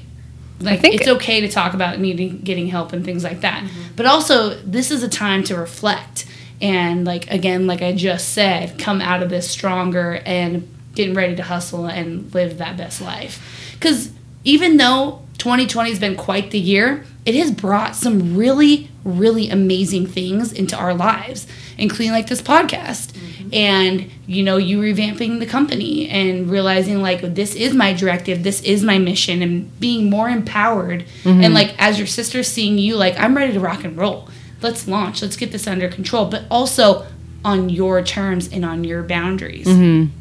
like 0.60 0.80
think- 0.80 0.94
it's 0.94 1.08
okay 1.08 1.40
to 1.40 1.48
talk 1.48 1.74
about 1.74 1.98
needing 1.98 2.38
getting 2.38 2.68
help 2.68 2.92
and 2.92 3.04
things 3.04 3.24
like 3.24 3.40
that. 3.40 3.64
Mm-hmm. 3.64 3.82
But 3.96 4.06
also, 4.06 4.54
this 4.60 4.90
is 4.90 5.02
a 5.02 5.08
time 5.08 5.42
to 5.44 5.56
reflect 5.56 6.26
and 6.60 7.04
like 7.04 7.30
again, 7.30 7.66
like 7.66 7.82
I 7.82 7.92
just 7.92 8.30
said, 8.30 8.78
come 8.78 9.00
out 9.00 9.22
of 9.22 9.30
this 9.30 9.50
stronger 9.50 10.22
and 10.24 10.68
getting 10.94 11.14
ready 11.14 11.36
to 11.36 11.42
hustle 11.42 11.86
and 11.86 12.32
live 12.34 12.58
that 12.58 12.76
best 12.76 13.00
life. 13.00 13.72
Because 13.74 14.10
even 14.44 14.76
though 14.76 15.22
2020 15.38 15.90
has 15.90 15.98
been 15.98 16.16
quite 16.16 16.50
the 16.50 16.58
year, 16.58 17.04
it 17.24 17.34
has 17.34 17.50
brought 17.50 17.94
some 17.96 18.36
really, 18.36 18.88
really 19.04 19.50
amazing 19.50 20.06
things 20.06 20.52
into 20.52 20.76
our 20.76 20.94
lives, 20.94 21.46
including 21.76 22.12
like 22.12 22.28
this 22.28 22.40
podcast. 22.40 23.15
And, 23.52 24.10
you 24.26 24.42
know, 24.42 24.56
you 24.56 24.78
revamping 24.80 25.38
the 25.38 25.46
company 25.46 26.08
and 26.08 26.50
realizing 26.50 27.02
like 27.02 27.20
this 27.34 27.54
is 27.54 27.74
my 27.74 27.92
directive, 27.92 28.42
this 28.42 28.62
is 28.62 28.82
my 28.82 28.98
mission, 28.98 29.42
and 29.42 29.78
being 29.80 30.10
more 30.10 30.28
empowered. 30.28 31.04
And 31.24 31.42
mm-hmm. 31.42 31.54
like 31.54 31.74
as 31.78 31.98
your 31.98 32.06
sister 32.06 32.42
seeing 32.42 32.78
you, 32.78 32.96
like, 32.96 33.18
I'm 33.18 33.36
ready 33.36 33.52
to 33.52 33.60
rock 33.60 33.84
and 33.84 33.96
roll. 33.96 34.28
Let's 34.62 34.88
launch, 34.88 35.22
let's 35.22 35.36
get 35.36 35.52
this 35.52 35.66
under 35.66 35.88
control, 35.88 36.26
but 36.26 36.44
also 36.50 37.06
on 37.44 37.68
your 37.68 38.02
terms 38.02 38.48
and 38.48 38.64
on 38.64 38.84
your 38.84 39.02
boundaries. 39.02 39.66
Mm-hmm. 39.66 40.12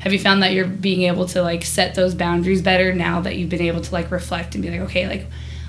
Have 0.00 0.12
you 0.14 0.18
found 0.18 0.42
that 0.42 0.52
you're 0.52 0.66
being 0.66 1.02
able 1.02 1.26
to 1.26 1.42
like 1.42 1.64
set 1.64 1.94
those 1.94 2.14
boundaries 2.14 2.62
better 2.62 2.94
now 2.94 3.20
that 3.20 3.36
you've 3.36 3.50
been 3.50 3.60
able 3.60 3.82
to 3.82 3.92
like 3.92 4.10
reflect 4.10 4.54
and 4.54 4.62
be 4.62 4.70
like, 4.70 4.80
okay, 4.80 5.06
like 5.06 5.26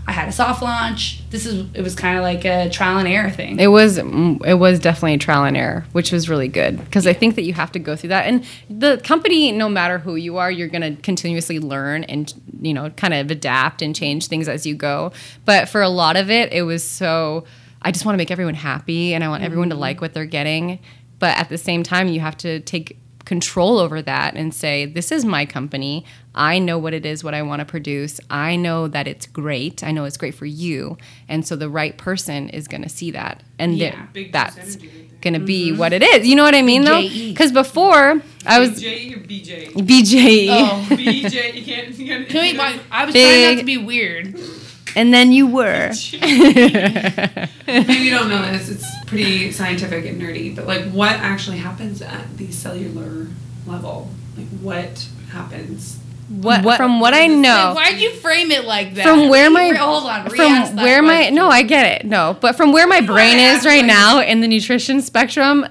I 0.07 0.13
had 0.13 0.27
a 0.27 0.31
soft 0.31 0.61
launch. 0.61 1.21
This 1.29 1.45
is 1.45 1.65
it 1.73 1.81
was 1.81 1.95
kind 1.95 2.17
of 2.17 2.23
like 2.23 2.43
a 2.43 2.69
trial 2.69 2.97
and 2.97 3.07
error 3.07 3.29
thing. 3.29 3.59
It 3.59 3.67
was 3.67 3.99
mm, 3.99 4.43
it 4.45 4.55
was 4.55 4.79
definitely 4.79 5.13
a 5.13 5.17
trial 5.19 5.45
and 5.45 5.55
error, 5.55 5.85
which 5.91 6.11
was 6.11 6.27
really 6.27 6.47
good 6.47 6.83
because 6.83 7.05
I 7.05 7.13
think 7.13 7.35
that 7.35 7.43
you 7.43 7.53
have 7.53 7.71
to 7.73 7.79
go 7.79 7.95
through 7.95 8.09
that. 8.09 8.25
And 8.25 8.45
the 8.69 8.99
company, 9.03 9.51
no 9.51 9.69
matter 9.69 9.99
who 9.99 10.15
you 10.15 10.37
are, 10.37 10.51
you're 10.51 10.67
going 10.67 10.95
to 10.95 11.01
continuously 11.01 11.59
learn 11.59 12.03
and 12.05 12.33
you 12.61 12.73
know 12.73 12.89
kind 12.91 13.13
of 13.13 13.29
adapt 13.31 13.81
and 13.81 13.95
change 13.95 14.27
things 14.27 14.47
as 14.47 14.65
you 14.65 14.75
go. 14.75 15.11
But 15.45 15.69
for 15.69 15.81
a 15.81 15.89
lot 15.89 16.15
of 16.15 16.29
it, 16.29 16.51
it 16.51 16.63
was 16.63 16.83
so 16.83 17.45
I 17.81 17.91
just 17.91 18.05
want 18.05 18.15
to 18.15 18.17
make 18.17 18.31
everyone 18.31 18.55
happy 18.55 19.13
and 19.13 19.23
I 19.23 19.29
want 19.29 19.43
everyone 19.43 19.69
to 19.69 19.75
like 19.75 20.01
what 20.01 20.13
they're 20.13 20.25
getting. 20.25 20.79
But 21.19 21.37
at 21.37 21.49
the 21.49 21.57
same 21.57 21.83
time, 21.83 22.07
you 22.07 22.19
have 22.19 22.37
to 22.37 22.59
take 22.61 22.97
control 23.25 23.79
over 23.79 24.01
that 24.01 24.35
and 24.35 24.53
say, 24.53 24.85
this 24.85 25.11
is 25.11 25.25
my 25.25 25.45
company. 25.45 26.05
I 26.33 26.59
know 26.59 26.77
what 26.77 26.93
it 26.93 27.05
is, 27.05 27.23
what 27.23 27.33
I 27.33 27.41
want 27.41 27.59
to 27.59 27.65
produce. 27.65 28.19
I 28.29 28.55
know 28.55 28.87
that 28.87 29.07
it's 29.07 29.25
great. 29.25 29.83
I 29.83 29.91
know 29.91 30.05
it's 30.05 30.17
great 30.17 30.35
for 30.35 30.45
you. 30.45 30.97
And 31.27 31.45
so 31.45 31.55
the 31.55 31.69
right 31.69 31.97
person 31.97 32.49
is 32.49 32.67
going 32.67 32.83
to 32.83 32.89
see 32.89 33.11
that. 33.11 33.43
And 33.59 33.77
Yeah. 33.77 34.07
Big 34.13 34.31
that's 34.31 34.55
juice 34.55 34.75
energy 34.75 34.87
right 34.87 35.09
there. 35.09 35.17
going 35.21 35.33
to 35.33 35.45
be 35.45 35.69
mm-hmm. 35.69 35.79
what 35.79 35.93
it 35.93 36.03
is. 36.03 36.27
You 36.27 36.35
know 36.35 36.43
what 36.43 36.55
I 36.55 36.61
mean, 36.61 36.83
though? 36.83 37.01
Because 37.01 37.51
before 37.51 38.21
I 38.45 38.59
was 38.59 38.81
BJ 38.81 39.15
or 39.15 39.19
BJ? 39.19 39.71
BJE. 39.73 40.47
Oh. 40.49 40.85
BJ. 40.89 41.53
You 41.53 41.63
can't. 41.63 41.97
You 41.97 42.05
can't 42.05 42.29
Can 42.29 42.41
we, 42.41 42.47
you 42.49 42.53
know, 42.57 42.79
I 42.91 43.05
was 43.05 43.13
trying 43.13 43.55
not 43.55 43.59
to 43.59 43.65
be 43.65 43.77
weird. 43.77 44.39
And 44.95 45.13
then 45.13 45.31
you 45.31 45.47
were. 45.47 45.91
Maybe 46.11 47.93
you 47.93 48.11
don't 48.17 48.29
know 48.29 48.41
this. 48.51 48.69
It's 48.69 49.05
pretty 49.05 49.51
scientific 49.51 50.05
and 50.05 50.21
nerdy, 50.21 50.55
but 50.55 50.67
like, 50.67 50.83
what 50.91 51.13
actually 51.13 51.57
happens 51.57 52.01
at 52.01 52.37
the 52.37 52.51
cellular 52.51 53.27
level? 53.65 54.09
Like, 54.37 54.47
what 54.61 55.07
happens? 55.31 55.97
what, 56.29 56.77
from 56.77 57.01
what 57.01 57.13
I 57.13 57.27
know. 57.27 57.73
Why'd 57.75 57.99
you 57.99 58.11
frame 58.15 58.51
it 58.51 58.63
like 58.65 58.95
that? 58.95 59.03
from 59.03 59.27
where 59.27 59.49
my 59.49 59.69
Re- 59.71 59.75
hold 59.77 60.05
on 60.05 60.29
from 60.29 60.37
where 60.77 61.01
my 61.01 61.15
question. 61.17 61.35
no 61.35 61.49
I 61.49 61.61
get 61.63 61.99
it 62.01 62.05
no 62.07 62.37
but 62.39 62.55
from 62.55 62.71
where 62.71 62.87
my 62.87 63.01
brain 63.01 63.37
is 63.37 63.65
right 63.65 63.79
like- 63.79 63.85
now 63.85 64.21
in 64.21 64.39
the 64.39 64.47
nutrition 64.47 65.01
spectrum 65.01 65.65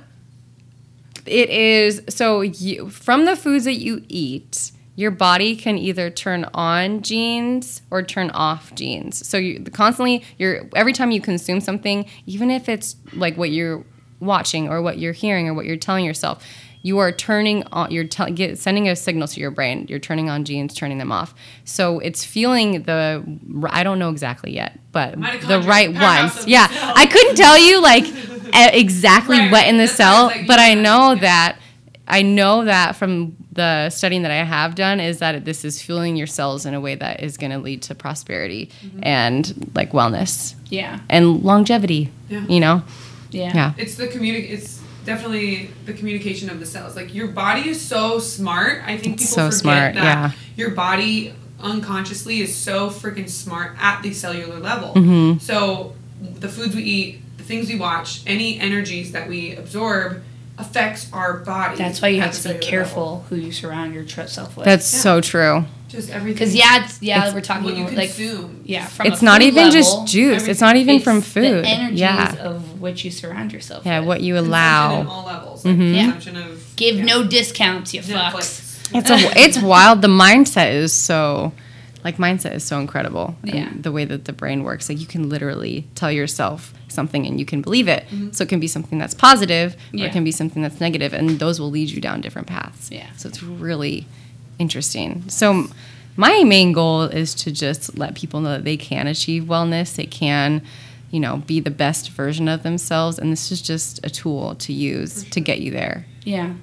it 1.24 1.48
is 1.48 2.02
so 2.11 2.42
you 2.42 2.90
from 2.90 3.24
the 3.24 3.37
foods 3.37 3.64
that 3.64 3.76
you 3.76 4.04
eat 4.09 4.72
your 5.00 5.10
body 5.10 5.56
can 5.56 5.78
either 5.78 6.10
turn 6.10 6.44
on 6.52 7.00
genes 7.00 7.80
or 7.90 8.02
turn 8.02 8.28
off 8.30 8.74
genes. 8.74 9.26
So 9.26 9.38
you 9.38 9.64
constantly 9.64 10.22
you're 10.36 10.68
every 10.76 10.92
time 10.92 11.10
you 11.10 11.22
consume 11.22 11.60
something 11.60 12.04
even 12.26 12.50
if 12.50 12.68
it's 12.68 12.96
like 13.14 13.36
what 13.38 13.50
you're 13.50 13.82
watching 14.20 14.68
or 14.68 14.82
what 14.82 14.98
you're 14.98 15.14
hearing 15.14 15.48
or 15.48 15.54
what 15.54 15.64
you're 15.64 15.78
telling 15.78 16.04
yourself 16.04 16.44
you 16.82 16.98
are 16.98 17.12
turning 17.12 17.62
on 17.72 17.90
you're 17.90 18.04
tell, 18.04 18.30
get, 18.30 18.58
sending 18.58 18.88
a 18.88 18.96
signal 18.96 19.28
to 19.28 19.40
your 19.40 19.50
brain. 19.50 19.86
You're 19.88 19.98
turning 19.98 20.28
on 20.28 20.44
genes 20.44 20.74
turning 20.74 20.98
them 20.98 21.12
off. 21.12 21.34
So 21.64 21.98
it's 22.00 22.22
feeling 22.24 22.82
the 22.82 23.24
i 23.70 23.82
don't 23.82 23.98
know 23.98 24.10
exactly 24.10 24.52
yet 24.52 24.78
but 24.92 25.12
the 25.52 25.62
right 25.66 25.92
ones. 25.92 26.46
yeah 26.46 26.66
i 26.94 27.06
couldn't 27.06 27.36
tell 27.36 27.58
you 27.58 27.80
like 27.80 28.04
exactly 28.74 29.38
Right, 29.38 29.52
what 29.52 29.66
in 29.66 29.76
the 29.78 29.84
that's 29.84 29.96
cell 29.96 30.26
like, 30.26 30.46
but 30.46 30.58
i 30.58 30.74
know, 30.74 31.14
know 31.14 31.20
that 31.20 31.58
i 32.11 32.23
know 32.23 32.64
that 32.64 32.96
from 32.96 33.37
the 33.53 33.88
studying 33.90 34.23
that 34.23 34.31
i 34.31 34.42
have 34.44 34.75
done 34.75 35.01
is 35.01 35.18
that 35.18 35.44
this 35.44 35.64
is 35.64 35.81
fueling 35.83 36.16
your 36.16 36.27
cells 36.27 36.66
in 36.66 36.75
a 36.75 36.81
way 36.81 36.94
that 36.94 37.23
is 37.23 37.37
going 37.37 37.51
to 37.53 37.59
lead 37.59 37.81
to 37.83 37.94
prosperity 37.94 38.70
Mm-hmm. 38.85 39.01
and 39.03 39.70
like 39.75 39.92
wellness 39.92 40.55
Yeah. 40.68 41.01
and 41.09 41.42
longevity 41.42 42.11
Yeah. 42.29 42.44
you 42.49 42.61
know 42.61 42.83
Yeah. 43.31 43.53
yeah 43.55 43.73
It's 43.79 43.94
the 43.96 44.07
communi- 44.09 44.51
It's 44.51 44.81
definitely 45.07 45.70
the 45.87 45.94
communication 45.94 46.51
of 46.51 46.61
the 46.61 46.66
cells. 46.66 46.94
Like 46.94 47.14
your 47.14 47.29
body 47.29 47.68
is 47.70 47.81
so 47.81 48.18
smart. 48.18 48.83
I 48.85 48.99
think 48.99 49.18
people 49.18 49.27
so 49.27 49.44
forget 49.46 49.55
smart, 49.61 49.94
that 49.94 50.05
yeah. 50.05 50.33
your 50.57 50.70
body 50.73 51.33
unconsciously 51.59 52.40
is 52.40 52.55
so 52.55 52.90
freaking 52.90 53.29
smart 53.29 53.77
at 53.81 54.03
the 54.03 54.12
cellular 54.12 54.59
level. 54.59 54.92
Mm-hmm. 54.94 55.38
So 55.38 55.94
the 56.44 56.49
foods 56.49 56.75
we 56.77 56.83
eat, 56.83 57.38
the 57.38 57.44
things 57.44 57.68
we 57.68 57.79
watch, 57.79 58.20
any 58.27 58.59
energies 58.61 59.12
that 59.12 59.29
we 59.29 59.55
absorb 59.57 60.23
affects 60.61 61.09
our 61.12 61.38
body. 61.38 61.77
That's 61.77 62.01
why 62.03 62.09
you 62.09 62.20
have 62.20 62.33
to 62.42 62.53
be 62.55 62.59
careful 62.59 63.03
level. 63.03 63.25
who 63.29 63.37
you 63.37 63.53
surround 63.53 63.94
yourself 63.94 64.57
with. 64.57 64.64
that's 64.66 64.92
Yeah. 64.92 65.01
so 65.01 65.20
true 65.20 65.64
Just 65.88 66.11
everything. 66.11 66.35
because 66.35 66.55
yeah, 66.55 66.85
it's, 66.85 67.01
yeah, 67.03 67.18
It's- 67.18 67.35
we're 67.35 67.40
talking 67.40 67.64
what 67.64 67.77
you 67.77 67.85
about, 67.85 67.96
like 67.96 68.09
consume. 68.14 68.61
yeah, 68.64 68.87
from 68.87 69.07
it's 69.07 69.23
a 69.23 69.25
not 69.25 69.42
even 69.42 69.64
level, 69.64 69.73
just 69.73 70.07
juice 70.07 70.46
it's 70.46 70.61
not 70.61 70.77
even 70.77 70.96
it's 70.96 71.05
from 71.05 71.20
The 71.20 71.27
food 71.27 71.64
energies 71.64 72.01
yeah 72.01 72.35
of 72.37 72.81
which 72.81 73.05
you 73.05 73.11
surround 73.11 73.53
yourself. 73.53 73.85
yeah 73.87 73.99
with. 74.01 74.09
what 74.09 74.20
you 74.20 74.35
Consumption 74.35 74.51
allow 74.53 75.01
in 75.01 75.07
all 75.07 75.27
levels. 75.27 75.64
Like 75.64 75.77
Mhm. 75.77 75.94
Yeah. 76.35 76.40
Of 76.46 76.77
Give 76.77 76.96
yeah. 76.96 77.05
no 77.05 77.25
discounts, 77.25 77.92
you 77.94 78.01
Netflix. 78.03 78.33
fucks. 78.33 78.88
It's 78.94 79.11
a, 79.11 79.16
it's 79.44 79.59
wild. 79.61 80.03
The 80.03 80.09
mindset 80.09 80.73
is 80.75 80.92
so, 80.92 81.53
like 82.05 82.16
mindset 82.16 82.55
is 82.55 82.64
so 82.64 82.79
incredible. 82.81 83.37
and 83.42 83.55
Yeah. 83.55 83.68
the 83.79 83.92
way 83.92 84.05
that 84.05 84.25
the 84.25 84.33
brain 84.33 84.64
works, 84.64 84.88
like 84.88 84.99
you 85.01 85.07
can 85.07 85.29
literally 85.29 85.87
tell 85.94 86.11
yourself 86.11 86.73
something 86.90 87.26
and 87.26 87.38
you 87.38 87.46
can 87.46 87.62
believe 87.62 87.88
it. 87.88 88.05
So 88.33 88.44
it 88.44 88.48
can 88.48 88.61
be 88.61 88.66
something 88.68 88.98
that's 88.98 89.14
positive, 89.14 89.74
or 89.74 89.76
Mm-hmm. 89.76 89.98
Yeah. 89.98 90.07
it 90.07 90.12
can 90.12 90.24
be 90.24 90.33
something 90.33 90.62
that's 90.62 90.81
negative, 90.81 91.12
and 91.12 91.38
those 91.38 91.61
will 91.61 91.70
lead 91.70 91.90
you 91.90 92.00
down 92.00 92.20
different 92.20 92.48
paths. 92.48 92.90
Yeah. 92.90 93.07
So 93.16 93.29
it's 93.29 93.42
really 93.42 94.07
interesting. 94.59 95.29
So 95.29 95.66
my 96.16 96.44
main 96.44 96.72
goal 96.72 97.03
is 97.03 97.35
to 97.37 97.53
just 97.53 97.96
let 97.98 98.14
people 98.14 98.40
know 98.40 98.50
that 98.53 98.64
they 98.64 98.76
can 98.76 99.07
achieve 99.07 99.44
wellness. 99.44 99.94
They 99.96 100.07
can. 100.07 100.62
You 101.12 101.18
know, 101.18 101.38
be 101.38 101.59
the 101.59 101.72
best 101.72 102.11
version 102.11 102.46
of 102.48 102.62
themselves, 102.62 103.18
and 103.18 103.33
this 103.33 103.50
is 103.50 103.61
just 103.61 103.98
a 104.07 104.11
tool 104.11 104.55
to 104.55 104.72
use 104.72 105.24
to 105.31 105.40
get 105.40 105.61
you 105.61 105.72
there. 105.72 106.07
Yeah, 106.22 106.55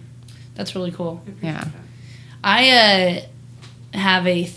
that's 0.55 0.73
really 0.73 0.91
cool. 0.91 1.21
I 1.27 1.45
Yeah. 1.45 1.63
that. 1.65 1.71
I 2.45 2.69
uh, 3.93 3.97
have 3.97 4.25
a 4.25 4.49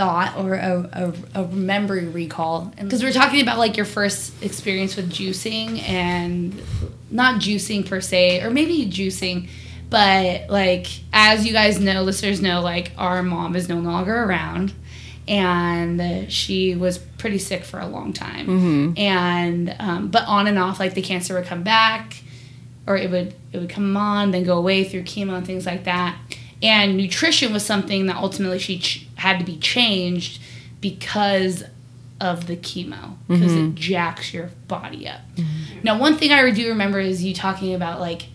thought 0.00 0.38
or 0.38 0.54
a, 0.54 1.12
a, 1.34 1.42
a 1.42 1.48
memory 1.48 2.06
recall. 2.06 2.72
Because 2.74 3.02
we're 3.02 3.12
talking 3.12 3.42
about 3.42 3.58
like 3.58 3.76
your 3.76 3.84
first 3.84 4.42
experience 4.42 4.96
with 4.96 5.12
juicing 5.12 5.82
and 5.82 6.58
not 7.10 7.38
juicing 7.42 7.86
per 7.86 8.00
se 8.00 8.40
or 8.42 8.48
maybe 8.50 8.86
juicing 8.86 9.50
but 9.90 10.48
like 10.48 10.86
as 11.12 11.44
you 11.44 11.52
guys 11.52 11.78
know 11.80 12.02
listeners 12.02 12.40
know 12.40 12.62
like 12.62 12.92
our 12.96 13.22
mom 13.22 13.54
is 13.56 13.68
no 13.68 13.78
longer 13.80 14.16
around 14.24 14.72
and 15.28 16.32
she 16.32 16.74
was 16.74 16.96
pretty 16.96 17.38
sick 17.38 17.62
for 17.64 17.78
a 17.78 17.86
long 17.86 18.12
time. 18.14 18.48
And 18.96 19.76
um, 19.78 20.08
but 20.08 20.26
on 20.26 20.46
and 20.46 20.58
off 20.58 20.80
like 20.80 20.94
the 20.94 21.02
cancer 21.02 21.34
would 21.34 21.44
come 21.44 21.62
back 21.62 22.22
or 22.86 22.96
it 22.96 23.10
would 23.10 23.34
it 23.52 23.58
would 23.58 23.68
come 23.68 23.96
on 23.98 24.30
then 24.30 24.44
go 24.44 24.56
away 24.56 24.84
through 24.84 25.02
chemo 25.02 25.36
and 25.36 25.46
things 25.46 25.66
like 25.66 25.84
that 25.84 26.16
and 26.62 26.96
nutrition 26.96 27.52
was 27.52 27.64
something 27.64 28.06
that 28.06 28.16
ultimately 28.16 28.58
she 28.58 28.78
ch- 28.78 29.06
had 29.16 29.38
to 29.38 29.44
be 29.44 29.56
changed 29.58 30.40
because 30.80 31.64
of 32.20 32.46
the 32.46 32.56
chemo 32.56 33.16
because 33.28 33.54
it 33.54 33.58
mm-hmm. 33.58 33.74
jacks 33.74 34.34
your 34.34 34.50
body 34.68 35.08
up. 35.08 35.20
Mm-hmm. 35.36 35.80
Now 35.82 35.98
one 35.98 36.16
thing 36.16 36.32
i 36.32 36.48
do 36.50 36.68
remember 36.68 37.00
is 37.00 37.24
you 37.24 37.34
talking 37.34 37.74
about 37.74 37.98
like 37.98 38.28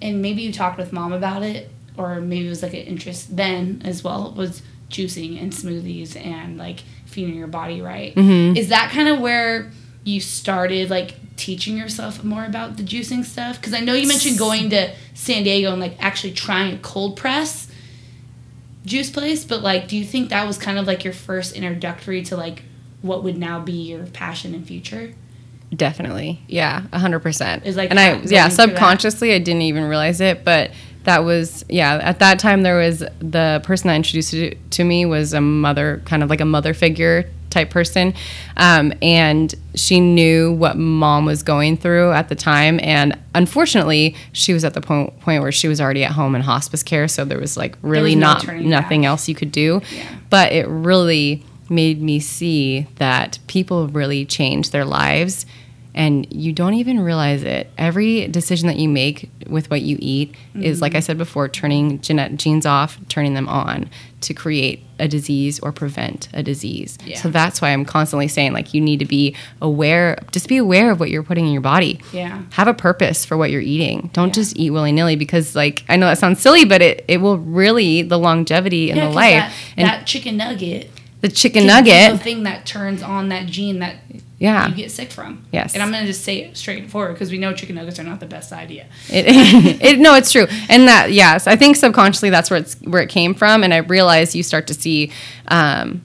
and 0.00 0.20
maybe 0.20 0.42
you 0.42 0.52
talked 0.52 0.76
with 0.76 0.92
mom 0.92 1.12
about 1.12 1.42
it 1.42 1.70
or 1.96 2.20
maybe 2.20 2.46
it 2.46 2.50
was 2.50 2.62
like 2.62 2.72
an 2.74 2.80
interest 2.80 3.36
then 3.36 3.80
as 3.84 4.02
well 4.02 4.32
was 4.36 4.62
juicing 4.90 5.40
and 5.40 5.52
smoothies 5.52 6.16
and 6.16 6.58
like 6.58 6.80
feeding 7.06 7.34
your 7.34 7.46
body 7.46 7.80
right. 7.80 8.14
Mm-hmm. 8.14 8.56
Is 8.56 8.68
that 8.68 8.90
kind 8.90 9.08
of 9.08 9.20
where 9.20 9.70
you 10.04 10.20
started 10.20 10.90
like 10.90 11.14
teaching 11.42 11.76
yourself 11.76 12.22
more 12.22 12.44
about 12.44 12.76
the 12.76 12.84
juicing 12.84 13.24
stuff 13.24 13.56
because 13.56 13.74
i 13.74 13.80
know 13.80 13.94
you 13.94 14.06
mentioned 14.06 14.38
going 14.38 14.70
to 14.70 14.94
san 15.12 15.42
diego 15.42 15.72
and 15.72 15.80
like 15.80 15.96
actually 15.98 16.32
trying 16.32 16.72
a 16.72 16.78
cold 16.78 17.16
press 17.16 17.68
juice 18.84 19.10
place 19.10 19.44
but 19.44 19.60
like 19.60 19.88
do 19.88 19.96
you 19.96 20.04
think 20.04 20.30
that 20.30 20.46
was 20.46 20.56
kind 20.56 20.78
of 20.78 20.86
like 20.86 21.02
your 21.02 21.12
first 21.12 21.56
introductory 21.56 22.22
to 22.22 22.36
like 22.36 22.62
what 23.00 23.24
would 23.24 23.36
now 23.36 23.58
be 23.58 23.72
your 23.72 24.06
passion 24.06 24.54
and 24.54 24.66
future 24.66 25.12
Definitely. 25.74 26.38
Yeah, 26.48 26.82
a 26.92 26.98
hundred 26.98 27.20
percent. 27.20 27.64
Is, 27.64 27.78
like, 27.78 27.88
and 27.88 27.98
I 27.98 28.20
yeah, 28.26 28.48
subconsciously 28.48 29.32
I 29.32 29.38
didn't 29.38 29.62
even 29.62 29.84
realize 29.84 30.20
it, 30.20 30.44
but 30.44 30.70
that 31.04 31.24
was 31.24 31.64
yeah, 31.68 31.94
at 31.94 32.18
that 32.18 32.38
time 32.38 32.62
there 32.62 32.76
was 32.76 33.02
the 33.20 33.62
person 33.64 33.88
that 33.88 33.94
introduced 33.94 34.34
it 34.34 34.58
to 34.72 34.84
me 34.84 35.06
was 35.06 35.32
a 35.32 35.40
mother 35.40 36.02
kind 36.04 36.22
of 36.22 36.28
like 36.28 36.42
a 36.42 36.44
mother 36.44 36.74
figure 36.74 37.30
type 37.52 37.70
person. 37.70 38.14
Um, 38.56 38.92
and 39.00 39.54
she 39.74 40.00
knew 40.00 40.52
what 40.52 40.76
mom 40.76 41.24
was 41.24 41.42
going 41.42 41.76
through 41.76 42.12
at 42.12 42.28
the 42.28 42.34
time. 42.34 42.80
And 42.82 43.18
unfortunately, 43.34 44.16
she 44.32 44.52
was 44.52 44.64
at 44.64 44.74
the 44.74 44.80
point, 44.80 45.18
point 45.20 45.42
where 45.42 45.52
she 45.52 45.68
was 45.68 45.80
already 45.80 46.04
at 46.04 46.12
home 46.12 46.34
in 46.34 46.42
hospice 46.42 46.82
care. 46.82 47.06
So 47.08 47.24
there 47.24 47.38
was 47.38 47.56
like 47.56 47.76
really 47.82 48.16
was 48.16 48.20
no 48.46 48.54
not 48.54 48.64
nothing 48.64 49.02
back. 49.02 49.08
else 49.08 49.28
you 49.28 49.34
could 49.34 49.52
do. 49.52 49.80
Yeah. 49.92 50.16
But 50.30 50.52
it 50.52 50.66
really 50.66 51.44
made 51.68 52.02
me 52.02 52.20
see 52.20 52.86
that 52.96 53.38
people 53.46 53.88
really 53.88 54.24
change 54.24 54.70
their 54.70 54.84
lives 54.84 55.46
and 55.94 56.26
you 56.32 56.52
don't 56.52 56.74
even 56.74 57.00
realize 57.00 57.42
it. 57.42 57.70
Every 57.76 58.26
decision 58.28 58.66
that 58.68 58.76
you 58.78 58.88
make 58.88 59.30
with 59.46 59.70
what 59.70 59.82
you 59.82 59.96
eat 60.00 60.34
is, 60.54 60.80
like 60.80 60.94
I 60.94 60.98
Mm-hmm. 60.98 61.02
said 61.04 61.18
before, 61.18 61.48
turning 61.48 62.00
genet- 62.00 62.36
genes 62.36 62.64
off, 62.64 62.98
turning 63.08 63.34
them 63.34 63.48
on 63.48 63.90
to 64.22 64.32
create 64.34 64.84
a 64.98 65.08
disease 65.08 65.58
or 65.60 65.72
prevent 65.72 66.28
a 66.32 66.42
disease. 66.42 66.96
Yeah. 67.04 67.18
So 67.18 67.28
that's 67.28 67.60
why 67.60 67.70
I'm 67.70 67.84
constantly 67.84 68.28
saying, 68.28 68.52
like, 68.52 68.72
you 68.72 68.80
need 68.80 69.00
to 69.00 69.04
be 69.04 69.34
aware, 69.60 70.16
just 70.30 70.48
be 70.48 70.56
aware 70.56 70.92
of 70.92 71.00
what 71.00 71.10
you're 71.10 71.24
putting 71.24 71.44
in 71.46 71.52
your 71.52 71.60
body. 71.60 72.00
Yeah. 72.12 72.42
Have 72.52 72.68
a 72.68 72.74
purpose 72.74 73.24
for 73.24 73.36
what 73.36 73.50
you're 73.50 73.60
eating. 73.60 74.10
Don't 74.12 74.28
Yeah. 74.28 74.32
just 74.34 74.56
eat 74.56 74.70
willy 74.70 74.92
nilly 74.92 75.16
because, 75.16 75.56
like, 75.56 75.84
I 75.88 75.96
know 75.96 76.06
that 76.06 76.18
sounds 76.18 76.40
silly, 76.40 76.64
but 76.64 76.80
it, 76.82 77.04
it 77.08 77.20
will 77.20 77.36
really, 77.38 78.02
the 78.02 78.18
longevity 78.18 78.90
and 78.90 78.96
Yeah, 78.98 79.08
the 79.08 79.14
life. 79.14 79.32
That, 79.32 79.52
and 79.76 79.88
that 79.88 80.06
chicken 80.06 80.36
nugget. 80.36 80.90
the 81.20 81.28
chicken 81.28 81.66
nugget. 81.66 82.12
The 82.12 82.18
thing 82.18 82.44
that 82.44 82.64
turns 82.64 83.02
on 83.02 83.28
that 83.30 83.46
gene 83.46 83.80
that 83.80 83.96
Yeah. 84.42 84.66
you 84.66 84.74
get 84.74 84.90
sick 84.90 85.12
from. 85.12 85.46
Yes. 85.52 85.72
And 85.72 85.84
I'm 85.84 85.92
going 85.92 86.02
to 86.02 86.06
just 86.08 86.24
say 86.24 86.38
it 86.38 86.56
straightforward 86.56 87.14
because 87.14 87.30
we 87.30 87.38
know 87.38 87.52
chicken 87.52 87.76
nuggets 87.76 88.00
are 88.00 88.02
not 88.02 88.18
the 88.18 88.26
best 88.26 88.52
idea. 88.52 88.86
It, 89.08 89.24
it, 89.80 90.00
no, 90.00 90.16
it's 90.16 90.32
true, 90.32 90.48
and 90.68 90.88
that 90.88 91.12
yes, 91.12 91.46
I 91.46 91.54
think 91.54 91.76
subconsciously 91.76 92.30
that's 92.30 92.50
where 92.50 92.58
it's 92.58 92.74
where 92.80 93.00
it 93.00 93.08
came 93.08 93.34
from, 93.34 93.62
and 93.62 93.72
I 93.72 93.76
realized 93.76 94.34
you 94.34 94.42
start 94.42 94.66
to 94.66 94.74
see 94.74 95.12
um, 95.46 96.02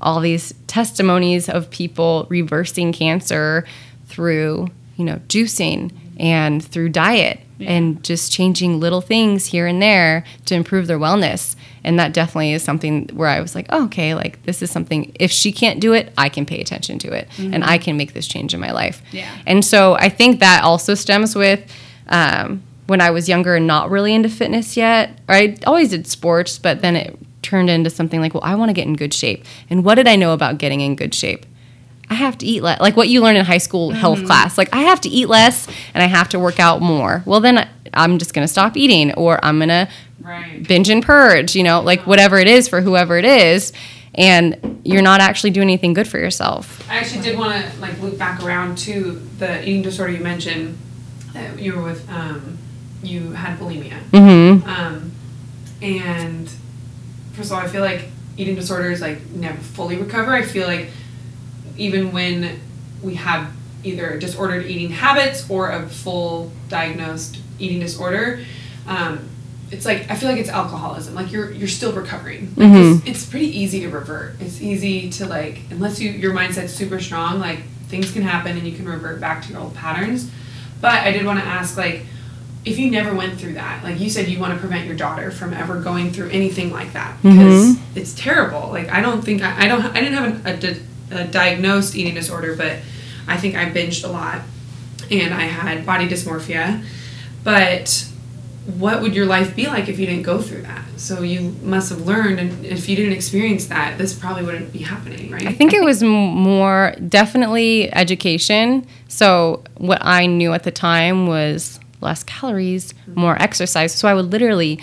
all 0.00 0.20
these 0.20 0.54
testimonies 0.66 1.46
of 1.50 1.68
people 1.68 2.26
reversing 2.30 2.90
cancer 2.94 3.66
through 4.06 4.68
you 4.96 5.04
know 5.04 5.20
juicing 5.28 5.92
and 6.18 6.64
through 6.64 6.88
diet 6.88 7.40
and 7.60 8.02
just 8.02 8.32
changing 8.32 8.80
little 8.80 9.02
things 9.02 9.46
here 9.46 9.66
and 9.66 9.82
there 9.82 10.24
to 10.46 10.54
improve 10.54 10.86
their 10.86 10.98
wellness. 10.98 11.54
And 11.84 11.98
that 11.98 12.14
definitely 12.14 12.52
is 12.52 12.62
something 12.62 13.08
where 13.12 13.28
I 13.28 13.40
was 13.40 13.54
like, 13.54 13.66
oh, 13.68 13.84
okay, 13.84 14.14
like 14.14 14.42
this 14.44 14.62
is 14.62 14.70
something. 14.70 15.14
If 15.20 15.30
she 15.30 15.52
can't 15.52 15.80
do 15.80 15.92
it, 15.92 16.12
I 16.16 16.28
can 16.28 16.46
pay 16.46 16.60
attention 16.60 16.98
to 17.00 17.12
it, 17.12 17.28
and 17.38 17.62
I 17.62 17.78
can 17.78 17.96
make 17.96 18.14
this 18.14 18.26
change 18.26 18.54
in 18.54 18.60
my 18.60 18.72
life. 18.72 19.02
Yeah. 19.12 19.30
And 19.46 19.64
so 19.64 19.94
I 19.94 20.08
think 20.08 20.40
that 20.40 20.64
also 20.64 20.94
stems 20.94 21.36
with 21.36 21.70
um, 22.08 22.62
when 22.86 23.00
I 23.00 23.10
was 23.10 23.28
younger 23.28 23.56
and 23.56 23.66
not 23.66 23.90
really 23.90 24.14
into 24.14 24.28
fitness 24.28 24.76
yet. 24.76 25.18
I 25.28 25.56
always 25.66 25.90
did 25.90 26.06
sports, 26.06 26.58
but 26.58 26.80
then 26.80 26.96
it 26.96 27.18
turned 27.42 27.70
into 27.70 27.90
something 27.90 28.20
like, 28.20 28.34
well, 28.34 28.42
I 28.42 28.54
want 28.54 28.70
to 28.70 28.72
get 28.72 28.86
in 28.86 28.94
good 28.94 29.14
shape. 29.14 29.44
And 29.70 29.84
what 29.84 29.96
did 29.96 30.08
I 30.08 30.16
know 30.16 30.32
about 30.32 30.58
getting 30.58 30.80
in 30.80 30.96
good 30.96 31.14
shape? 31.14 31.46
I 32.10 32.14
have 32.14 32.36
to 32.38 32.46
eat 32.46 32.62
less. 32.62 32.80
Like 32.80 32.96
what 32.96 33.08
you 33.08 33.22
learn 33.22 33.36
in 33.36 33.44
high 33.44 33.58
school 33.58 33.90
health 33.90 34.24
class. 34.26 34.58
Like 34.58 34.74
I 34.74 34.82
have 34.82 35.00
to 35.02 35.08
eat 35.08 35.28
less 35.28 35.66
and 35.94 36.02
I 36.02 36.06
have 36.06 36.28
to 36.30 36.38
work 36.38 36.60
out 36.60 36.82
more. 36.82 37.22
Well, 37.24 37.40
then 37.40 37.68
I'm 37.96 38.18
just 38.18 38.34
going 38.34 38.46
to 38.46 38.50
stop 38.52 38.76
eating 38.76 39.12
or 39.14 39.44
I'm 39.44 39.58
going 39.58 39.68
to 39.68 39.88
Right. 40.20 40.66
binge 40.66 40.88
and 40.88 41.02
purge, 41.02 41.54
you 41.54 41.62
know, 41.62 41.80
like 41.82 42.06
whatever 42.06 42.38
it 42.38 42.48
is 42.48 42.66
for 42.66 42.80
whoever 42.80 43.18
it 43.18 43.24
is. 43.26 43.72
And 44.14 44.80
you're 44.84 45.02
not 45.02 45.20
actually 45.20 45.50
doing 45.50 45.64
anything 45.68 45.92
good 45.92 46.08
for 46.08 46.18
yourself. 46.18 46.88
I 46.88 46.96
actually 46.96 47.22
did 47.22 47.36
want 47.36 47.62
to 47.64 47.80
like 47.80 48.00
loop 48.00 48.16
back 48.16 48.42
around 48.42 48.78
to 48.78 49.20
the 49.38 49.60
eating 49.62 49.82
disorder 49.82 50.12
you 50.12 50.22
mentioned 50.22 50.78
that 51.34 51.58
you 51.58 51.74
were 51.76 51.82
with. 51.82 52.08
Um, 52.08 52.58
you 53.02 53.32
had 53.32 53.58
bulimia. 53.58 54.00
Mm-hmm. 54.12 54.66
Um, 54.68 55.12
and 55.82 56.48
first 57.32 57.50
of 57.50 57.58
all, 57.58 57.62
I 57.62 57.68
feel 57.68 57.82
like 57.82 58.06
eating 58.36 58.54
disorders 58.54 59.00
like 59.00 59.28
never 59.30 59.58
fully 59.58 59.96
recover. 59.98 60.32
I 60.32 60.42
feel 60.42 60.66
like 60.66 60.88
even 61.76 62.12
when 62.12 62.60
we 63.02 63.16
have 63.16 63.52
either 63.82 64.16
disordered 64.18 64.64
eating 64.66 64.90
habits 64.90 65.48
or 65.50 65.70
a 65.70 65.86
full 65.88 66.50
diagnosed 66.68 67.38
eating 67.58 67.80
disorder, 67.80 68.40
um, 68.86 69.20
it's 69.70 69.84
like 69.86 70.10
I 70.10 70.14
feel 70.16 70.28
like 70.28 70.38
it's 70.38 70.50
alcoholism. 70.50 71.14
Like 71.14 71.32
you're 71.32 71.50
you're 71.50 71.68
still 71.68 71.92
recovering. 71.92 72.52
Like 72.56 72.68
Mhm. 72.68 72.98
it's, 72.98 73.06
it's 73.08 73.26
pretty 73.26 73.46
easy 73.58 73.80
to 73.80 73.88
revert. 73.88 74.36
It's 74.40 74.60
easy 74.60 75.10
to 75.10 75.26
like 75.26 75.60
unless 75.70 76.00
you 76.00 76.10
your 76.10 76.32
mindset's 76.34 76.72
super 76.74 77.00
strong. 77.00 77.40
Like 77.40 77.60
things 77.88 78.10
can 78.12 78.22
happen 78.22 78.56
and 78.56 78.66
you 78.66 78.72
can 78.76 78.86
revert 78.86 79.20
back 79.20 79.42
to 79.46 79.52
your 79.52 79.60
old 79.62 79.74
patterns. 79.74 80.30
But 80.80 81.00
I 81.02 81.12
did 81.12 81.24
want 81.24 81.38
to 81.40 81.44
ask 81.46 81.76
like 81.76 82.04
if 82.64 82.78
you 82.78 82.90
never 82.90 83.14
went 83.14 83.38
through 83.38 83.54
that, 83.54 83.82
like 83.84 84.00
you 84.00 84.08
said, 84.08 84.26
you 84.28 84.38
want 84.38 84.52
to 84.54 84.58
prevent 84.58 84.86
your 84.86 84.96
daughter 84.96 85.30
from 85.30 85.52
ever 85.52 85.80
going 85.80 86.12
through 86.12 86.30
anything 86.30 86.70
like 86.70 86.92
that 86.94 87.16
because 87.22 87.76
it's 87.94 88.14
terrible. 88.14 88.68
Like 88.70 88.90
I 88.90 89.00
don't 89.00 89.22
think 89.22 89.42
I, 89.42 89.64
I 89.64 89.68
don't 89.68 89.82
I 89.84 90.00
didn't 90.00 90.14
have 90.14 90.46
a, 90.46 90.50
a, 90.52 90.56
di- 90.56 90.80
a 91.10 91.24
diagnosed 91.26 91.96
eating 91.96 92.14
disorder, 92.14 92.54
but 92.54 92.78
I 93.26 93.36
think 93.38 93.54
I 93.56 93.70
binged 93.70 94.04
a 94.04 94.08
lot 94.08 94.42
and 95.10 95.34
I 95.34 95.42
had 95.42 95.84
body 95.86 96.06
dysmorphia. 96.08 96.84
But 97.44 98.08
what 98.78 99.02
would 99.02 99.14
your 99.14 99.26
life 99.26 99.54
be 99.54 99.66
like 99.66 99.88
if 99.88 99.98
you 99.98 100.06
didn't 100.06 100.22
go 100.22 100.40
through 100.40 100.62
that? 100.62 100.84
So 100.96 101.22
you 101.22 101.54
must 101.62 101.90
have 101.90 102.00
learned, 102.00 102.40
and 102.40 102.64
if 102.64 102.88
you 102.88 102.96
didn't 102.96 103.12
experience 103.12 103.66
that, 103.66 103.98
this 103.98 104.18
probably 104.18 104.42
wouldn't 104.42 104.72
be 104.72 104.78
happening, 104.80 105.30
right? 105.30 105.46
I 105.46 105.52
think 105.52 105.74
it 105.74 105.84
was 105.84 106.02
more 106.02 106.94
definitely 107.08 107.92
education. 107.92 108.86
So 109.08 109.62
what 109.76 109.98
I 110.00 110.26
knew 110.26 110.52
at 110.54 110.62
the 110.62 110.70
time 110.70 111.26
was 111.26 111.78
less 112.00 112.22
calories, 112.22 112.94
more 113.06 113.40
exercise. 113.40 113.92
So 113.94 114.08
I 114.08 114.14
would 114.14 114.32
literally 114.32 114.80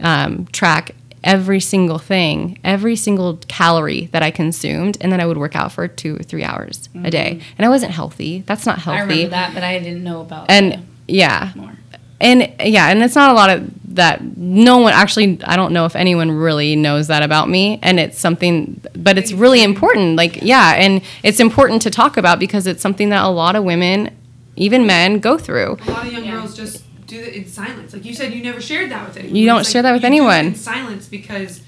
um, 0.00 0.46
track 0.46 0.92
every 1.22 1.60
single 1.60 1.98
thing, 1.98 2.58
every 2.64 2.96
single 2.96 3.38
calorie 3.48 4.06
that 4.06 4.22
I 4.22 4.30
consumed, 4.30 4.96
and 5.00 5.12
then 5.12 5.20
I 5.20 5.26
would 5.26 5.36
work 5.36 5.54
out 5.56 5.72
for 5.72 5.86
two 5.86 6.16
or 6.16 6.22
three 6.22 6.44
hours 6.44 6.88
a 7.02 7.10
day. 7.10 7.40
And 7.58 7.66
I 7.66 7.68
wasn't 7.68 7.92
healthy. 7.92 8.42
That's 8.46 8.64
not 8.64 8.78
healthy. 8.78 8.98
I 8.98 9.02
remember 9.02 9.30
that, 9.30 9.54
but 9.54 9.62
I 9.62 9.78
didn't 9.78 10.04
know 10.04 10.20
about 10.20 10.50
And 10.50 10.72
the 10.72 10.82
yeah, 11.08 11.52
more. 11.54 11.72
and 12.20 12.52
yeah, 12.64 12.88
and 12.88 13.02
it's 13.02 13.14
not 13.14 13.30
a 13.30 13.34
lot 13.34 13.50
of 13.50 13.70
that. 13.94 14.36
No 14.36 14.78
one 14.78 14.92
actually, 14.92 15.38
I 15.44 15.56
don't 15.56 15.72
know 15.72 15.84
if 15.86 15.96
anyone 15.96 16.30
really 16.30 16.76
knows 16.76 17.06
that 17.08 17.22
about 17.22 17.48
me, 17.48 17.78
and 17.82 17.98
it's 18.00 18.18
something, 18.18 18.80
but 18.94 19.16
it's 19.18 19.32
really 19.32 19.62
important. 19.62 20.16
Like, 20.16 20.42
yeah, 20.42 20.74
and 20.76 21.02
it's 21.22 21.40
important 21.40 21.82
to 21.82 21.90
talk 21.90 22.16
about 22.16 22.38
because 22.38 22.66
it's 22.66 22.82
something 22.82 23.08
that 23.10 23.24
a 23.24 23.28
lot 23.28 23.56
of 23.56 23.64
women, 23.64 24.14
even 24.56 24.86
men, 24.86 25.18
go 25.20 25.38
through. 25.38 25.78
a 25.86 25.90
lot 25.90 26.06
of 26.06 26.12
young 26.12 26.24
Yeah. 26.24 26.32
girls 26.32 26.56
just 26.56 26.82
do 27.06 27.18
it 27.20 27.34
in 27.34 27.46
silence. 27.46 27.92
Like 27.92 28.04
you 28.04 28.14
said, 28.14 28.32
you 28.34 28.42
never 28.42 28.60
shared 28.60 28.90
that 28.90 29.06
with 29.06 29.16
anyone. 29.16 29.36
You 29.36 29.46
don't 29.46 29.60
It's 29.60 29.70
share 29.70 29.82
like 29.82 29.90
that 29.90 29.92
with 29.92 30.02
you 30.12 30.20
do 30.20 30.26
it 30.26 30.30
anyone. 30.34 30.46
in 30.46 30.54
silence 30.56 31.06
because 31.06 31.60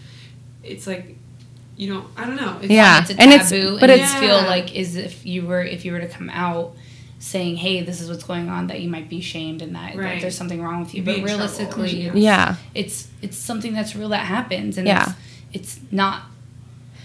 it's 0.65 0.87
like 0.87 1.17
you 1.77 1.93
don't. 1.93 2.07
I 2.17 2.27
don't 2.27 2.35
know. 2.37 2.57
It's 2.61 2.71
Yeah. 2.73 3.01
It's 3.03 3.11
a 3.11 3.21
and 3.21 3.31
it's- 3.31 3.51
taboo, 3.51 3.75
but 3.79 3.85
and 3.89 4.01
it's- 4.01 4.11
it's 4.11 4.21
feel 4.21 4.37
like 4.43 4.75
is 4.75 4.97
if 4.97 5.25
you 5.25 5.47
were 5.47 5.63
if 5.63 5.85
you 5.85 5.93
were 5.93 6.01
to 6.01 6.09
come 6.09 6.29
out 6.31 6.75
saying, 7.21 7.57
"Hey, 7.57 7.83
this 7.83 8.01
is 8.01 8.09
what's 8.09 8.25
going 8.25 8.49
on," 8.49 8.67
that 8.69 8.81
you 8.81 8.89
might 8.89 9.09
be 9.09 9.21
shamed 9.21 9.61
and 9.63 9.75
that, 9.75 9.97
that 9.97 10.21
there's 10.21 10.37
something 10.37 10.63
wrong 10.63 10.81
with 10.81 10.95
you. 10.95 10.99
You'd 10.99 11.07
be 11.07 11.13
But 11.13 11.19
in 11.19 11.25
trouble. 11.27 11.39
realistically, 11.39 12.01
Yeah. 12.03 12.09
it's, 12.13 12.17
Yeah, 12.17 12.55
it's 12.75 13.09
it's 13.23 13.37
something 13.37 13.73
that's 13.75 13.97
real 13.97 14.09
that 14.11 14.27
happens, 14.27 14.79
and 14.79 14.87
Yeah. 14.87 15.13
it's, 15.53 15.77
it's 15.77 15.81
not. 15.91 16.23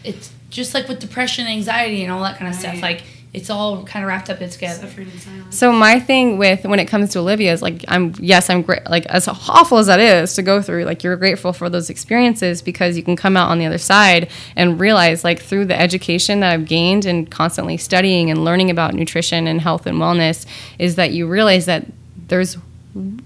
It's 0.03 0.32
just 0.49 0.74
like 0.74 0.88
with 0.88 0.99
depression, 0.99 1.47
anxiety, 1.47 2.03
and 2.03 2.11
all 2.11 2.22
that 2.24 2.38
kind 2.38 2.49
of 2.53 2.59
stuff. 2.59 2.82
Like 2.82 3.03
it's 3.34 3.49
all 3.49 3.84
kind 3.84 4.05
of 4.05 4.09
wrapped 4.09 4.29
up 4.29 4.38
together. 4.38 4.88
in 4.95 5.19
silence. 5.19 5.57
So 5.57 5.71
my 5.71 5.99
thing 5.99 6.38
with 6.38 6.65
when 6.65 6.79
it 6.79 6.86
comes 6.86 7.09
to 7.11 7.19
Olivia 7.19 7.51
is 7.51 7.63
like 7.63 7.84
I'm 7.88 8.13
yes 8.19 8.49
I'm 8.49 8.61
great 8.61 8.88
like 8.88 9.07
as 9.07 9.27
awful 9.27 9.79
as 9.79 9.88
that 9.88 9.99
is 9.99 10.36
to 10.36 10.43
go 10.43 10.61
through 10.61 10.84
like 10.86 11.03
you're 11.03 11.15
grateful 11.15 11.51
for 11.51 11.67
those 11.67 11.89
experiences 11.89 12.61
because 12.61 12.95
you 12.95 13.01
can 13.01 13.15
come 13.15 13.36
out 13.36 13.49
on 13.49 13.57
the 13.57 13.65
other 13.65 13.79
side 13.79 14.29
and 14.55 14.79
realize 14.79 15.23
like 15.23 15.41
through 15.41 15.65
the 15.65 15.79
education 15.79 16.41
that 16.41 16.53
I've 16.53 16.67
gained 16.67 17.05
and 17.05 17.29
constantly 17.29 17.77
studying 17.77 18.29
and 18.29 18.45
learning 18.45 18.69
about 18.69 18.93
nutrition 18.93 19.47
and 19.47 19.59
health 19.59 19.88
and 19.88 19.97
wellness 19.97 20.45
is 20.77 20.95
that 20.95 21.11
you 21.11 21.27
realize 21.27 21.65
that 21.65 21.88
there's 22.27 22.57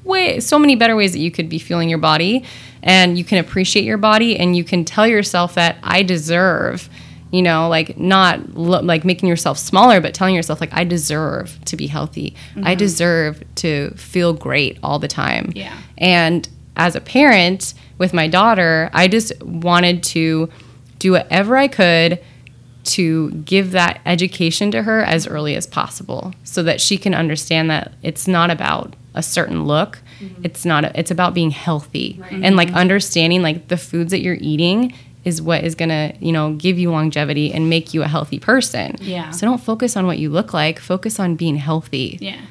way 0.05 0.39
so 0.39 0.57
many 0.57 0.77
better 0.77 0.95
ways 0.95 1.11
that 1.11 1.19
you 1.19 1.31
could 1.31 1.49
be 1.49 1.59
fueling 1.59 1.89
your 1.89 1.97
body 1.97 2.45
and 2.81 3.17
you 3.17 3.25
can 3.25 3.39
appreciate 3.39 3.83
your 3.83 3.97
body 3.97 4.37
and 4.37 4.55
you 4.55 4.63
can 4.63 4.85
tell 4.85 5.05
yourself 5.05 5.55
that 5.55 5.77
I 5.83 6.03
deserve 6.03 6.89
you 7.31 7.41
know 7.41 7.67
like 7.67 7.97
not 7.97 8.55
lo- 8.55 8.81
like 8.81 9.03
making 9.03 9.27
yourself 9.27 9.57
smaller 9.57 9.99
but 9.99 10.13
telling 10.13 10.35
yourself 10.35 10.61
like 10.61 10.73
i 10.73 10.83
deserve 10.83 11.59
to 11.65 11.75
be 11.75 11.87
healthy. 11.87 12.35
I 12.55 12.59
mm-hmm. 12.59 12.77
deserve 12.77 13.43
to 13.55 13.91
feel 13.91 14.33
great 14.33 14.77
all 14.83 14.99
the 14.99 15.07
time. 15.07 15.51
Yeah. 15.55 15.77
and 15.97 16.47
as 16.75 16.95
a 16.95 17.01
parent 17.01 17.73
with 17.97 18.13
my 18.13 18.27
daughter 18.27 18.89
i 18.93 19.07
just 19.07 19.33
wanted 19.43 20.03
to 20.03 20.49
do 20.99 21.11
whatever 21.11 21.57
i 21.57 21.67
could 21.67 22.19
to 22.87 23.31
give 23.31 23.71
that 23.71 23.99
education 24.05 24.71
to 24.71 24.83
her 24.83 25.01
as 25.01 25.27
early 25.27 25.55
as 25.55 25.67
possible 25.67 26.33
so 26.43 26.63
that 26.63 26.79
she 26.79 26.97
can 26.97 27.13
understand 27.13 27.69
that 27.69 27.93
it's 28.01 28.27
not 28.27 28.49
about 28.49 28.95
a 29.13 29.21
certain 29.21 29.65
look. 29.65 29.99
Mm-hmm. 30.19 30.45
It's 30.45 30.63
not 30.63 30.85
it's 30.95 31.11
about 31.11 31.33
being 31.33 31.51
healthy 31.51 32.21
and 32.31 32.55
like 32.55 32.69
mm-hmm. 32.69 32.77
understanding 32.77 33.41
like 33.41 33.67
the 33.67 33.77
foods 33.77 34.11
that 34.11 34.21
you're 34.21 34.37
eating 34.39 34.93
is 35.27 35.41
what 35.41 35.63
is 35.67 35.73
going 35.75 35.89
to 35.89 36.13
you 36.27 36.31
know 36.31 36.45
give 36.65 36.75
you 36.81 36.89
longevity 36.91 37.47
and 37.55 37.69
make 37.69 37.93
you 37.93 38.01
a 38.03 38.07
healthy 38.15 38.39
person 38.39 38.95
Yeah. 39.01 39.31
so 39.31 39.45
don't 39.49 39.63
focus 39.71 39.95
on 39.97 40.03
what 40.09 40.17
you 40.17 40.29
look 40.37 40.53
like 40.61 40.79
focus 40.79 41.19
on 41.19 41.35
being 41.35 41.57
healthy 41.57 42.17
Yeah, 42.21 42.41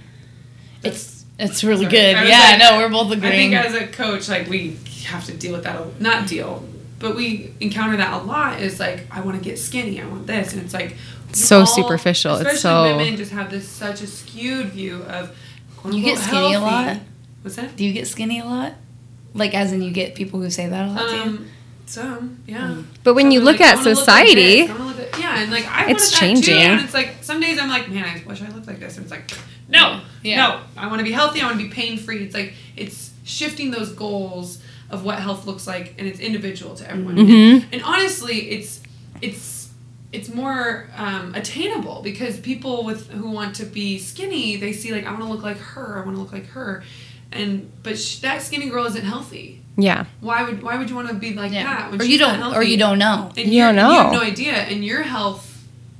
it's 0.82 1.24
it's 1.38 1.62
really 1.62 1.84
Sorry. 1.84 1.90
good. 1.96 2.16
I 2.16 2.24
Yeah, 2.28 2.38
like- 2.38 2.58
no, 2.60 2.78
we're 2.78 2.88
both 2.88 3.12
agreeing. 3.12 3.54
I 3.54 3.60
agreeing. 3.60 3.72
think 3.74 3.82
as 3.82 3.88
a 3.88 3.92
coach, 3.92 4.28
like 4.34 4.48
we 4.48 4.78
have 5.04 5.22
to 5.26 5.32
deal 5.42 5.52
with 5.52 5.64
that. 5.64 5.76
a- 5.76 6.02
Not 6.02 6.26
deal. 6.26 6.64
but 6.98 7.14
we 7.14 7.50
encounter 7.60 7.96
that 7.98 8.12
a 8.14 8.24
lot. 8.24 8.58
Is 8.62 8.80
like 8.80 9.06
I 9.10 9.20
want 9.20 9.36
to 9.36 9.44
get 9.48 9.58
skinny. 9.58 10.00
I 10.00 10.06
want 10.06 10.26
this, 10.26 10.54
and 10.54 10.62
it's 10.62 10.72
like 10.72 10.96
So 11.32 11.60
all- 11.60 11.66
superficial. 11.66 12.36
It's 12.36 12.40
Especially 12.54 12.60
so- 12.60 12.96
women 12.96 13.16
just 13.18 13.32
have 13.32 13.50
this 13.50 13.68
such 13.68 14.00
a 14.00 14.06
skewed 14.06 14.68
view 14.68 15.02
of. 15.16 15.22
quote 15.76 15.92
You 15.94 16.02
get 16.02 16.16
unquote, 16.16 16.28
skinny 16.28 16.54
a 16.54 16.60
lot? 16.60 16.96
What's 17.42 17.56
that? 17.56 17.76
Do 17.76 17.84
you 17.84 17.92
get 17.92 18.06
skinny 18.08 18.38
a 18.40 18.44
lot? 18.46 18.72
Like, 19.34 19.52
as 19.54 19.72
in, 19.72 19.82
you 19.82 19.90
get 19.90 20.14
people 20.14 20.40
who 20.40 20.48
say 20.48 20.66
that 20.68 20.88
a 20.88 20.90
lot 20.92 21.10
to 21.10 21.16
you? 21.16 21.22
Um, 21.22 21.46
some, 21.86 22.38
yeah. 22.46 22.76
But 23.04 23.14
when 23.14 23.26
Some 23.26 23.30
you 23.32 23.40
look 23.40 23.60
like, 23.60 23.68
at 23.68 23.76
wanna 23.76 23.90
look 23.90 23.96
like 23.96 24.06
society, 24.06 24.62
I 24.62 24.72
wanna 24.72 24.84
look 24.86 24.98
like- 24.98 25.18
yeah, 25.18 25.40
and 25.40 25.50
like 25.50 25.66
I 25.66 25.90
It's 25.90 26.12
wanted 26.20 26.36
that 26.38 26.44
too, 26.44 26.52
and 26.52 26.80
it's 26.80 26.94
like 26.94 27.16
some 27.22 27.40
days 27.40 27.58
I'm 27.58 27.68
like, 27.68 27.88
man, 27.88 28.04
I 28.04 28.22
wish 28.28 28.42
I 28.42 28.48
looked 28.48 28.66
like 28.66 28.80
this, 28.80 28.96
and 28.96 29.04
it's 29.04 29.10
like, 29.10 29.30
no, 29.68 30.00
Yeah. 30.22 30.36
no, 30.36 30.60
I 30.76 30.86
want 30.88 30.98
to 31.00 31.04
be 31.04 31.12
healthy, 31.12 31.40
I 31.40 31.46
want 31.46 31.58
to 31.58 31.64
be 31.64 31.70
pain 31.70 31.96
free. 31.98 32.18
It's 32.24 32.34
like 32.34 32.54
it's 32.76 33.10
shifting 33.24 33.70
those 33.70 33.90
goals 33.92 34.58
of 34.90 35.04
what 35.04 35.18
health 35.18 35.46
looks 35.46 35.66
like, 35.66 35.94
and 35.98 36.06
it's 36.06 36.20
individual 36.20 36.74
to 36.76 36.88
everyone. 36.90 37.16
Mhm. 37.16 37.64
And, 37.72 37.82
honestly, 37.82 38.50
it's 38.50 38.80
it's 39.22 39.68
it's 40.12 40.28
more 40.32 40.88
um, 40.96 41.34
attainable 41.34 42.00
because 42.02 42.38
people 42.38 42.84
with 42.84 43.10
who 43.10 43.30
want 43.30 43.56
to 43.56 43.64
be 43.64 43.98
skinny, 43.98 44.56
they 44.56 44.72
see 44.72 44.92
like 44.92 45.04
I 45.06 45.10
want 45.10 45.22
to 45.22 45.28
look 45.28 45.42
like 45.42 45.58
her, 45.58 46.00
I 46.00 46.04
want 46.04 46.16
to 46.16 46.22
look 46.22 46.32
like 46.32 46.46
her, 46.50 46.84
and 47.32 47.70
but 47.82 47.98
sh- 47.98 48.18
that 48.20 48.42
skinny 48.42 48.68
girl 48.70 48.86
isn't 48.86 49.04
healthy. 49.04 49.60
Yeah. 49.76 50.06
Why 50.20 50.42
would 50.42 50.62
why 50.62 50.76
would 50.78 50.88
you 50.90 50.96
want 50.96 51.08
to 51.08 51.14
be 51.14 51.34
like 51.34 51.52
that? 51.52 51.90
when 51.90 52.00
Or 52.00 52.04
she's 52.04 52.12
you 52.12 52.18
don't, 52.18 52.54
or 52.54 52.62
you 52.62 52.76
don't 52.76 52.98
know. 52.98 53.30
And 53.36 53.52
You 53.52 53.62
don't 53.62 53.76
know. 53.76 53.90
You 53.90 53.96
have 53.98 54.12
no 54.12 54.20
idea, 54.22 54.52
and 54.54 54.84
your 54.84 55.02
health, 55.02 55.42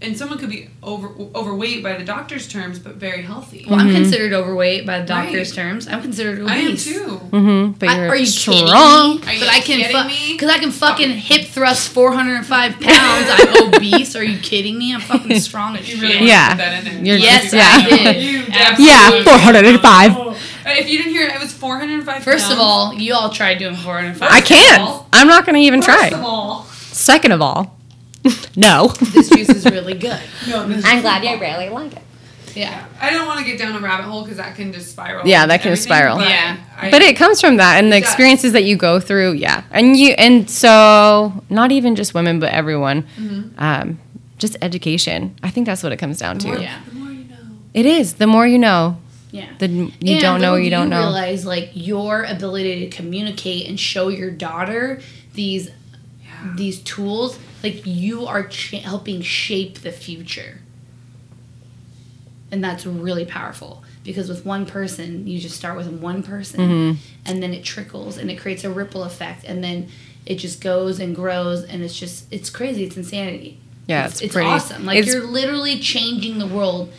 and 0.03 0.17
someone 0.17 0.39
could 0.39 0.51
be 0.51 0.69
over 0.83 1.09
overweight 1.35 1.83
by 1.83 1.97
the 1.97 2.05
doctor's 2.05 2.47
terms, 2.49 2.79
but 2.79 2.95
very 2.97 3.23
healthy. 3.23 3.65
Well, 3.69 3.81
I'm 3.81 3.91
considered 3.93 4.33
overweight 4.33 4.87
by 4.87 5.01
the 5.01 5.13
Right. 5.13 5.25
doctor's 5.25 5.55
terms. 5.55 5.89
I'm 5.89 6.03
considered 6.03 6.39
obese. 6.41 6.51
I 6.53 6.57
am 6.59 6.77
too. 6.77 7.21
Mm-hmm. 7.33 7.73
But 7.79 7.89
I- 7.89 7.97
you're 7.97 8.09
are 8.11 8.17
you 8.17 8.27
strong. 8.27 9.19
kidding 9.19 9.21
me? 9.21 9.27
Are 9.27 9.33
you 9.35 9.41
But 9.41 9.49
I 9.49 9.61
can 9.61 9.79
kidding 9.81 10.07
me? 10.07 10.33
because 10.33 10.51
I 10.51 10.59
can 10.59 10.71
fucking 10.71 11.11
hip 11.11 11.47
thrust 11.47 11.89
405 11.91 12.81
pounds. 12.81 13.27
I'm 13.31 13.75
obese. 13.75 14.15
Are 14.17 14.23
you 14.25 14.39
kidding 14.39 14.79
me? 14.79 14.95
I'm 14.95 15.01
fucking 15.01 15.41
strong 15.49 15.77
as 15.77 15.89
You 15.89 15.97
shit. 15.97 16.03
really 16.03 16.17
want 16.17 16.29
Yeah. 16.29 16.45
to 16.49 16.51
put 16.55 16.59
that 16.59 16.79
in 16.79 16.85
there. 16.85 17.05
You're 17.05 17.17
Yes, 17.17 17.43
just, 17.51 17.55
I 17.55 17.59
yeah. 17.89 18.13
did. 18.13 18.23
You 18.27 18.39
Yeah, 18.87 19.11
absolutely- 19.11 19.25
405. 19.25 20.37
If 20.67 20.89
you 20.89 20.99
didn't 20.99 21.13
hear 21.13 21.27
it, 21.29 21.35
it 21.35 21.41
was 21.41 21.53
405 21.53 22.23
First 22.25 22.51
of 22.51 22.59
all, 22.59 22.93
you 22.95 23.15
all 23.15 23.31
tried 23.31 23.59
doing 23.59 23.77
405. 23.77 24.29
I 24.31 24.41
can't. 24.41 24.83
all- 24.83 25.09
I'm 25.13 25.29
not 25.29 25.47
going 25.47 25.55
to 25.55 25.61
even 25.61 25.81
First 25.83 26.13
of 26.13 26.19
try. 26.19 26.21
all, 26.21 26.65
Second 26.65 27.33
of 27.33 27.41
all, 27.43 27.79
no. 28.57 28.89
This 28.89 29.29
juice 29.31 29.49
is 29.51 29.65
really 29.67 29.95
good. 29.95 30.21
no, 30.49 30.67
this 30.67 30.85
I'm 30.85 30.97
is 30.99 31.03
glad 31.03 31.23
you 31.25 31.39
really 31.41 31.69
like 31.69 31.93
it. 31.93 32.03
Yeah. 32.55 32.87
I 33.01 33.11
don't 33.11 33.27
want 33.27 33.39
to 33.41 33.45
get 33.45 33.59
down 33.59 33.77
a 33.77 33.81
rabbit 33.81 34.05
hole 34.07 34.23
because 34.23 34.39
that 34.39 34.57
can 34.57 34.73
just 34.73 34.91
spiral. 34.91 35.27
Yeah, 35.27 35.45
that 35.47 35.61
can 35.61 35.73
everything, 35.73 35.83
spiral. 35.85 36.17
but 36.17 36.29
Yeah. 36.29 36.57
I- 36.79 36.91
But 36.91 37.03
it 37.03 37.15
comes 37.17 37.39
from 37.41 37.59
that 37.59 37.77
and 37.79 37.93
the 37.93 37.97
It 37.99 38.01
does. 38.01 38.09
experiences 38.09 38.53
that 38.55 38.65
you 38.65 38.77
go 38.77 38.99
through. 38.99 39.33
Yeah. 39.35 39.63
And 39.71 39.95
you, 39.97 40.13
and 40.19 40.49
so 40.51 41.45
not 41.51 41.71
even 41.71 41.95
just 41.97 42.15
women, 42.15 42.41
but 42.41 42.53
everyone, 42.53 43.07
um, 43.59 43.99
just 44.39 44.57
education. 44.63 45.37
I 45.43 45.51
think 45.51 45.67
that's 45.67 45.83
what 45.83 45.93
it 45.93 45.99
comes 45.99 46.19
down 46.19 46.39
the 46.39 46.47
more, 46.49 46.57
to. 46.57 46.63
Yeah. 46.63 46.79
the 46.89 46.95
more 46.95 47.11
you 47.13 47.25
know. 47.25 47.37
It 47.75 47.85
is. 47.87 48.15
The 48.15 48.27
more 48.27 48.47
you 48.47 48.59
know, 48.59 48.97
Yeah. 49.37 49.49
the 49.59 49.69
you 49.69 49.93
And 50.15 50.21
don't 50.21 50.41
know, 50.41 50.55
you 50.57 50.65
do 50.65 50.71
don't 50.77 50.89
know. 50.89 51.01
realize 51.01 51.45
like 51.45 51.71
your 51.75 52.25
ability 52.25 52.89
to 52.89 52.97
communicate 52.97 53.69
and 53.69 53.79
show 53.79 54.09
your 54.09 54.31
daughter 54.31 55.01
these 55.35 55.69
Yeah. 56.25 56.55
these 56.57 56.79
tools 56.81 57.39
like 57.63 57.83
you 57.87 58.27
are 58.27 58.45
ch- 58.49 58.81
helping 58.93 59.21
shape 59.23 59.75
the 59.81 59.93
future 59.93 60.61
and 62.51 62.63
that's 62.63 62.87
really 62.87 63.25
powerful 63.25 63.83
because 64.05 64.29
with 64.29 64.45
one 64.47 64.67
person 64.67 65.27
you 65.27 65.39
just 65.39 65.57
start 65.57 65.77
with 65.77 65.89
one 65.89 66.23
person 66.23 66.61
Mhm. 66.61 66.97
and 67.25 67.43
then 67.43 67.53
it 67.53 67.65
trickles 67.65 68.17
and 68.19 68.31
it 68.31 68.37
creates 68.37 68.65
a 68.65 68.71
ripple 68.71 69.03
effect 69.05 69.45
and 69.45 69.63
then 69.65 69.89
it 70.25 70.37
just 70.37 70.61
goes 70.61 70.99
and 71.01 71.15
grows 71.15 71.63
and 71.65 71.83
it's 71.83 71.99
just 71.99 72.25
it's 72.31 72.51
crazy 72.51 72.85
it's 72.85 72.97
insanity 72.97 73.59
Yeah, 73.89 74.05
it's, 74.07 74.15
it's 74.15 74.23
it's 74.23 74.35
pretty- 74.35 74.49
awesome 74.49 74.85
like 74.87 74.99
it's- 74.99 75.13
you're 75.13 75.27
literally 75.27 75.79
changing 75.81 76.39
the 76.39 76.47
world 76.47 76.91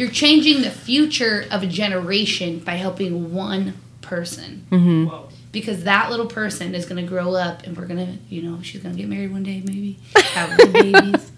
you're 0.00 0.08
changing 0.10 0.62
the 0.62 0.70
future 0.70 1.44
of 1.50 1.62
a 1.62 1.66
generation 1.66 2.58
by 2.60 2.72
helping 2.74 3.34
one 3.34 3.74
person 4.00 4.64
hmm 4.70 5.06
because 5.52 5.82
that 5.82 6.10
little 6.10 6.26
person 6.26 6.74
is 6.76 6.86
going 6.86 6.96
to 7.04 7.08
grow 7.08 7.34
up 7.34 7.64
and 7.64 7.76
we're 7.76 7.84
going 7.86 7.98
to 8.06 8.12
you 8.34 8.40
know 8.42 8.62
she's 8.62 8.80
going 8.82 8.94
to 8.94 9.00
get 9.00 9.08
married 9.10 9.30
one 9.32 9.42
day 9.42 9.60
maybe 9.66 9.98
have 10.16 10.48
little 10.56 10.72
babies 10.72 11.32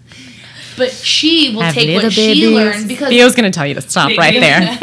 but 0.77 0.91
she 0.91 1.53
will 1.53 1.61
Have 1.61 1.73
take 1.75 1.87
little 1.87 2.03
what 2.03 2.13
she 2.13 2.27
babies. 2.33 2.49
learned 2.51 2.87
because 2.87 3.09
Theo's 3.09 3.35
gonna 3.35 3.51
tell 3.51 3.67
you 3.67 3.75
to 3.75 3.81
stop 3.81 4.09
Big 4.09 4.17
right 4.17 4.33
babies. 4.39 4.79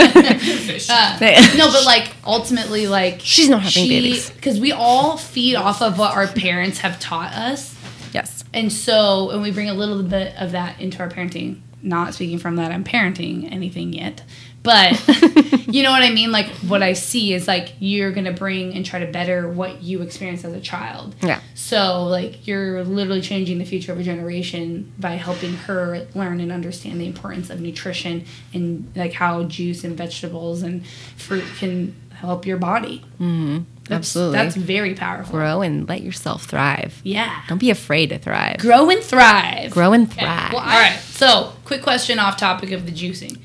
there. 0.87 0.87
Uh, 0.91 1.55
no 1.57 1.71
but 1.73 1.85
like 1.85 2.13
ultimately 2.25 2.87
like 2.87 3.21
She's 3.21 3.49
not 3.49 3.63
having 3.63 3.89
babies. 3.89 4.31
because 4.31 4.59
we 4.61 4.73
all 4.73 5.17
feed 5.17 5.57
off 5.57 5.83
of 5.83 5.99
what 5.99 6.17
our 6.17 6.27
parents 6.29 6.79
have 6.79 6.99
taught 7.01 7.33
us 7.33 7.75
yes. 8.13 8.45
and 8.55 8.73
so, 8.73 9.31
and 9.31 9.43
we 9.43 9.51
bring 9.51 9.69
a 9.69 9.75
little 9.75 10.03
bit 10.03 10.35
of 10.41 10.53
that 10.53 10.81
into 10.81 10.99
our 11.01 11.09
parenting. 11.09 11.61
Not 11.83 12.15
speaking 12.15 12.39
from 12.39 12.57
that 12.57 12.71
I'm 12.71 12.85
parenting 12.85 13.51
anything 13.51 13.93
yet, 13.93 14.23
but 14.63 14.93
you 15.67 15.83
know 15.83 15.91
what 15.91 16.03
I 16.03 16.11
mean? 16.11 16.31
Like, 16.33 16.49
what 16.67 16.83
I 16.83 16.93
see 16.93 17.33
is 17.33 17.49
like 17.49 17.73
you're 17.79 18.13
gonna 18.13 18.33
bring 18.33 18.75
and 18.75 18.85
try 18.85 18.99
to 18.99 19.11
better 19.11 19.49
what 19.49 19.83
you 19.83 20.03
experienced 20.03 20.45
as 20.45 20.53
a 20.53 20.61
child. 20.61 21.15
Yeah. 21.23 21.41
So, 21.55 22.05
like, 22.05 22.47
you're 22.47 22.85
literally 22.85 23.23
changing 23.23 23.59
the 23.59 23.65
future 23.65 23.93
of 23.93 23.99
a 23.99 24.03
generation 24.03 24.93
by 24.99 25.13
helping 25.13 25.55
her 25.55 26.07
learn 26.15 26.41
and 26.41 26.53
understand 26.53 27.01
the 27.01 27.07
importance 27.07 27.49
of 27.51 27.61
nutrition 27.61 28.25
and 28.53 28.91
like 28.95 29.15
how 29.15 29.45
juice 29.45 29.85
and 29.85 29.97
vegetables 29.97 30.63
and 30.63 30.87
fruit 31.17 31.45
can 31.59 31.95
help 32.13 32.45
your 32.45 32.59
body. 32.59 32.99
hmm 33.19 33.61
That's, 33.91 34.09
Absolutely. 34.09 34.39
That's 34.39 34.55
very 34.57 34.95
powerful. 34.95 35.33
Grow 35.33 35.63
and 35.63 35.89
let 35.89 36.01
yourself 36.03 36.45
thrive. 36.45 37.01
Yeah. 37.03 37.43
Don't 37.49 37.59
be 37.59 37.71
afraid 37.71 38.11
to 38.11 38.19
thrive. 38.19 38.59
Grow 38.59 38.89
and 38.89 39.03
thrive. 39.03 39.73
Grow 39.73 39.93
and 39.93 40.07
Okay. 40.11 40.21
thrive. 40.21 40.53
Well, 40.53 40.63
all 40.63 40.67
right. 40.69 40.97
So, 41.11 41.53
quick 41.65 41.83
question 41.83 42.21
off 42.21 42.37
topic 42.37 42.71
of 42.71 42.87
the 42.87 42.93
juicing. 42.93 43.39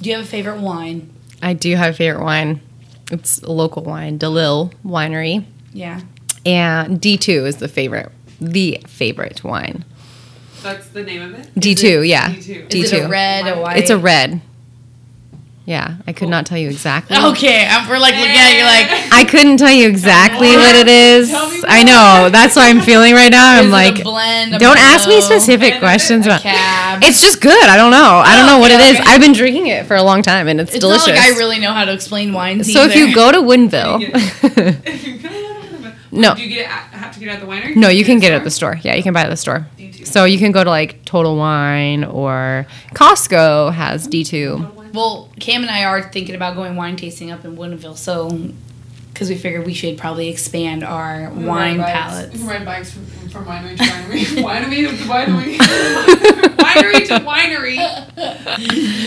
Do 0.00 0.08
you 0.08 0.16
have 0.16 0.24
a 0.24 0.28
favorite 0.28 0.60
wine? 0.60 1.10
I 1.42 1.52
do 1.54 1.74
have 1.74 1.94
a 1.94 1.96
favorite 1.96 2.22
wine. 2.22 2.60
It's 3.10 3.42
a 3.42 3.50
local 3.50 3.82
wine, 3.82 4.18
DeLille 4.20 4.72
Winery. 4.86 5.44
Yeah. 5.72 6.00
And 6.46 7.00
D2 7.00 7.46
is 7.46 7.56
the 7.56 7.68
favorite, 7.68 8.10
the 8.40 8.80
favorite 8.86 9.42
wine. 9.42 9.84
That's 10.62 10.86
the 10.88 11.02
name 11.02 11.22
of 11.22 11.34
it. 11.34 11.52
D2, 11.56 12.06
yeah. 12.08 12.30
D2. 12.30 12.38
Is 12.38 12.92
it 12.92 13.02
a 13.02 13.04
D2. 13.06 13.08
red, 13.10 13.48
a 13.48 13.60
white? 13.60 13.78
It's 13.78 13.90
a 13.90 13.98
red. 13.98 14.40
Yeah, 15.64 15.96
I 16.08 16.12
could 16.12 16.28
not 16.28 16.44
tell 16.44 16.58
you 16.58 16.68
exactly. 16.68 17.16
Okay, 17.32 17.68
we're 17.88 17.98
like 17.98 18.14
looking 18.16 18.34
at 18.36 18.58
you 18.58 18.64
like. 18.64 19.12
I 19.12 19.24
couldn't 19.24 19.58
tell 19.58 19.70
you 19.70 19.88
exactly 19.88 20.48
what 20.56 20.74
it 20.74 20.88
is. 20.88 21.30
Tell 21.30 21.48
me 21.50 21.60
I 21.66 21.84
know. 21.84 22.28
That's 22.30 22.56
what 22.56 22.64
I'm 22.66 22.80
feeling 22.80 23.14
right 23.14 23.30
now. 23.30 23.58
I'm 23.58 23.66
is 23.66 23.70
it 23.70 23.72
like, 23.72 24.00
a 24.00 24.02
blend. 24.02 24.54
a 24.54 24.58
don't 24.58 24.76
ask 24.78 25.08
me 25.08 25.20
specific 25.20 25.78
questions. 25.78 26.26
About, 26.26 26.40
Cab. 26.40 27.02
it's 27.04 27.20
just 27.20 27.40
good. 27.40 27.64
I 27.68 27.76
don't 27.76 27.92
know. 27.92 28.22
I 28.24 28.36
don't 28.36 28.46
know 28.46 28.58
what 28.58 28.70
it 28.72 28.80
okay, 28.80 29.00
okay. 29.00 29.02
I've 29.06 29.20
been 29.20 29.32
drinking 29.32 29.68
it 29.68 29.86
for 29.86 29.94
a 29.94 30.02
long 30.02 30.22
time, 30.22 30.48
and 30.48 30.60
it's, 30.60 30.72
It's 30.74 30.80
delicious. 30.80 31.06
not 31.06 31.16
like 31.16 31.34
I 31.34 31.38
really 31.38 31.60
know 31.60 31.72
how 31.72 31.84
to 31.84 31.92
explain 31.92 32.32
wines. 32.32 32.72
so 32.72 32.82
if 32.82 32.96
you 32.96 33.14
go 33.14 33.30
to 33.30 33.38
Woodinville, 33.38 34.00
If 34.84 35.06
you 35.06 35.18
go- 35.18 35.28
No. 36.14 36.34
Do 36.34 36.42
you 36.42 36.48
get 36.50 36.58
it 36.58 36.66
at, 36.66 36.72
have 36.92 37.14
to 37.14 37.20
get 37.20 37.28
it 37.28 37.32
at 37.32 37.40
the 37.40 37.46
winery? 37.46 37.74
no, 37.74 37.88
you 37.88 38.04
can 38.04 38.18
get 38.18 38.32
it 38.32 38.34
at 38.36 38.44
the 38.44 38.50
store. 38.50 38.78
Yeah, 38.82 38.94
you 38.96 39.02
can 39.02 39.14
buy 39.14 39.22
it 39.22 39.24
at 39.26 39.30
the 39.30 39.36
store. 39.36 39.66
D2. 39.78 40.06
So 40.06 40.24
you 40.26 40.38
can 40.38 40.52
go 40.52 40.62
to 40.62 40.68
like 40.68 41.04
Total 41.06 41.34
Wine 41.36 42.04
or 42.04 42.66
Costco 42.94 43.72
has 43.72 44.06
D2. 44.08 44.81
Well, 44.92 45.28
Cam 45.40 45.62
and 45.62 45.70
I 45.70 45.84
are 45.84 46.02
thinking 46.02 46.34
about 46.34 46.54
going 46.56 46.76
wine 46.76 46.96
tasting 46.96 47.30
up 47.30 47.44
in 47.44 47.56
Woodinville, 47.56 47.96
so 47.96 48.30
because 49.12 49.28
we 49.28 49.36
figured 49.36 49.66
we 49.66 49.74
should 49.74 49.98
probably 49.98 50.28
expand 50.28 50.82
our 50.82 51.30
We 51.30 51.44
wine 51.44 51.78
ride 51.78 51.84
bikes- 51.86 51.92
palettes. 51.92 52.32
We 52.32 52.38
can 52.38 52.48
ride 52.48 52.64
bikes 52.64 52.90
from, 52.92 53.06
from 53.28 53.44
winery 53.44 53.76
to 53.76 53.84
winery. 53.84 54.24
winery 54.42 54.88
to 54.88 55.04
winery. 55.04 55.56
winery 56.62 57.06
to 57.08 57.18
winery. 57.24 57.76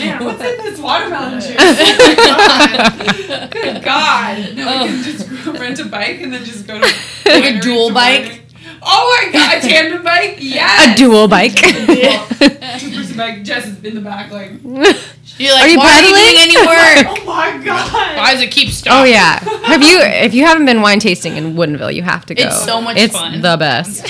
Man, 0.05 0.23
what's 0.23 0.41
in 0.41 0.57
this 0.63 0.79
watermelon 0.79 1.39
juice? 1.41 1.55
Oh 1.57 2.15
God. 2.17 3.51
Good 3.51 3.83
God. 3.83 4.55
No, 4.55 4.83
we 4.83 4.89
can 4.89 5.03
just 5.03 5.45
rent 5.59 5.79
a 5.79 5.85
bike 5.85 6.21
and 6.21 6.31
then 6.33 6.43
just 6.45 6.67
go 6.67 6.75
to 6.79 6.85
Like 7.25 7.55
a 7.55 7.59
dual 7.59 7.87
to 7.89 7.93
bike? 7.93 8.21
winery. 8.23 8.41
Oh 8.87 9.19
my 9.25 9.31
God, 9.31 9.57
a 9.57 9.61
tandem 9.67 10.03
bike? 10.03 10.37
Yes. 10.39 10.93
A 10.93 10.97
dual 10.97 11.27
bike. 11.27 11.55
Two-person 12.79 13.17
bike. 13.17 13.43
Jess 13.43 13.65
is 13.65 13.83
in 13.83 13.95
the 13.95 14.01
back 14.01 14.31
like, 14.31 14.51
You're 15.37 15.51
like, 15.53 15.63
Are 15.63 15.67
you 15.67 15.77
why 15.77 15.99
are 15.99 16.01
you 16.01 16.13
pedaling?" 16.13 16.13
doing 16.13 16.35
any 16.37 16.57
work? 16.57 17.17
oh 17.19 17.25
my 17.25 17.65
God. 17.65 17.91
why 18.17 18.33
does 18.33 18.41
it 18.41 18.51
keep 18.51 18.69
stopping? 18.69 19.01
Oh 19.01 19.03
yeah. 19.03 19.39
Have 19.65 19.81
you 19.81 19.99
if 20.01 20.33
you 20.33 20.45
haven't 20.45 20.65
been 20.65 20.81
wine 20.81 20.99
tasting 20.99 21.35
in 21.35 21.55
Woodinville, 21.55 21.93
you 21.93 22.03
have 22.03 22.25
to 22.27 22.35
go. 22.35 22.43
It's 22.43 22.63
so 22.63 22.79
much 22.79 22.97
it's 22.97 23.13
fun. 23.13 23.41
the 23.41 23.57
best. 23.57 24.05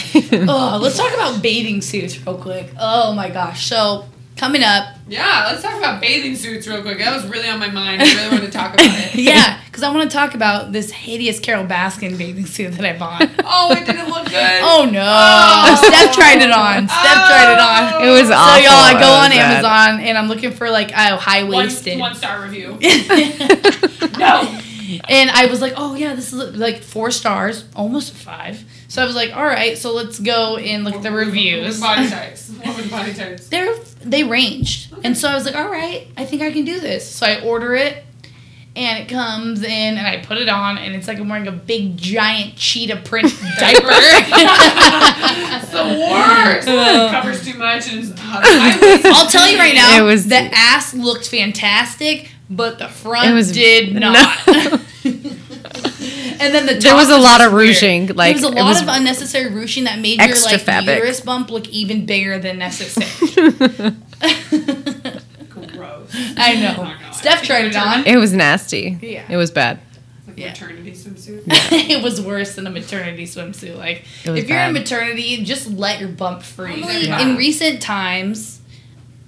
Oh, 0.47 0.77
let's 0.81 0.97
talk 0.97 1.13
about 1.13 1.41
bathing 1.41 1.81
suits 1.81 2.19
real 2.25 2.37
quick. 2.37 2.69
Oh 2.79 3.13
my 3.13 3.29
gosh. 3.29 3.65
So, 3.65 4.05
coming 4.35 4.63
up, 4.63 4.95
Yeah, 5.07 5.45
let's 5.49 5.61
talk 5.63 5.77
about 5.77 6.01
bathing 6.01 6.35
suits 6.35 6.67
real 6.67 6.81
quick. 6.81 6.97
That 6.97 7.15
was 7.15 7.25
really 7.31 7.47
on 7.47 7.59
my 7.59 7.69
mind. 7.69 8.01
I 8.01 8.05
really 8.05 8.29
wanted 8.29 8.45
to 8.47 8.51
talk 8.51 8.73
about 8.73 8.85
it. 8.87 9.15
yeah, 9.19 9.61
because 9.65 9.83
I 9.83 9.93
want 9.93 10.09
to 10.09 10.15
talk 10.17 10.33
about 10.33 10.71
this 10.71 10.91
hideous 10.91 11.39
Carole 11.39 11.65
Baskin 11.65 12.17
bathing 12.17 12.45
suit 12.45 12.73
that 12.73 12.85
I 12.85 12.97
bought. 12.97 13.29
Oh, 13.47 13.71
it 13.71 13.85
didn't 13.85 14.09
look 14.09 14.25
good. 14.25 14.59
Oh 14.63 14.89
no! 14.91 15.01
Oh. 15.05 15.75
Steph 15.87 16.13
tried 16.15 16.41
it 16.41 16.51
on. 16.51 16.87
Steph 16.89 17.27
tried 17.27 17.53
it 17.53 17.59
on. 17.59 17.93
Oh. 18.03 18.07
It 18.07 18.19
was 18.19 18.27
So 18.27 18.33
awful. 18.35 18.63
y'all, 18.63 18.73
I 18.73 18.93
go 18.93 19.07
on 19.13 19.29
bad. 19.29 19.63
Amazon 19.65 20.05
and 20.05 20.17
I'm 20.17 20.27
looking 20.27 20.51
for 20.51 20.69
like 20.69 20.89
oh 20.91 21.15
high 21.15 21.43
One, 21.43 21.51
waisted. 21.67 21.99
one 21.99 22.15
star 22.15 22.41
review. 22.41 22.77
no. 24.19 24.59
and 25.07 25.29
I 25.31 25.47
was 25.49 25.61
like, 25.61 25.73
oh 25.77 25.95
yeah, 25.95 26.15
this 26.15 26.33
is 26.33 26.55
like 26.55 26.81
four 26.83 27.11
stars, 27.11 27.65
almost 27.75 28.11
a 28.13 28.15
five. 28.15 28.63
So 28.87 29.01
I 29.01 29.05
was 29.05 29.15
like, 29.15 29.35
all 29.35 29.45
right, 29.45 29.77
so 29.77 29.93
let's 29.93 30.19
go 30.19 30.57
and 30.57 30.83
look 30.83 30.95
at 30.95 31.03
the 31.03 31.11
reviews. 31.11 31.79
What 31.81 31.97
was 31.99 32.09
body 32.09 32.09
types? 32.09 32.49
What 32.65 32.77
was 32.77 32.87
body 32.89 33.13
types? 33.13 33.47
They're 33.47 33.75
they 34.03 34.23
ranged, 34.23 34.93
and 35.03 35.17
so 35.17 35.27
I 35.29 35.33
was 35.35 35.45
like, 35.45 35.55
all 35.55 35.69
right, 35.69 36.07
I 36.17 36.25
think 36.25 36.41
I 36.41 36.51
can 36.51 36.65
do 36.65 36.79
this. 36.79 37.09
So 37.09 37.25
I 37.25 37.41
order 37.41 37.75
it, 37.75 38.03
and 38.75 39.03
it 39.03 39.09
comes 39.09 39.63
in, 39.63 39.97
and 39.97 40.05
I 40.07 40.17
put 40.23 40.37
it 40.37 40.49
on, 40.49 40.77
and 40.77 40.95
it's 40.95 41.07
like 41.07 41.17
I'm 41.19 41.27
wearing 41.29 41.47
a 41.47 41.51
big 41.51 41.97
giant 41.97 42.55
cheetah 42.55 42.97
print 42.97 43.33
diaper. 43.59 43.87
That's 43.89 45.69
the 45.71 45.83
worst. 45.83 46.67
Oh. 46.67 47.09
Covers 47.11 47.45
too 47.45 47.57
much 47.57 47.91
and 47.91 48.03
it's 48.03 48.19
hot. 48.19 48.41
I 48.45 49.01
I'll 49.13 49.29
tell 49.29 49.49
you 49.49 49.57
right 49.57 49.75
now, 49.75 49.97
It 49.97 50.01
was- 50.03 50.27
the 50.27 50.49
ass 50.53 50.93
looked 50.93 51.27
fantastic, 51.27 52.29
but 52.49 52.79
the 52.79 52.87
front 52.87 53.29
It 53.29 53.33
was- 53.33 53.51
did 53.51 53.93
no. 53.95 54.13
Not. 56.37 56.45
and 56.45 56.53
then 56.55 56.65
the 56.65 56.73
top 56.73 56.81
There 56.83 56.95
was 56.95 57.09
a 57.09 57.17
lot 57.17 57.37
just 57.39 57.47
of 57.47 57.53
weird. 57.53 57.69
ruching, 57.69 58.07
like, 58.15 58.35
there 58.37 58.49
was 58.49 58.55
a 58.55 58.55
lot 58.55 58.65
was 58.69 58.81
of 58.81 58.87
unnecessary 58.89 59.53
ruching 59.53 59.83
that 59.85 59.99
made 59.99 60.19
extra 60.19 60.51
your 60.51 60.57
like 60.59 60.65
fabric. 60.65 60.97
uterus 60.97 61.21
bump 61.21 61.49
look 61.51 61.67
even 61.69 62.05
bigger 62.05 62.37
than 62.39 62.57
necessary. 62.59 63.51
Gross. 65.49 66.11
I 66.37 66.53
I'm 66.53 66.59
know. 66.61 66.83
not 66.83 66.99
gonna. 67.01 67.13
Steph 67.13 67.43
tried 67.43 67.65
it 67.65 67.75
on. 67.75 68.05
It 68.05 68.17
was 68.17 68.33
nasty. 68.33 68.97
Yeah. 69.01 69.25
It 69.29 69.37
was 69.37 69.51
bad. 69.51 69.79
Like 70.27 70.37
Yeah. 70.37 70.49
maternity 70.49 70.91
swimsuit. 70.91 71.43
it 71.47 72.03
was 72.03 72.21
worse 72.21 72.55
than 72.55 72.67
a 72.67 72.69
maternity 72.69 73.25
swimsuit. 73.25 73.77
Like 73.77 74.03
It 74.23 74.31
was 74.31 74.43
if 74.43 74.49
you're 74.49 74.59
in 74.59 74.73
bad. 74.73 74.81
maternity, 74.81 75.43
just 75.43 75.69
let 75.71 75.99
your 75.99 76.09
bump 76.09 76.43
free. 76.43 76.83
Only- 76.83 77.07
In 77.09 77.35
recent 77.37 77.81
times, 77.81 78.59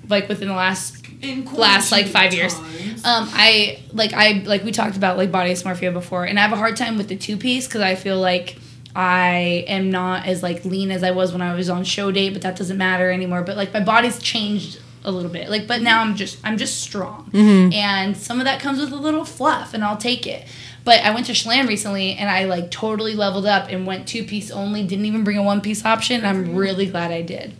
like 0.09 0.27
within 0.29 0.47
the 0.49 0.53
last 0.53 1.06
In 1.06 1.06
last 1.53 1.91
like 1.91 2.07
five 2.07 2.31
quarantine 2.31 2.85
years. 2.85 3.05
Um, 3.05 3.29
I 3.31 3.79
like 3.93 4.13
I 4.13 4.43
like 4.45 4.63
we 4.63 4.71
talked 4.71 4.97
about 4.97 5.17
like 5.17 5.31
body 5.31 5.51
dysmorphia 5.51 5.93
before, 5.93 6.25
and 6.25 6.39
I 6.39 6.41
have 6.41 6.53
a 6.53 6.57
hard 6.57 6.77
time 6.77 6.97
with 6.97 7.07
the 7.07 7.15
two 7.15 7.37
piece 7.37 7.67
because 7.67 7.81
I 7.81 7.95
feel 7.95 8.19
like 8.19 8.57
I 8.95 9.65
am 9.67 9.91
not 9.91 10.25
as 10.25 10.41
like 10.43 10.65
lean 10.65 10.91
as 10.91 11.03
I 11.03 11.11
was 11.11 11.31
when 11.31 11.41
I 11.41 11.53
was 11.55 11.69
on 11.69 11.83
show 11.83 12.11
date, 12.11 12.33
but 12.33 12.41
that 12.41 12.55
doesn't 12.55 12.77
matter 12.77 13.11
anymore. 13.11 13.43
But 13.43 13.57
like 13.57 13.73
my 13.73 13.81
body's 13.81 14.19
changed 14.19 14.79
a 15.03 15.11
little 15.11 15.31
bit, 15.31 15.49
like 15.49 15.67
but 15.67 15.81
now 15.81 16.01
I'm 16.01 16.15
just 16.15 16.39
I'm 16.43 16.57
just 16.57 16.81
strong, 16.81 17.29
and 17.73 18.17
some 18.17 18.39
of 18.39 18.45
that 18.45 18.59
comes 18.59 18.79
with 18.79 18.91
a 18.91 18.95
little 18.97 19.25
fluff, 19.25 19.73
and 19.73 19.83
I'll 19.83 19.97
take 19.97 20.25
it. 20.27 20.47
But 20.83 21.01
I 21.01 21.13
went 21.13 21.25
to 21.25 21.33
Schlan 21.33 21.67
recently, 21.67 22.13
and 22.13 22.29
I 22.29 22.45
like 22.45 22.71
totally 22.71 23.13
leveled 23.13 23.45
up 23.45 23.69
and 23.69 23.85
went 23.85 24.07
two 24.07 24.23
piece 24.23 24.49
only. 24.49 24.83
Didn't 24.83 25.05
even 25.05 25.25
bring 25.25 25.37
a 25.37 25.43
one 25.43 25.59
piece 25.59 25.83
option. 25.83 26.23
And 26.23 26.27
I'm 26.27 26.55
really 26.55 26.85
glad 26.85 27.11
I 27.11 27.21
did. 27.21 27.55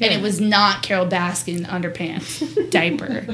And 0.00 0.12
it 0.12 0.20
was 0.22 0.40
not 0.40 0.82
Carole 0.82 1.06
Baskin 1.06 1.64
underpants 1.66 2.70
diaper. 2.70 3.24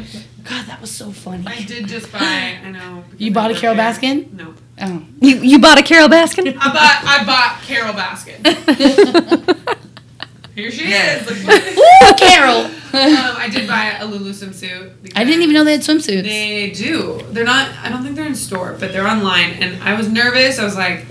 God, 0.44 0.66
that 0.66 0.80
was 0.80 0.90
so 0.90 1.12
funny. 1.12 1.44
I 1.46 1.62
did 1.62 1.86
just 1.88 2.10
buy. 2.12 2.58
I 2.62 2.70
know. 2.70 3.04
You 3.16 3.32
bought 3.32 3.50
a 3.50 3.54
Carol 3.54 3.74
because 3.76 3.98
Baskin? 3.98 4.30
there. 4.36 4.46
No. 4.46 4.54
Oh. 4.80 5.02
You 5.20 5.36
you 5.38 5.58
bought 5.58 5.78
a 5.78 5.82
Carole 5.82 6.08
Baskin? 6.08 6.56
I 6.58 6.72
bought. 6.72 7.02
I 7.04 7.24
bought 7.24 7.62
Carole 7.62 7.94
Baskin. 7.94 9.68
Here 10.54 10.70
she 10.72 10.92
is. 10.92 11.24
Look 11.26 11.36
at 11.54 11.62
this. 11.64 11.76
Woo, 11.76 12.14
Carol! 12.16 12.64
um, 12.64 12.72
I 12.92 13.48
did 13.48 13.68
buy 13.68 13.96
a 14.00 14.04
Lulu 14.04 14.32
swimsuit. 14.32 15.12
I 15.14 15.22
didn't 15.24 15.42
even 15.42 15.54
know 15.54 15.62
they 15.62 15.72
had 15.72 15.82
swimsuits. 15.82 16.24
They 16.24 16.70
do. 16.70 17.22
They're 17.30 17.44
not. 17.44 17.70
I 17.82 17.88
don't 17.88 18.02
think 18.02 18.16
they're 18.16 18.26
in 18.26 18.34
store, 18.34 18.76
but 18.78 18.92
they're 18.92 19.06
online. 19.06 19.50
And 19.62 19.80
I 19.84 19.94
was 19.94 20.08
nervous. 20.08 20.58
I 20.58 20.64
was 20.64 20.74
like, 20.76 21.06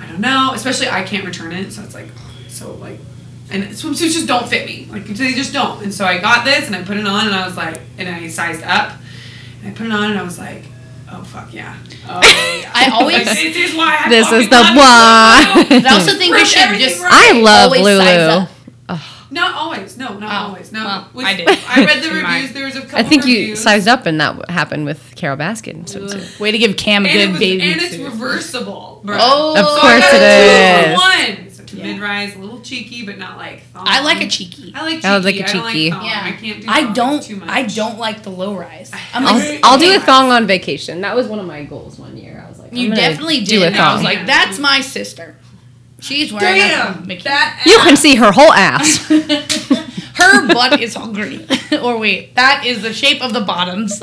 I 0.00 0.06
don't 0.06 0.20
know. 0.20 0.52
Especially 0.54 0.88
I 0.88 1.02
can't 1.02 1.24
return 1.24 1.52
it, 1.52 1.72
so 1.72 1.82
it's 1.82 1.94
like, 1.94 2.06
so 2.48 2.74
like, 2.74 3.00
and 3.50 3.64
swimsuits 3.64 4.12
just 4.12 4.26
don't 4.26 4.48
fit 4.48 4.66
me. 4.66 4.86
Like 4.90 5.06
they 5.06 5.32
just 5.32 5.52
don't. 5.52 5.82
And 5.82 5.92
so 5.94 6.04
I 6.04 6.18
got 6.18 6.44
this 6.44 6.66
and 6.66 6.74
I 6.76 6.82
put 6.82 6.96
it 6.96 7.06
on 7.06 7.26
and 7.26 7.34
I 7.34 7.46
was 7.46 7.56
like, 7.56 7.80
and 7.98 8.08
I 8.08 8.26
sized 8.28 8.62
up. 8.64 8.92
And 9.62 9.72
I 9.72 9.76
put 9.76 9.86
it 9.86 9.92
on 9.92 10.10
and 10.10 10.18
I 10.18 10.22
was 10.22 10.38
like, 10.38 10.64
oh 11.12 11.22
fuck 11.22 11.52
yeah. 11.54 11.76
Oh 12.08 12.20
yeah. 12.60 12.70
I 12.74 12.90
always- 12.92 13.26
Like, 13.26 13.36
this 13.36 13.56
is 13.56 13.74
why. 13.76 13.98
I 14.04 14.08
This 14.08 14.30
is 14.32 14.48
the 14.48 14.56
love 14.56 14.76
one. 14.76 15.84
I 15.86 15.88
also 15.92 16.12
think 16.18 16.32
we 16.32 16.38
Prove 16.38 16.46
should 16.48 16.78
just. 16.80 17.00
right. 17.02 17.12
I 17.12 17.40
love 17.40 17.64
Always 17.72 17.82
Lulu. 17.84 18.00
size. 18.00 18.48
Not 19.28 19.54
always. 19.56 19.98
No, 19.98 20.16
not 20.18 20.30
Oh, 20.32 20.48
always. 20.48 20.70
No. 20.70 20.84
well, 20.84 21.08
With- 21.12 21.26
I 21.26 21.34
did. 21.34 21.48
I 21.48 21.84
read 21.84 22.00
the 22.02 22.10
reviews. 22.14 22.52
There 22.52 22.64
was 22.64 22.76
a 22.76 22.82
couple 22.82 22.98
I 23.00 23.02
think 23.02 23.26
you 23.26 23.56
sized 23.56 23.88
up 23.88 24.06
and 24.06 24.20
that 24.20 24.48
happened 24.48 24.84
with 24.86 25.14
Carole 25.16 25.36
Baskin. 25.36 25.86
So 25.88 26.06
swimsuit. 26.06 26.38
Way 26.38 26.52
to 26.52 26.58
give 26.58 26.76
Cam 26.76 27.04
a 27.04 27.08
and 27.08 27.18
good 27.18 27.30
was, 27.32 27.38
baby. 27.40 27.72
and 27.72 27.80
it's 27.82 27.96
suit. 27.96 28.04
reversible. 28.04 29.00
Bro. 29.04 29.16
Oh, 29.20 29.50
Of 29.58 29.66
So 29.66 29.80
course 29.80 30.00
got 30.00 30.14
it 30.14 30.86
two 30.86 30.92
is. 30.92 30.96
one. 30.96 31.50
So 31.50 31.62
it's 31.64 31.72
Yeah. 31.72 31.84
mid-rise, 31.86 32.36
a 32.36 32.38
little 32.38 32.55
cheeky, 32.66 33.04
but 33.06 33.18
not 33.18 33.36
like 33.38 33.62
thong. 33.72 33.84
I 33.86 34.00
like 34.02 34.20
a 34.22 34.28
cheeky. 34.28 34.72
I 34.74 34.82
like 34.82 34.94
cheeky. 34.96 35.06
I 35.06 35.14
would 35.14 35.24
like 35.24 35.36
a 35.36 35.44
I 35.48 35.52
don't 35.52 35.72
cheeky. 35.72 35.90
thong. 35.90 36.04
Yeah. 36.04 36.20
I 36.24 36.32
can't 36.32 36.60
do 36.62 36.66
I 36.68 36.92
don't 36.92 37.22
too 37.22 37.36
much. 37.36 37.48
I 37.48 37.62
don't 37.64 37.98
like 37.98 38.22
the 38.22 38.30
low 38.30 38.54
rise. 38.56 38.90
I'm 39.14 39.26
I'll, 39.26 39.34
like, 39.38 39.60
I'll 39.62 39.78
do 39.78 39.94
a 39.94 40.00
thong 40.00 40.30
on 40.32 40.46
vacation. 40.46 41.00
That 41.00 41.14
was 41.16 41.26
one 41.28 41.38
of 41.38 41.46
my 41.46 41.64
goals 41.64 41.98
one 41.98 42.16
year. 42.16 42.42
I 42.44 42.48
was 42.50 42.58
like, 42.58 42.72
I'm 42.72 42.76
You 42.78 42.94
definitely 42.94 43.40
do 43.44 43.60
did. 43.60 43.62
a 43.62 43.66
and 43.68 43.76
I 43.76 43.92
was 43.94 44.02
thong. 44.02 44.14
like, 44.14 44.26
that's 44.26 44.58
my 44.58 44.80
sister. 44.80 45.36
She's 46.00 46.32
wearing 46.32 46.56
a 46.60 46.68
Damn. 46.68 47.06
bikini. 47.06 47.22
That 47.24 47.62
you 47.64 47.78
can 47.78 47.96
see 47.96 48.16
her 48.16 48.30
whole 48.32 48.52
ass. 48.52 48.98
Her 50.16 50.46
butt 50.48 50.80
is 50.80 50.94
hungry. 50.94 51.46
or 51.82 51.98
wait, 51.98 52.34
that 52.36 52.64
is 52.66 52.80
the 52.82 52.92
shape 52.92 53.22
of 53.22 53.32
the 53.34 53.40
bottoms. 53.42 54.02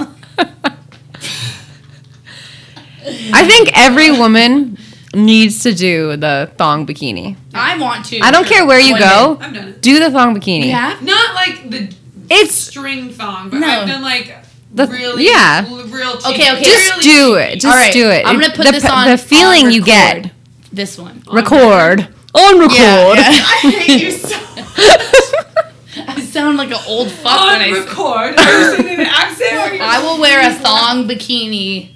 I 3.34 3.46
think 3.48 3.70
every 3.78 4.12
woman 4.12 4.73
needs 5.14 5.62
to 5.64 5.74
do 5.74 6.18
the 6.18 6.52
thong 6.58 6.86
bikini. 6.88 7.36
I 7.54 7.78
want 7.78 8.06
to. 8.06 8.20
I 8.20 8.32
don't 8.32 8.48
care 8.48 8.66
where 8.66 8.80
you 8.80 8.94
One 8.94 9.02
go. 9.02 9.38
I've 9.42 9.54
done 9.54 9.68
it. 9.70 9.82
Do 9.82 10.00
the 10.00 10.10
thong 10.12 10.36
bikini. 10.36 10.68
Yeah. 10.68 10.98
Not 11.02 11.36
like 11.36 11.70
the 11.70 11.94
It's 12.30 12.56
string 12.56 13.10
thong, 13.12 13.50
but 13.50 13.60
No. 13.60 13.68
I've 13.68 13.88
done 13.88 14.02
like 14.02 14.36
The- 14.74 14.88
really, 14.88 15.26
yeah. 15.26 15.66
l- 15.68 15.84
real 15.84 16.18
cheeky. 16.18 16.34
Okay, 16.34 16.52
okay. 16.54 16.64
just 16.64 16.90
Really 16.92 17.04
do 17.04 17.36
cheeky. 17.38 17.54
it. 17.54 17.60
Just 17.60 17.66
All 17.66 17.80
right, 17.80 17.94
do 17.94 18.10
it. 18.10 18.26
I'm 18.26 18.40
gonna 18.40 18.54
put 18.54 18.66
the, 18.66 18.72
this 18.72 18.86
on 18.90 19.08
the 19.08 19.18
feeling 19.18 19.68
on 19.68 19.72
you 19.72 19.82
record. 19.82 20.24
get. 20.24 20.32
This 20.72 20.98
one. 20.98 21.22
Record 21.32 22.08
on 22.34 22.60
record. 22.60 22.74
Yeah, 22.74 23.30
yeah. 23.30 23.46
I 23.64 23.70
hate 23.70 24.02
you 24.02 24.12
so 24.12 24.36
I 26.08 26.22
sound 26.22 26.58
like 26.58 26.70
an 26.72 26.80
old 26.88 27.12
fuck 27.12 27.40
when 27.40 27.56
on 27.56 27.62
I 27.62 27.72
say 27.72 27.80
record. 27.80 28.40
Are 28.40 28.60
you 28.62 28.76
saying 28.78 28.94
in 28.96 29.00
an 29.02 29.06
accent? 29.06 29.54
Or 29.72 29.76
you 29.76 29.82
I 29.84 30.00
will 30.02 30.20
wear 30.20 30.50
a 30.50 30.52
thong 30.56 31.08
bikini 31.08 31.92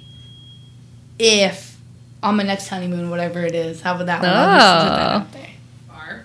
if 1.18 1.67
on 2.28 2.36
my 2.36 2.42
next 2.44 2.68
honeymoon, 2.68 3.10
whatever 3.10 3.40
it 3.44 3.54
is. 3.54 3.80
How 3.80 3.94
about 3.94 4.06
that 4.06 4.22
one? 4.22 4.30
I'll 4.30 4.58
just 4.58 4.84
put 4.84 4.96
that 4.96 5.10
Oh. 5.10 5.16
out 5.16 5.32
there. 5.32 5.44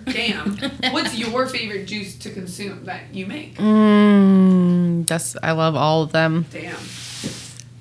Damn. 0.05 0.93
What's 0.93 1.15
your 1.17 1.47
favorite 1.47 1.85
juice 1.87 2.15
to 2.19 2.29
consume 2.29 2.85
that 2.85 3.01
you 3.13 3.25
make? 3.25 3.57
Mm, 3.57 5.07
that's 5.07 5.35
I 5.41 5.51
love 5.53 5.75
all 5.75 6.03
of 6.03 6.11
them. 6.11 6.45
Damn. 6.51 6.75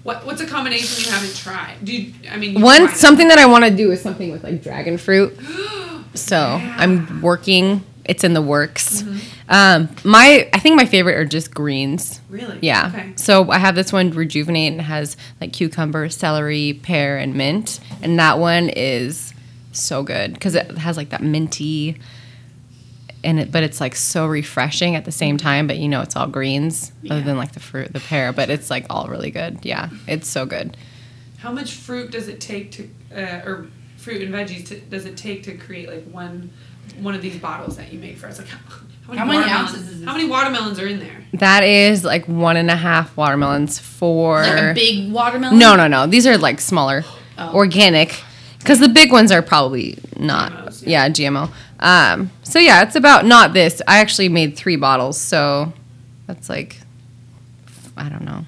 What 0.02 0.24
What's 0.26 0.40
a 0.40 0.46
combination 0.46 1.04
you 1.04 1.10
haven't 1.10 1.34
tried? 1.36 1.76
Do 1.84 1.92
you, 1.92 2.12
I 2.30 2.36
mean 2.36 2.56
you 2.58 2.64
One 2.64 2.82
tried 2.86 2.94
it. 2.94 2.96
something 2.96 3.28
that 3.28 3.38
I 3.38 3.46
want 3.46 3.64
to 3.64 3.70
do 3.70 3.90
is 3.92 4.00
something 4.00 4.30
with 4.32 4.42
like 4.44 4.62
dragon 4.62 4.98
fruit. 4.98 5.36
So 6.14 6.36
I'm 6.38 7.22
working. 7.22 7.82
It's 8.04 8.24
in 8.24 8.34
the 8.34 8.42
works. 8.42 9.02
Mm-hmm. 9.02 9.18
Um, 9.48 9.88
my 10.04 10.48
I 10.52 10.58
think 10.58 10.76
my 10.76 10.86
favorite 10.86 11.14
are 11.14 11.24
just 11.24 11.54
greens. 11.54 12.20
Really? 12.28 12.58
Yeah. 12.62 12.90
Okay. 12.92 13.12
So 13.16 13.50
I 13.50 13.58
have 13.58 13.74
this 13.74 13.92
one 13.92 14.10
rejuvenate 14.10 14.72
and 14.72 14.80
it 14.80 14.84
has 14.84 15.16
like 15.40 15.52
cucumber, 15.52 16.08
celery, 16.08 16.80
pear, 16.82 17.16
and 17.18 17.34
mint, 17.34 17.80
and 18.02 18.18
that 18.18 18.38
one 18.38 18.68
is 18.68 19.32
so 19.72 20.02
good 20.02 20.34
because 20.34 20.54
it 20.54 20.78
has 20.78 20.96
like 20.96 21.10
that 21.10 21.22
minty. 21.22 21.98
And 23.24 23.38
it, 23.38 23.52
but 23.52 23.62
it's 23.62 23.80
like 23.80 23.94
so 23.94 24.26
refreshing 24.26 24.96
at 24.96 25.04
the 25.04 25.12
same 25.12 25.38
time. 25.38 25.68
But 25.68 25.78
you 25.78 25.88
know, 25.88 26.00
it's 26.00 26.16
all 26.16 26.26
greens 26.26 26.90
other 27.08 27.20
than 27.20 27.36
like 27.36 27.52
the 27.52 27.60
fruit, 27.60 27.92
the 27.92 28.00
pear. 28.00 28.32
But 28.32 28.50
it's 28.50 28.68
like 28.68 28.86
all 28.90 29.06
really 29.06 29.30
good. 29.30 29.60
Yeah, 29.62 29.90
it's 30.08 30.28
so 30.28 30.44
good. 30.44 30.76
How 31.38 31.52
much 31.52 31.74
fruit 31.74 32.10
does 32.10 32.26
it 32.26 32.40
take 32.40 32.72
to, 32.72 32.88
uh, 33.14 33.48
or 33.48 33.66
fruit 33.96 34.22
and 34.22 34.34
veggies 34.34 34.66
to, 34.68 34.80
does 34.80 35.06
it 35.06 35.16
take 35.16 35.44
to 35.44 35.56
create 35.56 35.88
like 35.88 36.04
one 36.04 36.50
one 37.00 37.14
of 37.14 37.22
these 37.22 37.38
bottles 37.38 37.76
that 37.76 37.92
you 37.92 37.98
make 37.98 38.16
for 38.18 38.26
us? 38.26 38.38
Like 38.38 38.48
how, 38.48 38.58
how 38.68 39.14
many, 39.14 39.18
How 39.18 39.24
many 39.24 39.38
watermelons? 39.38 39.70
ounces 39.74 39.88
is 39.88 39.98
this? 40.00 40.08
How 40.08 40.12
many 40.16 40.28
watermelons 40.28 40.80
are 40.80 40.86
in 40.86 40.98
there? 41.00 41.16
That 41.34 41.64
is 41.64 42.04
like 42.04 42.26
one 42.28 42.56
and 42.56 42.70
a 42.70 42.76
half 42.76 43.16
watermelons 43.16 43.78
for. 43.78 44.42
Like 44.42 44.62
a 44.62 44.74
big 44.74 45.12
watermelon? 45.12 45.58
no, 45.58 45.76
no, 45.76 45.88
no. 45.88 46.06
These 46.06 46.26
are 46.26 46.36
like 46.38 46.60
smaller, 46.60 47.04
Oh. 47.38 47.54
organic, 47.54 48.22
because 48.58 48.78
the 48.78 48.88
big 48.88 49.10
ones 49.12 49.32
are 49.32 49.42
probably 49.42 49.98
not. 50.18 50.52
GMOs, 50.52 50.82
yeah. 50.86 51.08
GMO. 51.08 51.50
Um. 51.80 52.30
So 52.42 52.58
yeah, 52.58 52.82
it's 52.82 52.94
about 52.96 53.24
not 53.26 53.54
this. 53.54 53.80
I 53.88 53.98
actually 53.98 54.28
made 54.28 54.56
three 54.56 54.76
bottles, 54.76 55.18
so 55.20 55.72
that's 56.26 56.48
like, 56.48 56.76
I 57.96 58.08
don't 58.08 58.24
know. 58.24 58.44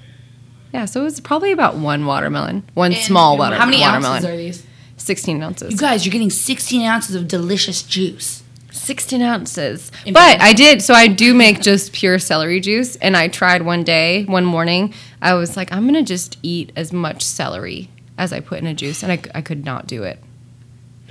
Yeah, 0.72 0.84
so 0.86 1.00
it 1.00 1.04
was 1.04 1.20
probably 1.20 1.52
about 1.52 1.76
one 1.76 2.04
watermelon, 2.04 2.64
one 2.74 2.92
And 2.92 3.00
small 3.02 3.38
water, 3.38 3.56
How 3.56 3.64
many 3.64 3.80
watermelon. 3.80 4.16
ounces 4.16 4.30
are 4.30 4.36
these? 4.36 4.66
Sixteen 5.04 5.42
ounces. 5.42 5.72
You 5.72 5.78
guys, 5.78 6.06
you're 6.06 6.12
getting 6.12 6.30
16 6.30 6.80
ounces 6.80 7.14
of 7.14 7.28
delicious 7.28 7.82
juice. 7.82 8.42
16 8.72 9.20
ounces. 9.20 9.92
But 10.10 10.40
I 10.40 10.54
did, 10.54 10.80
so 10.80 10.94
I 10.94 11.08
do 11.08 11.34
make 11.34 11.60
just 11.60 11.92
pure 11.92 12.18
celery 12.18 12.58
juice. 12.58 12.96
And 12.96 13.14
I 13.14 13.28
tried 13.28 13.62
one 13.62 13.84
day, 13.84 14.24
one 14.24 14.46
morning, 14.46 14.94
I 15.20 15.34
was 15.34 15.58
like, 15.58 15.70
I'm 15.72 15.82
going 15.82 15.94
to 15.94 16.02
just 16.02 16.38
eat 16.42 16.72
as 16.74 16.90
much 16.90 17.22
celery 17.22 17.90
as 18.16 18.32
I 18.32 18.40
put 18.40 18.60
in 18.60 18.66
a 18.66 18.72
juice. 18.72 19.02
And 19.02 19.12
I, 19.12 19.20
I 19.34 19.42
could 19.42 19.66
not 19.66 19.86
do 19.86 20.04
it. 20.04 20.18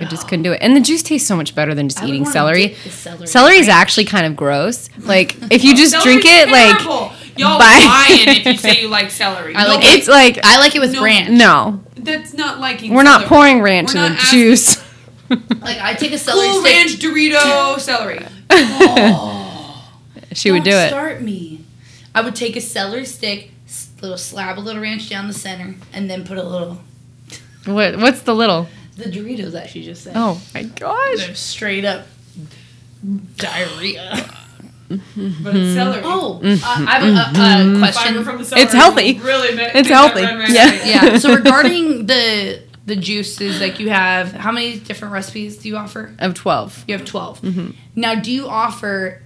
I 0.00 0.06
just 0.06 0.26
couldn't 0.26 0.42
do 0.42 0.52
it. 0.52 0.60
And 0.60 0.76
the 0.76 0.80
juice 0.80 1.04
tastes 1.04 1.28
so 1.28 1.36
much 1.36 1.54
better 1.54 1.72
than 1.72 1.88
just 1.88 2.02
I 2.02 2.08
eating 2.08 2.24
celery. 2.24 2.74
celery 2.74 3.56
is 3.58 3.68
right? 3.68 3.74
actually 3.76 4.06
kind 4.06 4.26
of 4.26 4.34
gross. 4.34 4.90
Like, 4.98 5.36
if 5.52 5.62
you 5.62 5.76
just 5.76 6.02
drink 6.02 6.22
it, 6.24 6.48
like, 6.48 6.78
terrible. 6.78 7.12
Y'all 7.36 7.58
Bye. 7.58 7.84
lying 7.86 8.38
if 8.38 8.46
you 8.46 8.56
say 8.56 8.80
you 8.82 8.88
like 8.88 9.10
celery. 9.10 9.54
I 9.56 9.66
like 9.66 9.80
No, 9.80 9.88
it. 9.88 9.98
It's 9.98 10.08
like 10.08 10.38
I 10.44 10.58
like 10.60 10.74
it 10.76 10.80
with 10.80 10.92
No. 10.92 11.02
ranch. 11.02 11.30
no, 11.30 11.80
That's 11.96 12.32
not 12.34 12.60
liking. 12.60 12.94
we're 12.94 13.02
not 13.02 13.26
pouring 13.26 13.60
ranch 13.60 13.92
We're 13.94 14.06
in 14.06 14.12
the 14.12 14.18
asking- 14.18 14.38
juice. 14.40 14.84
Like 15.30 15.78
I 15.80 15.94
take 15.94 16.12
a 16.12 16.18
celery 16.18 16.48
Cool 16.48 16.60
stick. 16.62 16.74
ranch 16.74 16.98
Dorito 16.98 17.80
celery. 17.80 18.20
she 20.32 20.50
would 20.52 20.62
do 20.64 20.70
Don't 20.70 20.80
it. 20.80 20.88
Start 20.90 21.22
me. 21.22 21.64
I 22.14 22.20
would 22.20 22.36
take 22.36 22.56
a 22.56 22.60
celery 22.60 23.06
stick, 23.06 23.50
little 24.02 24.18
slab 24.18 24.58
a 24.58 24.60
little 24.60 24.82
ranch 24.82 25.08
down 25.08 25.26
the 25.26 25.32
center, 25.34 25.74
and 25.92 26.10
then 26.10 26.24
put 26.24 26.36
a 26.38 26.42
little 26.42 26.78
What? 27.64 27.96
What's 27.98 28.20
the 28.22 28.34
little? 28.34 28.68
the 28.96 29.04
Doritos 29.06 29.52
that 29.52 29.70
she 29.70 29.82
just 29.82 30.04
said. 30.04 30.12
Oh 30.14 30.40
my 30.54 30.62
gosh! 30.64 31.16
They're 31.26 31.34
straight 31.34 31.84
up 31.84 32.06
diarrhea. 33.36 34.30
But 34.96 35.22
Mm-hmm. 35.22 35.46
it's 35.56 35.74
celery. 35.74 36.02
Oh, 36.04 36.40
uh, 36.42 36.56
I 36.88 36.98
have 36.98 37.02
a, 37.02 37.72
a, 37.72 37.76
a 37.76 37.78
question. 37.78 38.14
Fiber 38.14 38.24
from 38.24 38.38
the 38.38 38.44
celery. 38.44 38.64
It's 38.64 38.74
healthy. 38.74 39.18
Really, 39.20 39.54
ma- 39.56 39.70
It's 39.74 39.88
healthy. 39.88 40.22
right 40.22 40.48
Yeah. 40.50 40.68
away. 40.68 40.80
yeah. 40.84 41.18
So 41.18 41.34
regarding 41.40 42.06
the 42.06 42.62
the 42.86 42.96
juices, 42.96 43.60
like 43.60 43.80
you 43.80 43.88
have, 43.88 44.32
how 44.32 44.52
many 44.52 44.78
different 44.78 45.14
recipes 45.14 45.56
do 45.58 45.68
you 45.68 45.76
offer? 45.76 46.14
I 46.18 46.24
have 46.24 46.34
twelve. 46.34 46.84
You 46.86 46.96
have 46.98 47.06
12 47.06 47.74
Now, 47.96 48.14
do 48.14 48.30
you 48.30 48.46
offer? 48.48 49.20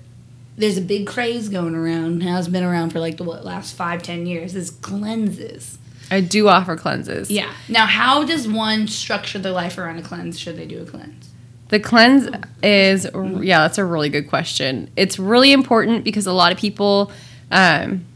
There's 0.57 0.77
a 0.77 0.81
big 0.83 1.07
craze 1.07 1.49
going 1.49 1.75
around. 1.75 2.23
Has 2.23 2.49
been 2.49 2.64
around 2.64 2.91
for 2.91 3.01
like 3.01 3.16
the 3.16 3.25
what, 3.25 3.45
last 3.45 3.75
five, 3.77 4.03
ten 4.03 4.27
years. 4.27 4.55
Is 4.55 4.71
cleanses. 4.71 5.79
I 6.11 6.21
do 6.21 6.49
offer 6.49 6.75
cleanses. 6.77 7.31
Yeah. 7.31 7.53
Now, 7.69 7.85
how 7.87 8.25
does 8.25 8.49
one 8.49 8.89
structure 8.89 9.39
their 9.39 9.53
life 9.53 9.77
around 9.77 9.99
a 9.99 10.03
cleanse? 10.03 10.39
Should 10.39 10.57
they 10.57 10.64
do 10.66 10.81
a 10.83 10.87
cleanse? 10.87 11.28
The 11.69 11.79
cleanse 11.79 12.29
is, 12.62 13.07
yeah, 13.14 13.61
that's 13.61 13.79
a 13.79 13.85
really 13.85 14.09
good 14.09 14.29
question. 14.29 14.91
It's 14.97 15.19
really 15.19 15.53
important 15.53 16.03
because 16.03 16.27
a 16.27 16.33
lot 16.33 16.51
of 16.51 16.59
people 16.59 17.12
um, 17.51 18.07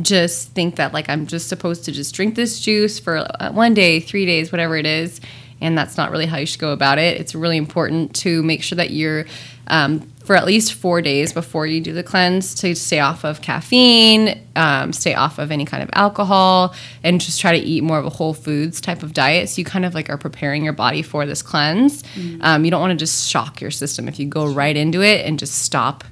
just 0.00 0.50
think 0.52 0.76
that, 0.76 0.92
like, 0.92 1.08
I'm 1.08 1.26
just 1.26 1.48
supposed 1.48 1.84
to 1.86 1.92
just 1.92 2.14
drink 2.14 2.36
this 2.36 2.60
juice 2.60 3.00
for 3.00 3.16
uh, 3.18 3.50
one 3.52 3.74
day, 3.74 3.98
three 3.98 4.26
days, 4.26 4.52
whatever 4.52 4.76
it 4.76 4.86
is. 4.86 5.20
And 5.60 5.76
that's 5.76 5.96
not 5.96 6.10
really 6.10 6.26
how 6.26 6.38
you 6.38 6.46
should 6.46 6.60
go 6.60 6.72
about 6.72 6.98
it. 6.98 7.20
It's 7.20 7.34
really 7.34 7.56
important 7.56 8.14
to 8.16 8.42
make 8.44 8.62
sure 8.62 8.76
that 8.76 8.90
you're, 8.90 9.26
um, 9.66 10.10
for 10.30 10.36
at 10.36 10.46
least 10.46 10.74
four 10.74 11.02
days 11.02 11.32
before 11.32 11.66
you 11.66 11.80
do 11.80 11.92
the 11.92 12.04
cleanse, 12.04 12.54
to 12.54 12.72
stay 12.76 13.00
off 13.00 13.24
of 13.24 13.42
caffeine, 13.42 14.40
um, 14.54 14.92
stay 14.92 15.12
off 15.12 15.40
of 15.40 15.50
any 15.50 15.64
kind 15.64 15.82
of 15.82 15.90
alcohol, 15.92 16.72
and 17.02 17.20
just 17.20 17.40
try 17.40 17.50
to 17.50 17.58
eat 17.58 17.82
more 17.82 17.98
of 17.98 18.06
a 18.06 18.10
whole 18.10 18.32
foods 18.32 18.80
type 18.80 19.02
of 19.02 19.12
diet. 19.12 19.48
So 19.48 19.58
you 19.58 19.64
kind 19.64 19.84
of 19.84 19.92
like 19.92 20.08
are 20.08 20.16
preparing 20.16 20.62
your 20.62 20.72
body 20.72 21.02
for 21.02 21.26
this 21.26 21.42
cleanse. 21.42 22.04
Um, 22.42 22.64
you 22.64 22.70
don't 22.70 22.80
want 22.80 22.92
to 22.92 22.96
just 22.96 23.28
shock 23.28 23.60
your 23.60 23.72
system 23.72 24.06
if 24.06 24.20
you 24.20 24.26
go 24.26 24.46
right 24.46 24.76
into 24.76 25.02
it 25.02 25.26
and 25.26 25.36
just 25.36 25.62
stop 25.62 26.04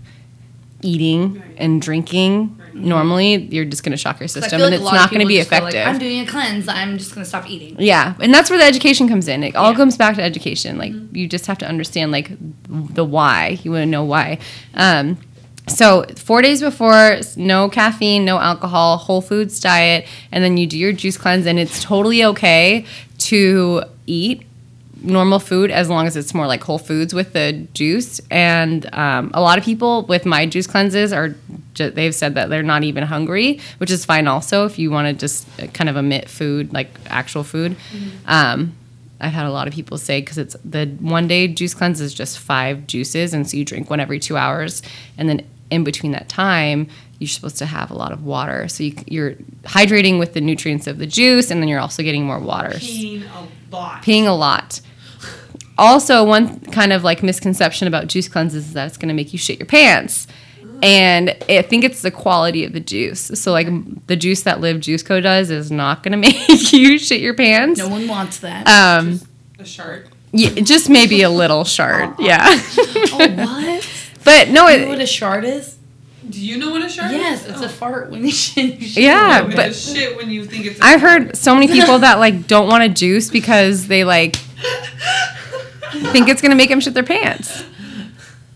eating 0.82 1.40
and 1.56 1.80
drinking. 1.80 2.57
Normally, 2.74 3.34
you're 3.36 3.64
just 3.64 3.82
going 3.82 3.90
to 3.92 3.96
shock 3.96 4.20
your 4.20 4.28
system, 4.28 4.60
and 4.60 4.70
like 4.70 4.80
it's 4.80 4.92
not 4.92 5.10
going 5.10 5.20
to 5.20 5.26
be 5.26 5.34
go 5.34 5.38
like, 5.40 5.46
effective. 5.74 5.86
I'm 5.86 5.98
doing 5.98 6.20
a 6.20 6.26
cleanse. 6.26 6.68
I'm 6.68 6.98
just 6.98 7.14
gonna 7.14 7.24
stop 7.24 7.48
eating. 7.48 7.76
Yeah, 7.78 8.14
and 8.20 8.32
that's 8.32 8.50
where 8.50 8.58
the 8.58 8.64
education 8.64 9.08
comes 9.08 9.28
in. 9.28 9.42
It 9.42 9.54
all 9.56 9.70
Yeah. 9.72 9.76
comes 9.76 9.96
back 9.96 10.16
to 10.16 10.22
education. 10.22 10.78
Like 10.78 10.92
you 11.12 11.26
just 11.28 11.46
have 11.46 11.58
to 11.58 11.66
understand 11.66 12.12
like 12.12 12.30
the 12.68 13.04
why. 13.04 13.58
You 13.62 13.72
want 13.72 13.82
to 13.82 13.86
know 13.86 14.04
why. 14.04 14.38
Um, 14.74 15.18
so 15.66 16.04
four 16.16 16.40
days 16.40 16.60
before, 16.62 17.20
no 17.36 17.68
caffeine, 17.68 18.24
no 18.24 18.38
alcohol, 18.38 18.96
whole 18.96 19.20
foods 19.20 19.60
diet, 19.60 20.06
and 20.32 20.42
then 20.42 20.56
you 20.56 20.66
do 20.66 20.78
your 20.78 20.92
juice 20.92 21.18
cleanse, 21.18 21.46
and 21.46 21.58
it's 21.58 21.82
totally 21.82 22.24
okay 22.24 22.86
to 23.18 23.82
eat 24.06 24.42
normal 25.03 25.38
food 25.38 25.70
as 25.70 25.88
long 25.88 26.07
as 26.07 26.16
it's 26.16 26.34
more 26.34 26.46
like 26.46 26.62
whole 26.64 26.78
foods 26.78 27.14
with 27.14 27.32
the 27.32 27.53
juice. 27.74 28.20
And 28.30 28.92
um, 28.94 29.30
a 29.34 29.40
lot 29.40 29.59
of 29.59 29.64
people 29.64 30.03
with 30.07 30.26
my 30.26 30.46
juice 30.46 30.66
cleanses 30.66 31.12
are 31.12 31.34
ju- 31.74 31.90
they've 31.90 32.14
said 32.14 32.34
that 32.34 32.51
they're 32.51 32.62
not 32.62 32.84
even 32.84 33.05
hungry, 33.05 33.61
which 33.78 33.90
is 33.90 34.05
fine 34.05 34.26
also 34.26 34.66
if 34.66 34.78
you 34.78 34.90
want 34.90 35.07
to 35.09 35.14
just 35.14 35.46
uh, 35.61 35.66
kind 35.68 35.88
of 35.88 35.96
omit 35.96 36.28
food 36.28 36.72
like 36.72 36.88
actual 37.07 37.44
food. 37.44 37.76
Um, 38.26 38.74
I've 39.20 39.32
had 39.32 39.46
a 39.46 39.51
lot 39.51 39.66
of 39.66 39.74
people 39.74 39.99
say 39.99 40.20
because 40.20 40.38
it's 40.38 40.57
the 40.64 40.86
one 41.01 41.26
day 41.26 41.49
juice 41.49 41.74
cleanse 41.74 42.01
is 42.01 42.14
just 42.14 42.38
five 42.38 42.86
juices, 42.86 43.34
and 43.34 43.49
so 43.51 43.57
you 43.57 43.64
drink 43.64 43.90
one 43.90 43.99
every 44.01 44.20
two 44.20 44.36
hours, 44.36 44.80
and 45.16 45.28
then 45.28 45.44
in 45.70 45.84
between 45.84 46.12
that 46.12 46.28
time. 46.28 46.88
You're 47.20 47.26
supposed 47.26 47.59
to 47.59 47.66
have 47.66 47.90
a 47.90 47.94
lot 47.96 48.12
of 48.12 48.24
water, 48.24 48.68
so 48.68 48.84
you, 48.84 48.94
you're 49.09 49.32
hydrating 49.64 50.20
with 50.20 50.34
the 50.34 50.40
nutrients 50.40 50.86
of 50.86 50.99
the 50.99 51.07
juice, 51.07 51.51
and 51.51 51.61
then 51.61 51.68
you're 51.68 51.80
also 51.80 52.05
getting 52.05 52.24
more 52.24 52.38
water 52.38 52.74
Peeing 52.74 53.24
a 53.24 53.74
lot. 53.74 54.03
peeing 54.05 54.26
a 54.28 54.30
lot. 54.30 54.80
Also, 55.78 56.24
one 56.24 56.58
kind 56.60 56.92
of 56.92 57.04
like 57.04 57.22
misconception 57.22 57.86
about 57.88 58.08
juice 58.08 58.28
cleanses 58.28 58.66
is 58.68 58.72
that 58.74 58.88
it's 58.88 58.96
going 58.96 59.08
to 59.08 59.14
make 59.14 59.32
you 59.32 59.38
shit 59.38 59.58
your 59.58 59.66
pants. 59.66 60.26
And 60.82 61.30
I 61.48 61.62
think 61.62 61.82
it's 61.84 62.02
the 62.02 62.10
quality 62.10 62.64
of 62.64 62.72
the 62.72 62.80
juice. 62.80 63.20
So, 63.40 63.50
like 63.52 63.66
the 64.06 64.14
juice 64.16 64.42
that 64.42 64.60
LIV 64.60 64.80
Juice 64.80 65.02
Co 65.02 65.20
does 65.20 65.50
is 65.50 65.70
not 65.72 66.02
going 66.02 66.12
to 66.12 66.18
make 66.18 66.72
you 66.72 66.98
shit 66.98 67.20
your 67.20 67.34
pants. 67.34 67.78
No 67.78 67.88
one 67.88 68.06
wants 68.06 68.38
that. 68.40 68.68
Um, 68.68 69.20
a 69.58 69.64
shard. 69.64 70.08
yeah, 70.32 70.50
just 70.50 70.88
maybe 70.88 71.22
a 71.22 71.30
little 71.30 71.64
shard. 71.64 72.14
Yeah. 72.20 72.44
oh, 72.48 73.34
what? 73.36 73.88
but 74.24 74.48
no, 74.50 74.66
Do 74.68 74.72
You 74.74 74.78
know 74.84 74.88
what 74.88 75.00
a 75.00 75.06
shard 75.06 75.44
is? 75.44 75.76
Do 76.28 76.40
you 76.44 76.58
know 76.58 76.70
what 76.72 76.82
a 76.84 76.88
shark 76.90 77.10
Yes, 77.10 77.44
is? 77.46 77.52
it's 77.54 77.60
a 77.62 77.68
fart 77.70 78.10
when 78.10 78.22
you 78.24 78.30
shit. 78.32 78.78
you 78.78 78.86
shit 78.86 79.02
Yeah, 79.04 79.40
Oh, 79.42 79.48
your 79.48 79.60
it's 79.62 79.90
but- 79.90 79.96
shit 79.96 80.16
when 80.16 80.30
you 80.30 80.44
think 80.44 80.66
it's. 80.66 80.78
a 80.78 80.84
I've 80.84 81.00
shark. 81.00 81.22
heard 81.22 81.36
so 81.36 81.54
many 81.54 81.66
people 81.68 81.98
that 82.00 82.18
like 82.18 82.46
don't 82.46 82.68
want 82.68 82.84
a 82.84 82.88
juice 82.88 83.30
because 83.30 83.86
they 83.88 84.04
like 84.04 84.36
think 85.91 86.28
it's 86.28 86.41
going 86.43 86.51
to 86.51 86.57
make 86.57 86.70
them 86.70 86.80
shit 86.80 86.95
their 86.95 87.03
pants. 87.03 87.64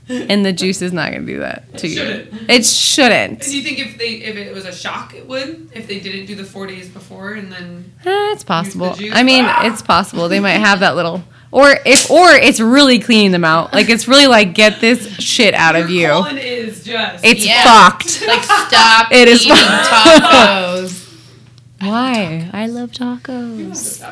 And 0.09 0.45
the 0.45 0.53
juice 0.53 0.83
is 0.83 0.93
not 0.93 1.11
going 1.13 1.25
to 1.27 1.33
do 1.33 1.39
that 1.41 1.79
to 1.79 1.87
It 1.87 1.91
you. 1.91 1.97
shouldn't. 1.97 2.51
It 2.51 2.67
shouldn't. 2.67 3.41
Do 3.43 3.57
you 3.57 3.63
think 3.63 3.79
if 3.79 3.97
they 3.99 4.09
if 4.17 4.37
it 4.37 4.53
was 4.53 4.67
a 4.67 4.73
shock, 4.73 5.15
it 5.15 5.27
would? 5.27 5.71
If 5.75 5.87
they 5.87 6.01
didn't 6.01 6.27
do 6.27 6.35
the 6.35 6.45
four 6.45 6.67
days 6.67 6.89
before 6.89 7.33
and 7.33 7.51
then 7.51 7.93
Eh, 8.05 8.33
it's 8.33 8.45
possible. 8.45 8.95
juice. 8.95 9.13
I 9.15 9.23
mean, 9.23 9.45
Ah! 9.47 9.67
it's 9.67 9.81
possible. 9.81 10.29
They 10.29 10.41
might 10.41 10.59
have 10.59 10.81
that 10.81 10.97
little, 10.97 11.23
or 11.51 11.77
if, 11.87 12.11
or 12.11 12.31
it's 12.33 12.61
really 12.61 12.99
cleaning 12.99 13.31
them 13.31 13.45
out. 13.45 13.73
Like 13.73 13.89
it's 13.89 14.07
really 14.07 14.27
like 14.27 14.53
get 14.55 14.81
this 14.81 15.07
shit 15.19 15.55
out 15.55 15.77
of 15.77 15.89
you. 15.89 16.09
colon 16.09 16.37
is 16.37 16.85
just 16.85 17.25
It's 17.25 17.47
Yeah. 17.47 17.63
fucked. 17.63 18.23
Like 18.27 18.43
stop 18.43 19.13
It 19.13 19.29
is 19.29 19.47
eating 19.47 19.57
fucked. 19.57 19.89
tacos. 19.89 20.99
Why? 21.81 22.51
I 22.53 22.67
love 22.67 22.91
tacos. 22.91 24.03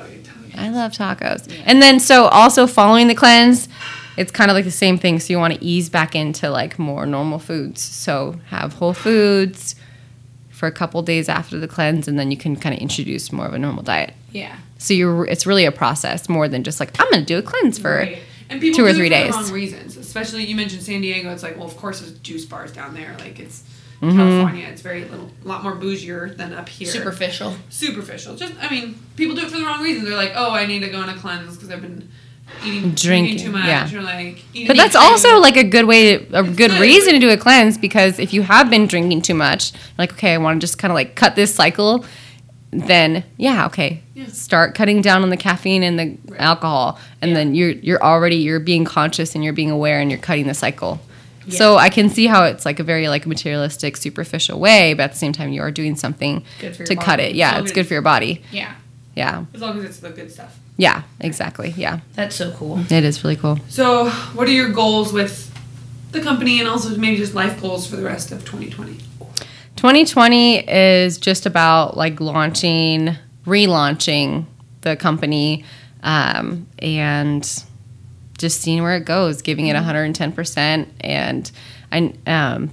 Stop 0.61 0.92
eating 0.92 1.06
tacos. 1.06 1.38
I 1.38 1.38
love 1.38 1.48
tacos. 1.48 1.62
And 1.66 1.82
then 1.82 2.00
so 2.00 2.26
also 2.26 2.66
following 2.66 3.08
the 3.08 3.14
cleanse, 3.14 3.68
it's 4.16 4.30
kind 4.30 4.50
of 4.50 4.54
like 4.54 4.64
the 4.64 4.70
same 4.70 4.98
thing. 4.98 5.18
So 5.20 5.32
you 5.32 5.38
want 5.38 5.54
to 5.54 5.64
ease 5.64 5.88
back 5.88 6.14
into 6.14 6.50
like 6.50 6.78
more 6.78 7.06
normal 7.06 7.38
foods. 7.38 7.82
So 7.82 8.36
have 8.46 8.74
whole 8.74 8.94
foods 8.94 9.76
for 10.50 10.66
a 10.66 10.72
couple 10.72 11.00
days 11.02 11.28
after 11.28 11.58
the 11.58 11.66
cleanse, 11.66 12.06
and 12.06 12.18
then 12.18 12.30
you 12.30 12.36
can 12.36 12.54
kind 12.54 12.74
of 12.74 12.80
introduce 12.80 13.32
more 13.32 13.46
of 13.46 13.54
a 13.54 13.58
normal 13.58 13.82
diet. 13.82 14.12
Yeah. 14.30 14.58
So 14.78 14.92
you're 14.94 15.26
it's 15.26 15.46
really 15.46 15.64
a 15.64 15.72
process 15.72 16.28
more 16.28 16.48
than 16.48 16.64
just 16.64 16.80
like 16.80 16.98
I'm 17.00 17.11
going 17.11 17.24
to 17.24 17.26
do 17.26 17.38
a 17.38 17.42
cleanse 17.42 17.78
for. 17.78 17.96
Right. 17.96 18.18
And 18.51 18.61
people 18.61 18.76
two 18.78 18.84
or 18.84 18.92
three 18.92 19.09
days. 19.09 19.32
The 19.34 19.42
wrong 19.42 19.53
reasons, 19.53 19.96
especially 19.96 20.44
you 20.44 20.55
mentioned 20.57 20.82
San 20.82 21.01
Diego. 21.01 21.32
It's 21.32 21.42
like, 21.42 21.57
well, 21.57 21.66
of 21.66 21.76
course, 21.76 22.01
there's 22.01 22.12
juice 22.18 22.44
bars 22.44 22.72
down 22.72 22.94
there. 22.94 23.16
Like 23.18 23.38
it's 23.40 23.62
Mm-hmm. 24.03 24.16
California. 24.16 24.66
It's 24.66 24.80
very 24.80 25.05
little, 25.05 25.30
a 25.44 25.46
lot 25.46 25.62
more 25.62 25.76
bougier 25.76 26.34
than 26.34 26.55
up 26.55 26.70
here. 26.70 26.88
Superficial. 26.88 27.55
superficial. 27.68 28.34
Just, 28.34 28.55
I 28.59 28.70
mean, 28.70 28.98
people 29.14 29.36
do 29.36 29.42
it 29.42 29.51
for 29.51 29.59
the 29.59 29.64
wrong 29.66 29.82
reasons. 29.82 30.09
They're 30.09 30.16
like, 30.16 30.32
oh, 30.34 30.53
I 30.53 30.64
need 30.64 30.80
to 30.80 30.88
go 30.88 31.01
on 31.01 31.11
a 31.11 31.16
cleanse 31.18 31.57
because 31.57 31.70
I've 31.70 31.82
been 31.82 32.09
eating, 32.64 32.92
drinking, 32.92 32.94
Drinking, 32.94 33.38
too 33.38 33.53
much, 33.53 33.66
yeah. 33.66 33.94
or 33.94 34.01
like 34.01 34.42
eating. 34.55 34.68
But 34.68 34.78
that's 34.78 34.94
food. 34.94 35.03
also 35.03 35.38
like 35.38 35.59
a 35.59 35.64
good 35.64 35.84
way, 35.84 36.14
a 36.14 36.18
It's 36.18 36.32
good 36.57 36.70
good. 36.70 36.80
reason 36.80 37.12
to 37.12 37.18
do 37.18 37.28
a 37.28 37.36
cleanse 37.36 37.76
because 37.76 38.18
if 38.18 38.32
you 38.32 38.40
have 38.40 38.70
been 38.70 38.86
drinking 38.86 39.20
too 39.20 39.34
much, 39.34 39.74
like 39.98 40.14
okay, 40.14 40.32
I 40.32 40.38
want 40.38 40.59
to 40.59 40.66
just 40.66 40.78
kind 40.78 40.90
of 40.90 40.94
like 40.94 41.14
cut 41.14 41.36
this 41.36 41.55
cycle, 41.55 42.07
then 42.73 43.25
yeah, 43.37 43.66
okay, 43.66 44.03
Yeah. 44.14 44.27
start 44.29 44.75
cutting 44.75 45.03
down 45.03 45.23
on 45.23 45.31
the 45.31 45.37
caffeine 45.37 45.83
and 45.83 45.99
the 45.99 46.16
alcohol, 46.39 46.99
and 47.21 47.31
Yeah. 47.31 47.37
then 47.39 47.55
you're 47.55 47.71
you're 47.71 48.03
already 48.03 48.37
you're 48.37 48.61
being 48.61 48.85
conscious 48.85 49.35
and 49.35 49.43
you're 49.43 49.53
being 49.53 49.71
aware 49.71 50.01
and 50.01 50.11
you're 50.11 50.21
cutting 50.21 50.47
the 50.47 50.55
cycle. 50.55 51.01
So 51.49 51.79
I 51.79 51.89
can 51.89 52.11
see 52.11 52.27
how 52.27 52.45
it's 52.45 52.64
like 52.64 52.79
a 52.79 52.85
very 52.85 53.09
like 53.09 53.27
materialistic, 53.27 53.97
superficial 53.97 54.61
way, 54.61 54.95
but 54.95 55.03
at 55.05 55.12
the 55.12 55.18
same 55.18 55.33
time 55.33 55.51
you 55.53 55.62
are 55.62 55.73
doing 55.73 55.97
something 55.97 56.45
Good 56.61 56.77
for 56.77 56.85
to 56.85 56.95
cut 56.95 57.16
body. 57.18 57.23
it. 57.25 57.35
Yeah, 57.35 57.59
it's 57.59 57.73
good 57.73 57.89
for 57.89 57.95
your 57.95 58.03
body. 58.03 58.43
Yeah. 58.53 58.73
Yeah, 59.16 59.45
as 59.53 59.61
long 59.61 59.77
as 59.79 59.85
it's 59.85 59.99
the 59.99 60.11
good 60.11 60.31
stuff. 60.31 60.57
yeah, 60.77 61.03
exactly. 61.18 61.75
Yeah, 61.77 61.99
That's 62.14 62.37
so 62.37 62.53
cool. 62.53 62.79
it 62.89 63.05
is 63.05 63.25
really 63.25 63.35
cool. 63.35 63.59
So, 63.68 64.09
what 64.35 64.47
are 64.49 64.53
your 64.53 64.68
goals 64.71 65.12
with 65.12 65.51
the 66.12 66.21
company, 66.21 66.61
and 66.61 66.68
also 66.68 66.97
maybe 66.97 67.16
just 67.16 67.35
life 67.35 67.61
goals 67.61 67.89
for 67.89 67.97
the 67.97 68.05
rest 68.05 68.31
of 68.31 68.45
2020? 68.45 68.99
2020 69.81 70.59
is 70.68 71.16
just 71.16 71.47
about 71.47 71.97
like 71.97 72.20
launching, 72.20 73.16
relaunching 73.47 74.45
the 74.83 74.95
company, 74.95 75.64
um, 76.03 76.66
and 76.81 77.64
just 78.37 78.61
seeing 78.61 78.83
where 78.83 78.97
it 78.97 79.07
goes, 79.07 79.41
giving 79.41 79.68
it 79.68 79.76
110%. 79.76 80.87
And 81.01 81.51
I, 81.91 82.12
um, 82.26 82.70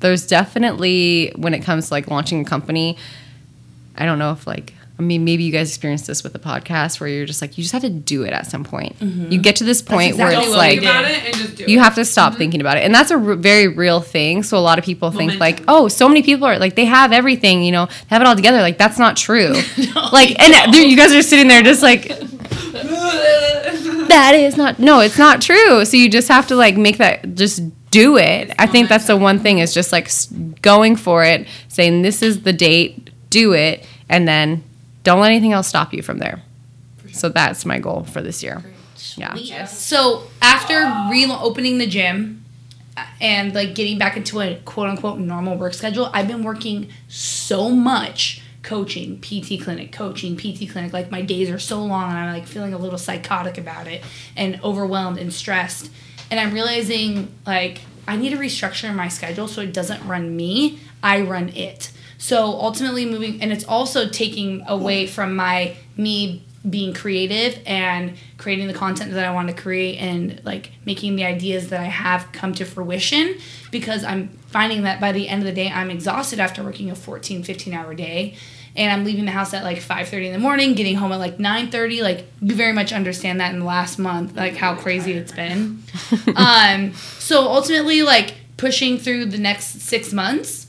there's 0.00 0.26
definitely 0.26 1.30
when 1.36 1.52
it 1.52 1.60
comes 1.60 1.88
to 1.88 1.92
like 1.92 2.08
launching 2.08 2.40
a 2.40 2.44
company, 2.46 2.96
I 3.94 4.06
don't 4.06 4.18
know 4.18 4.32
if 4.32 4.46
like 4.46 4.72
I 4.98 5.02
mean, 5.02 5.24
maybe 5.24 5.42
you 5.42 5.52
guys 5.52 5.68
experienced 5.68 6.06
this 6.06 6.22
with 6.24 6.32
the 6.32 6.38
podcast 6.38 7.00
where 7.00 7.08
you're 7.08 7.26
just 7.26 7.42
like, 7.42 7.58
you 7.58 7.62
just 7.62 7.72
have 7.74 7.82
to 7.82 7.90
do 7.90 8.22
it 8.22 8.32
at 8.32 8.46
some 8.46 8.64
point. 8.64 8.98
Mm-hmm. 8.98 9.30
You 9.30 9.38
get 9.38 9.56
to 9.56 9.64
this 9.64 9.82
point 9.82 10.12
exactly 10.12 10.36
where 10.36 10.42
it's 10.42 10.46
Don't 10.46 10.56
what 10.56 10.68
we 10.68 10.76
think 10.76 10.84
like, 10.84 10.90
about 10.90 11.10
it 11.10 11.24
and 11.24 11.34
just 11.34 11.56
do 11.56 11.64
you 11.70 11.78
it. 11.78 11.82
have 11.82 11.94
to 11.96 12.04
stop 12.06 12.30
mm-hmm. 12.30 12.38
thinking 12.38 12.60
about 12.62 12.78
it. 12.78 12.84
And 12.84 12.94
that's 12.94 13.10
a 13.10 13.18
r- 13.18 13.34
very 13.34 13.68
real 13.68 14.00
thing. 14.00 14.42
So 14.42 14.56
a 14.56 14.60
lot 14.60 14.78
of 14.78 14.86
people 14.86 15.10
think 15.10 15.38
like 15.38 15.62
oh 15.68 15.88
so 15.88 16.08
many 16.08 16.22
people 16.22 16.46
are 16.46 16.58
like 16.58 16.76
they 16.76 16.86
have 16.86 17.12
everything 17.12 17.62
you 17.62 17.72
know 17.72 17.86
they 17.86 18.08
have 18.08 18.22
it 18.22 18.26
all 18.26 18.36
together. 18.36 18.62
Like 18.62 18.78
that's 18.78 18.98
not 18.98 19.16
true. 19.16 19.54
Like 20.12 20.40
and 20.40 20.74
you 20.74 20.96
guys 20.96 21.12
are 21.12 21.22
sitting 21.22 21.48
there 21.48 21.62
just 21.62 21.82
like 21.82 22.08
that 24.08 24.32
is 24.34 24.56
not 24.56 24.78
no 24.78 25.00
it's 25.00 25.18
not 25.18 25.42
true. 25.42 25.84
So 25.84 25.96
you 25.96 26.08
just 26.08 26.28
have 26.28 26.46
to 26.48 26.56
like 26.56 26.76
make 26.76 26.98
that 26.98 27.34
just 27.34 27.62
do 27.90 28.16
it. 28.16 28.52
I 28.58 28.66
think 28.66 28.88
that's 28.88 29.06
the 29.06 29.16
one 29.16 29.40
thing 29.40 29.58
is 29.58 29.74
just 29.74 29.92
like 29.92 30.10
going 30.62 30.96
for 30.96 31.22
it 31.24 31.46
saying 31.68 32.02
this 32.02 32.22
is 32.22 32.42
the 32.42 32.52
date 32.52 33.10
do 33.30 33.52
it 33.52 33.86
and 34.08 34.26
then 34.28 34.62
don't 35.06 35.20
let 35.20 35.30
anything 35.30 35.52
else 35.52 35.66
stop 35.68 35.94
you 35.94 36.02
from 36.02 36.18
there 36.18 36.42
so 37.12 37.28
that's 37.28 37.64
my 37.64 37.78
goal 37.78 38.04
for 38.04 38.20
this 38.20 38.42
year 38.42 38.62
yeah 39.16 39.34
So 39.66 40.24
after 40.42 40.74
reopening 41.10 41.78
the 41.78 41.86
gym 41.86 42.44
uh, 42.96 43.04
and 43.20 43.54
like 43.54 43.74
getting 43.74 43.98
back 43.98 44.16
into 44.16 44.40
a 44.40 44.56
quote 44.64 44.88
unquote 44.88 45.18
normal 45.18 45.56
work 45.56 45.74
schedule, 45.74 46.10
I've 46.14 46.28
been 46.28 46.42
working 46.42 46.88
so 47.08 47.70
much 47.70 48.42
coaching, 48.62 49.20
PT 49.20 49.62
clinic, 49.62 49.92
coaching, 49.92 50.36
PT 50.36 50.68
clinic. 50.70 50.92
Like 50.92 51.10
my 51.10 51.22
days 51.22 51.50
are 51.50 51.58
so 51.58 51.84
long 51.84 52.08
and 52.10 52.18
I'm 52.18 52.32
like 52.32 52.46
feeling 52.46 52.72
a 52.74 52.78
little 52.78 52.98
psychotic 52.98 53.58
about 53.58 53.86
it 53.86 54.02
and 54.34 54.58
overwhelmed 54.64 55.18
and 55.18 55.32
stressed. 55.32 55.90
And 56.30 56.40
I'm 56.40 56.52
realizing 56.52 57.32
like 57.46 57.82
I 58.08 58.16
need 58.16 58.30
to 58.30 58.36
restructure 58.38 58.94
my 58.94 59.08
schedule 59.08 59.46
so 59.46 59.60
it 59.60 59.72
doesn't 59.72 60.06
run 60.06 60.34
me, 60.34 60.78
I 61.02 61.20
run 61.20 61.50
it. 61.50 61.92
So 62.18 62.44
ultimately 62.44 63.04
moving 63.04 63.42
and 63.42 63.52
it's 63.52 63.64
also 63.64 64.08
taking 64.08 64.62
away 64.66 65.06
from 65.06 65.36
my 65.36 65.76
me 65.96 66.42
being 66.68 66.92
creative 66.92 67.60
and 67.64 68.16
creating 68.38 68.66
the 68.66 68.74
content 68.74 69.12
that 69.12 69.24
I 69.24 69.32
want 69.32 69.48
to 69.48 69.54
create 69.54 69.98
and 69.98 70.40
like 70.44 70.72
making 70.84 71.16
the 71.16 71.24
ideas 71.24 71.68
that 71.70 71.80
I 71.80 71.84
have 71.84 72.32
come 72.32 72.54
to 72.54 72.64
fruition 72.64 73.36
because 73.70 74.02
I'm 74.02 74.28
finding 74.48 74.82
that 74.82 75.00
by 75.00 75.12
the 75.12 75.28
end 75.28 75.42
of 75.42 75.46
the 75.46 75.52
day 75.52 75.70
I'm 75.70 75.90
exhausted 75.90 76.40
after 76.40 76.62
working 76.64 76.90
a 76.90 76.96
14 76.96 77.44
15 77.44 77.72
hour 77.72 77.94
day 77.94 78.34
and 78.74 78.92
I'm 78.92 79.04
leaving 79.04 79.24
the 79.24 79.30
house 79.30 79.54
at 79.54 79.64
like 79.64 79.78
5:30 79.78 80.26
in 80.26 80.32
the 80.32 80.38
morning 80.38 80.74
getting 80.74 80.96
home 80.96 81.12
at 81.12 81.18
like 81.18 81.38
9:30 81.38 82.02
like 82.02 82.26
you 82.40 82.54
very 82.54 82.72
much 82.72 82.92
understand 82.92 83.40
that 83.40 83.52
in 83.52 83.60
the 83.60 83.66
last 83.66 83.98
month 83.98 84.36
like 84.36 84.56
how 84.56 84.74
crazy 84.74 85.12
it's 85.12 85.32
been. 85.32 85.82
Um 86.36 86.94
so 87.18 87.48
ultimately 87.48 88.02
like 88.02 88.34
pushing 88.56 88.98
through 88.98 89.26
the 89.26 89.38
next 89.38 89.80
6 89.82 90.12
months 90.12 90.65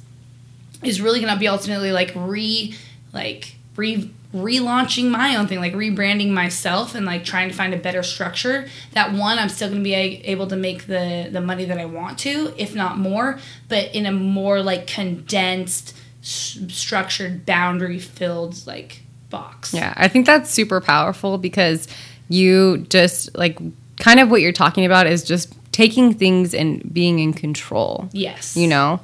is 0.83 1.01
really 1.01 1.19
gonna 1.21 1.39
be 1.39 1.47
ultimately 1.47 1.91
like 1.91 2.11
re 2.15 2.73
like 3.13 3.55
re 3.75 4.09
relaunching 4.33 5.09
my 5.09 5.35
own 5.35 5.47
thing 5.47 5.59
like 5.59 5.73
rebranding 5.73 6.29
myself 6.29 6.93
and 6.95 7.05
like 7.05 7.23
trying 7.23 7.47
to 7.47 7.55
find 7.55 7.73
a 7.73 7.77
better 7.77 8.03
structure 8.03 8.67
that 8.91 9.13
one 9.13 9.39
i'm 9.39 9.47
still 9.47 9.69
gonna 9.69 9.81
be 9.81 9.93
a- 9.95 10.21
able 10.25 10.45
to 10.45 10.55
make 10.57 10.85
the 10.87 11.29
the 11.31 11.39
money 11.39 11.63
that 11.63 11.77
i 11.79 11.85
want 11.85 12.19
to 12.19 12.53
if 12.57 12.75
not 12.75 12.97
more 12.97 13.39
but 13.69 13.93
in 13.95 14.05
a 14.05 14.11
more 14.11 14.61
like 14.61 14.85
condensed 14.85 15.95
s- 16.21 16.59
structured 16.67 17.45
boundary 17.45 17.99
filled 17.99 18.65
like 18.67 19.01
box. 19.29 19.73
Yeah, 19.73 19.93
I 19.97 20.07
think 20.07 20.25
that's 20.25 20.49
super 20.49 20.79
powerful 20.79 21.37
because 21.37 21.87
you 22.29 22.77
just 22.89 23.35
like 23.37 23.59
kind 23.99 24.19
of 24.21 24.29
what 24.31 24.39
you're 24.41 24.53
talking 24.53 24.85
about 24.85 25.05
is 25.07 25.21
just 25.23 25.53
taking 25.73 26.13
things 26.13 26.53
and 26.53 26.93
being 26.93 27.19
in 27.19 27.33
control. 27.33 28.09
yes. 28.13 28.55
You 28.55 28.67
know, 28.67 29.01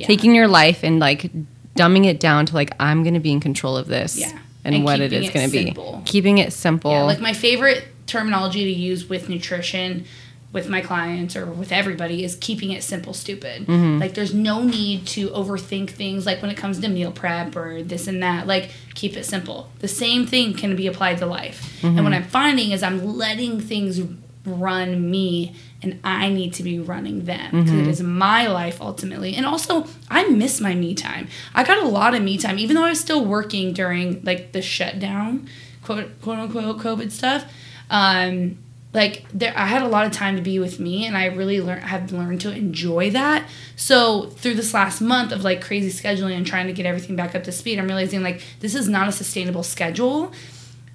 Yeah. 0.00 0.06
taking 0.06 0.34
your 0.34 0.48
life 0.48 0.82
and 0.82 0.98
like 0.98 1.30
dumbing 1.76 2.06
it 2.06 2.20
down 2.20 2.46
to 2.46 2.54
like 2.54 2.72
I'm 2.80 3.02
going 3.02 3.14
to 3.14 3.20
be 3.20 3.32
in 3.32 3.40
control 3.40 3.76
of 3.76 3.86
this 3.86 4.18
Yeah. 4.18 4.38
and, 4.64 4.74
And 4.74 4.84
what 4.84 5.00
it 5.00 5.12
is 5.12 5.30
going 5.30 5.50
to 5.50 5.52
be. 5.52 6.02
Keeping 6.04 6.38
it 6.38 6.52
simple. 6.52 6.90
Yeah, 6.90 7.02
like 7.02 7.20
my 7.20 7.32
favorite 7.32 7.84
terminology 8.06 8.64
to 8.64 8.70
use 8.70 9.08
with 9.08 9.28
nutrition 9.28 10.04
with 10.52 10.68
my 10.68 10.80
clients 10.80 11.36
or 11.36 11.46
with 11.46 11.70
everybody 11.70 12.24
is 12.24 12.34
keeping 12.34 12.72
it 12.72 12.82
simple 12.82 13.14
stupid. 13.14 13.66
Mm-hmm. 13.66 14.00
Like 14.00 14.14
there's 14.14 14.34
no 14.34 14.64
need 14.64 15.06
to 15.08 15.28
overthink 15.28 15.90
things 15.90 16.26
like 16.26 16.42
when 16.42 16.50
it 16.50 16.56
comes 16.56 16.80
to 16.80 16.88
meal 16.88 17.12
prep 17.12 17.54
or 17.54 17.82
this 17.82 18.08
and 18.08 18.22
that. 18.22 18.46
Like 18.46 18.70
keep 18.94 19.16
it 19.16 19.24
simple. 19.24 19.70
The 19.78 19.88
same 19.88 20.26
thing 20.26 20.54
can 20.54 20.74
be 20.74 20.86
applied 20.88 21.18
to 21.18 21.26
life. 21.26 21.82
And 21.84 21.94
mm-hmm. 21.94 22.04
what 22.04 22.12
I'm 22.12 22.24
finding 22.24 22.72
is 22.72 22.82
I'm 22.82 23.16
letting 23.16 23.60
things 23.60 24.00
run 24.44 25.08
me 25.10 25.54
and 25.82 25.98
I 26.04 26.28
need 26.28 26.52
to 26.54 26.62
be 26.62 26.78
running 26.78 27.24
them 27.24 27.64
because 27.64 27.72
it 27.72 27.86
is 27.86 28.02
my 28.02 28.46
life 28.46 28.80
ultimately. 28.80 29.34
And 29.34 29.46
also, 29.46 29.86
I 30.10 30.28
miss 30.28 30.60
my 30.60 30.74
me 30.74 30.94
time. 30.94 31.28
I 31.54 31.64
got 31.64 31.82
a 31.82 31.88
lot 31.88 32.14
of 32.14 32.22
me 32.22 32.36
time, 32.36 32.58
even 32.58 32.76
though 32.76 32.84
I 32.84 32.90
was 32.90 33.00
still 33.00 33.24
working 33.24 33.72
during 33.72 34.22
like 34.22 34.52
the 34.52 34.62
shutdown, 34.62 35.48
quote 35.82 36.20
quote 36.20 36.38
unquote 36.38 36.78
COVID 36.78 37.10
stuff. 37.10 37.50
Um, 37.88 38.58
like 38.92 39.24
there, 39.32 39.52
I 39.56 39.66
had 39.66 39.82
a 39.82 39.88
lot 39.88 40.04
of 40.04 40.12
time 40.12 40.36
to 40.36 40.42
be 40.42 40.58
with 40.58 40.80
me, 40.80 41.06
and 41.06 41.16
I 41.16 41.26
really 41.26 41.60
learned 41.60 41.84
have 41.84 42.12
learned 42.12 42.40
to 42.42 42.52
enjoy 42.52 43.10
that. 43.10 43.48
So 43.76 44.26
through 44.26 44.54
this 44.54 44.74
last 44.74 45.00
month 45.00 45.32
of 45.32 45.44
like 45.44 45.62
crazy 45.62 45.90
scheduling 45.90 46.36
and 46.36 46.46
trying 46.46 46.66
to 46.66 46.72
get 46.72 46.86
everything 46.86 47.16
back 47.16 47.34
up 47.34 47.44
to 47.44 47.52
speed, 47.52 47.78
I'm 47.78 47.86
realizing 47.86 48.22
like 48.22 48.42
this 48.60 48.74
is 48.74 48.88
not 48.88 49.08
a 49.08 49.12
sustainable 49.12 49.62
schedule 49.62 50.32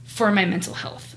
for 0.03 0.31
my 0.31 0.45
mental 0.45 0.73
health. 0.73 1.15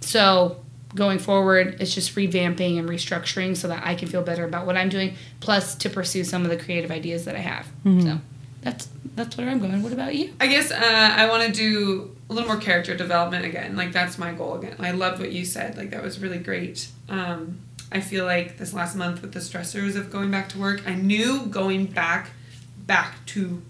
So 0.00 0.64
going 0.94 1.18
forward, 1.18 1.76
it's 1.80 1.94
just 1.94 2.14
revamping 2.16 2.78
and 2.78 2.88
restructuring 2.88 3.56
so 3.56 3.68
that 3.68 3.86
I 3.86 3.94
can 3.94 4.08
feel 4.08 4.22
better 4.22 4.44
about 4.44 4.66
what 4.66 4.76
I'm 4.76 4.88
doing, 4.88 5.14
plus 5.40 5.74
to 5.76 5.90
pursue 5.90 6.24
some 6.24 6.42
of 6.44 6.50
the 6.50 6.56
creative 6.56 6.90
ideas 6.90 7.24
that 7.26 7.36
I 7.36 7.40
have. 7.40 7.66
So 8.02 8.20
that's 8.62 8.88
that's 9.14 9.36
where 9.36 9.48
I'm 9.48 9.58
going. 9.58 9.82
What 9.82 9.92
about 9.92 10.14
you? 10.14 10.32
I 10.40 10.46
guess 10.46 10.70
uh, 10.70 10.76
I 11.16 11.28
want 11.28 11.44
to 11.46 11.52
do 11.52 12.16
a 12.28 12.32
little 12.32 12.48
more 12.48 12.58
character 12.60 12.96
development 12.96 13.44
again. 13.44 13.76
Like 13.76 13.92
that's 13.92 14.18
my 14.18 14.32
goal 14.32 14.54
again. 14.56 14.76
I 14.78 14.90
loved 14.92 15.20
what 15.20 15.32
you 15.32 15.44
said. 15.44 15.76
Like 15.76 15.90
that 15.90 16.02
was 16.02 16.20
really 16.20 16.38
great. 16.38 16.88
Um, 17.08 17.60
I 17.92 18.00
feel 18.00 18.24
like 18.24 18.58
this 18.58 18.72
last 18.72 18.94
month 18.96 19.20
with 19.22 19.32
the 19.32 19.40
stressors 19.40 19.96
of 19.96 20.10
going 20.10 20.30
back 20.30 20.48
to 20.50 20.58
work, 20.58 20.82
I 20.86 20.94
knew 20.94 21.46
going 21.46 21.86
back 21.86 22.30
back 22.86 23.24
to 23.26 23.62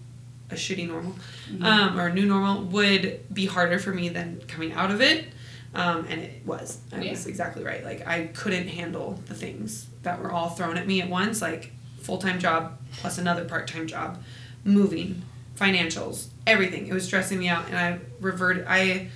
a 0.50 0.54
shitty 0.54 0.88
normal 0.88 1.14
um, 1.62 1.98
or 1.98 2.08
a 2.08 2.12
new 2.14 2.26
normal 2.26 2.62
would 2.64 3.20
be 3.32 3.46
harder 3.46 3.78
for 3.78 3.92
me 3.92 4.08
than 4.08 4.40
coming 4.48 4.72
out 4.72 4.90
of 4.90 5.00
it. 5.00 5.26
Um, 5.74 6.06
and 6.08 6.20
it 6.20 6.42
was. 6.44 6.78
I 6.92 7.00
Yeah. 7.00 7.10
was 7.12 7.26
exactly 7.26 7.62
right. 7.62 7.84
Like 7.84 8.06
I 8.06 8.26
couldn't 8.34 8.68
handle 8.68 9.20
the 9.26 9.34
things 9.34 9.86
that 10.02 10.20
were 10.20 10.32
all 10.32 10.50
thrown 10.50 10.76
at 10.76 10.86
me 10.86 11.00
at 11.00 11.08
once. 11.08 11.40
Like 11.40 11.72
full 12.00 12.18
time 12.18 12.38
job 12.40 12.78
plus 12.98 13.18
another 13.18 13.44
part 13.44 13.68
time 13.68 13.86
job, 13.86 14.22
moving, 14.64 15.22
financials, 15.58 16.28
everything. 16.46 16.88
It 16.88 16.92
was 16.94 17.04
stressing 17.04 17.38
me 17.38 17.48
out, 17.48 17.66
and 17.68 17.76
I 17.78 17.98
reverted. 18.20 18.64
I 18.68 19.10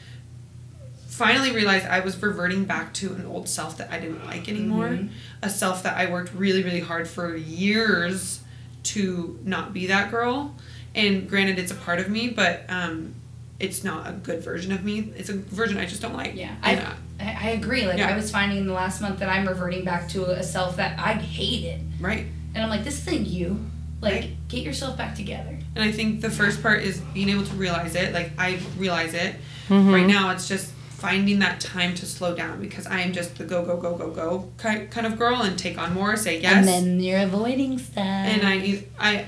finally 1.08 1.52
realized 1.52 1.86
I 1.86 2.00
was 2.00 2.20
reverting 2.20 2.64
back 2.64 2.92
to 2.94 3.14
an 3.14 3.26
old 3.26 3.48
self 3.48 3.76
that 3.78 3.90
I 3.92 3.98
didn't 4.00 4.24
like 4.26 4.48
anymore. 4.48 4.98
A 5.42 5.50
self 5.50 5.82
that 5.84 5.96
I 5.96 6.10
worked 6.10 6.32
really, 6.34 6.62
really 6.62 6.80
hard 6.80 7.06
for 7.08 7.36
years 7.36 8.40
to 8.84 9.38
not 9.44 9.72
be 9.72 9.86
that 9.86 10.10
girl. 10.10 10.54
And 10.94 11.28
granted, 11.28 11.58
it's 11.58 11.70
a 11.72 11.76
part 11.76 11.98
of 12.00 12.08
me, 12.08 12.28
but 12.28 12.64
um, 12.68 13.14
it's 13.60 13.84
not 13.84 14.08
a 14.08 14.12
good 14.12 14.42
version 14.42 14.72
of 14.72 14.84
me. 14.84 15.12
It's 15.16 15.28
a 15.28 15.34
version 15.34 15.78
I 15.78 15.86
just 15.86 16.02
don't 16.02 16.14
like. 16.14 16.34
Yeah, 16.34 16.54
I, 16.62 16.76
I 17.20 17.36
I 17.46 17.48
agree. 17.50 17.86
Like 17.86 17.98
Yeah. 17.98 18.12
I 18.12 18.16
was 18.16 18.30
finding 18.30 18.58
in 18.58 18.66
the 18.66 18.72
last 18.72 19.00
month 19.00 19.20
that 19.20 19.28
I'm 19.28 19.46
reverting 19.46 19.84
back 19.84 20.08
to 20.10 20.24
a 20.30 20.42
self 20.42 20.76
that 20.76 20.98
I 20.98 21.14
hated, 21.14 21.80
right. 22.00 22.26
and 22.54 22.62
I'm 22.62 22.68
like, 22.68 22.84
this 22.84 23.06
isn't 23.06 23.26
you. 23.26 23.64
Like, 24.00 24.12
Right. 24.12 24.48
get 24.48 24.62
yourself 24.64 24.98
back 24.98 25.14
together. 25.14 25.58
And 25.74 25.82
I 25.84 25.90
think 25.92 26.20
the 26.20 26.28
first 26.30 26.60
part 26.62 26.82
is 26.82 27.00
being 27.14 27.28
able 27.30 27.44
to 27.46 27.54
realize 27.54 27.94
it. 27.94 28.12
Like 28.12 28.32
I 28.38 28.58
realize 28.76 29.14
it. 29.14 29.36
Mm-hmm. 29.68 29.92
Right 29.92 30.06
now, 30.06 30.30
it's 30.30 30.46
just 30.46 30.72
finding 30.90 31.38
that 31.38 31.60
time 31.60 31.94
to 31.94 32.06
slow 32.06 32.34
down 32.34 32.60
because 32.60 32.86
I 32.86 33.00
am 33.00 33.12
just 33.12 33.38
the 33.38 33.44
go 33.44 33.64
go 33.64 33.76
go 33.78 33.96
go 33.96 34.10
go 34.10 34.50
ki- 34.62 34.86
kind 34.86 35.06
of 35.06 35.16
girl 35.18 35.42
and 35.42 35.58
take 35.58 35.78
on 35.78 35.94
more, 35.94 36.16
say 36.16 36.40
yes. 36.40 36.54
And 36.54 36.68
then 36.68 37.00
you're 37.00 37.20
avoiding 37.22 37.78
stuff. 37.78 37.98
and 38.04 38.42
I 38.46 38.84
I 38.98 39.26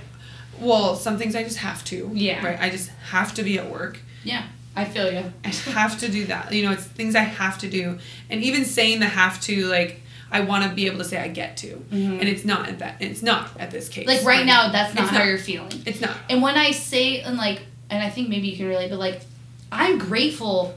well, 0.61 0.95
some 0.97 1.17
things 1.19 1.35
I 1.37 1.43
just 1.45 1.59
have 1.59 1.85
to. 1.87 2.11
Yeah. 2.13 2.45
Right. 2.45 2.59
I 2.61 2.69
just 2.71 2.89
have 3.11 3.33
to 3.35 3.43
be 3.43 3.59
at 3.59 3.71
work. 3.71 3.99
Yeah, 4.27 4.45
I 4.75 4.85
feel 4.85 5.11
you. 5.13 5.33
I 5.45 5.49
have 5.49 5.99
to 6.01 6.09
do 6.09 6.27
that. 6.27 6.53
You 6.53 6.65
know, 6.65 6.73
it's 6.73 6.85
things 6.85 7.15
I 7.15 7.21
have 7.21 7.57
to 7.59 7.69
do. 7.71 7.99
And 8.29 8.43
even 8.43 8.65
saying 8.65 9.01
the 9.01 9.07
have 9.07 9.41
to, 9.43 9.67
like 9.67 10.03
I 10.31 10.41
want 10.41 10.65
to 10.69 10.75
be 10.75 10.87
able 10.87 10.99
to 10.99 11.05
say 11.05 11.19
I 11.19 11.29
get 11.29 11.57
to, 11.59 11.73
and 11.93 12.23
it's 12.23 12.45
not 12.45 12.69
at 12.69 12.79
that. 12.81 12.97
It's 13.01 13.23
not 13.23 13.51
at 13.59 13.71
this 13.71 13.89
case. 13.89 14.07
Mm-hmm. 14.09 14.19
Like 14.19 14.27
right 14.27 14.45
now, 14.45 14.71
that's 14.73 14.95
not 14.95 15.05
It's 15.05 15.11
how 15.13 15.19
not. 15.19 15.27
you're 15.29 15.39
feeling. 15.39 15.73
It's 15.87 16.01
not. 16.01 16.17
And 16.29 16.43
when 16.43 16.57
I 16.57 16.73
say 16.73 17.21
and 17.21 17.37
like, 17.39 17.61
and 17.89 18.03
I 18.03 18.11
think 18.11 18.29
maybe 18.29 18.49
you 18.49 18.57
can 18.57 18.67
relate, 18.67 18.91
but 18.91 18.99
like, 18.99 19.21
I'm 19.73 19.99
grateful. 19.99 20.75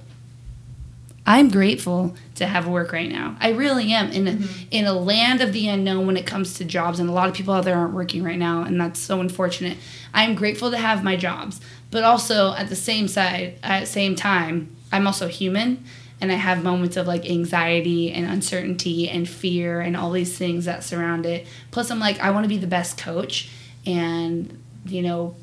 I'm 1.26 1.50
grateful 1.50 2.16
to 2.36 2.48
have 2.48 2.68
work 2.68 2.92
right 2.92 3.12
now. 3.12 3.36
I 3.40 3.50
really 3.52 3.92
am 3.92 4.12
in 4.12 4.28
a, 4.28 4.32
Mm-hmm. 4.32 4.64
in 4.72 4.86
a 4.86 4.94
land 4.94 5.42
of 5.42 5.54
the 5.54 5.68
unknown 5.68 6.08
when 6.08 6.18
it 6.18 6.26
comes 6.26 6.56
to 6.56 6.66
jobs, 6.66 7.00
and 7.00 7.08
a 7.10 7.12
lot 7.12 7.28
of 7.30 7.36
people 7.36 7.54
out 7.54 7.66
there 7.66 7.76
aren't 7.78 7.94
working 7.94 8.24
right 8.24 8.38
now, 8.40 8.64
and 8.64 8.80
that's 8.80 9.00
so 9.00 9.20
unfortunate. 9.20 9.78
I'm 10.14 10.34
grateful 10.34 10.72
to 10.72 10.78
have 10.78 11.04
my 11.04 11.16
jobs, 11.16 11.60
but 11.92 12.04
also 12.04 12.54
at 12.54 12.70
the 12.70 12.76
same 12.76 13.08
side, 13.08 13.56
at 13.64 13.82
the 13.82 13.86
same 13.86 14.16
time, 14.16 14.76
I'm 14.92 15.06
also 15.08 15.28
human, 15.28 15.84
and 16.22 16.32
I 16.32 16.36
have 16.36 16.64
moments 16.64 16.98
of 16.98 17.08
like 17.08 17.26
anxiety 17.30 18.12
and 18.12 18.26
uncertainty 18.30 19.10
and 19.10 19.28
fear 19.28 19.80
and 19.82 19.96
all 19.96 20.12
these 20.12 20.38
things 20.38 20.66
that 20.66 20.84
surround 20.84 21.26
it. 21.26 21.48
Plus, 21.72 21.90
I'm 21.92 22.00
like, 22.00 22.20
I 22.20 22.32
want 22.32 22.44
to 22.44 22.50
be 22.50 22.58
the 22.58 22.68
best 22.68 22.98
coach, 22.98 23.50
and 23.86 24.62
you 24.86 25.02
know, 25.02 25.36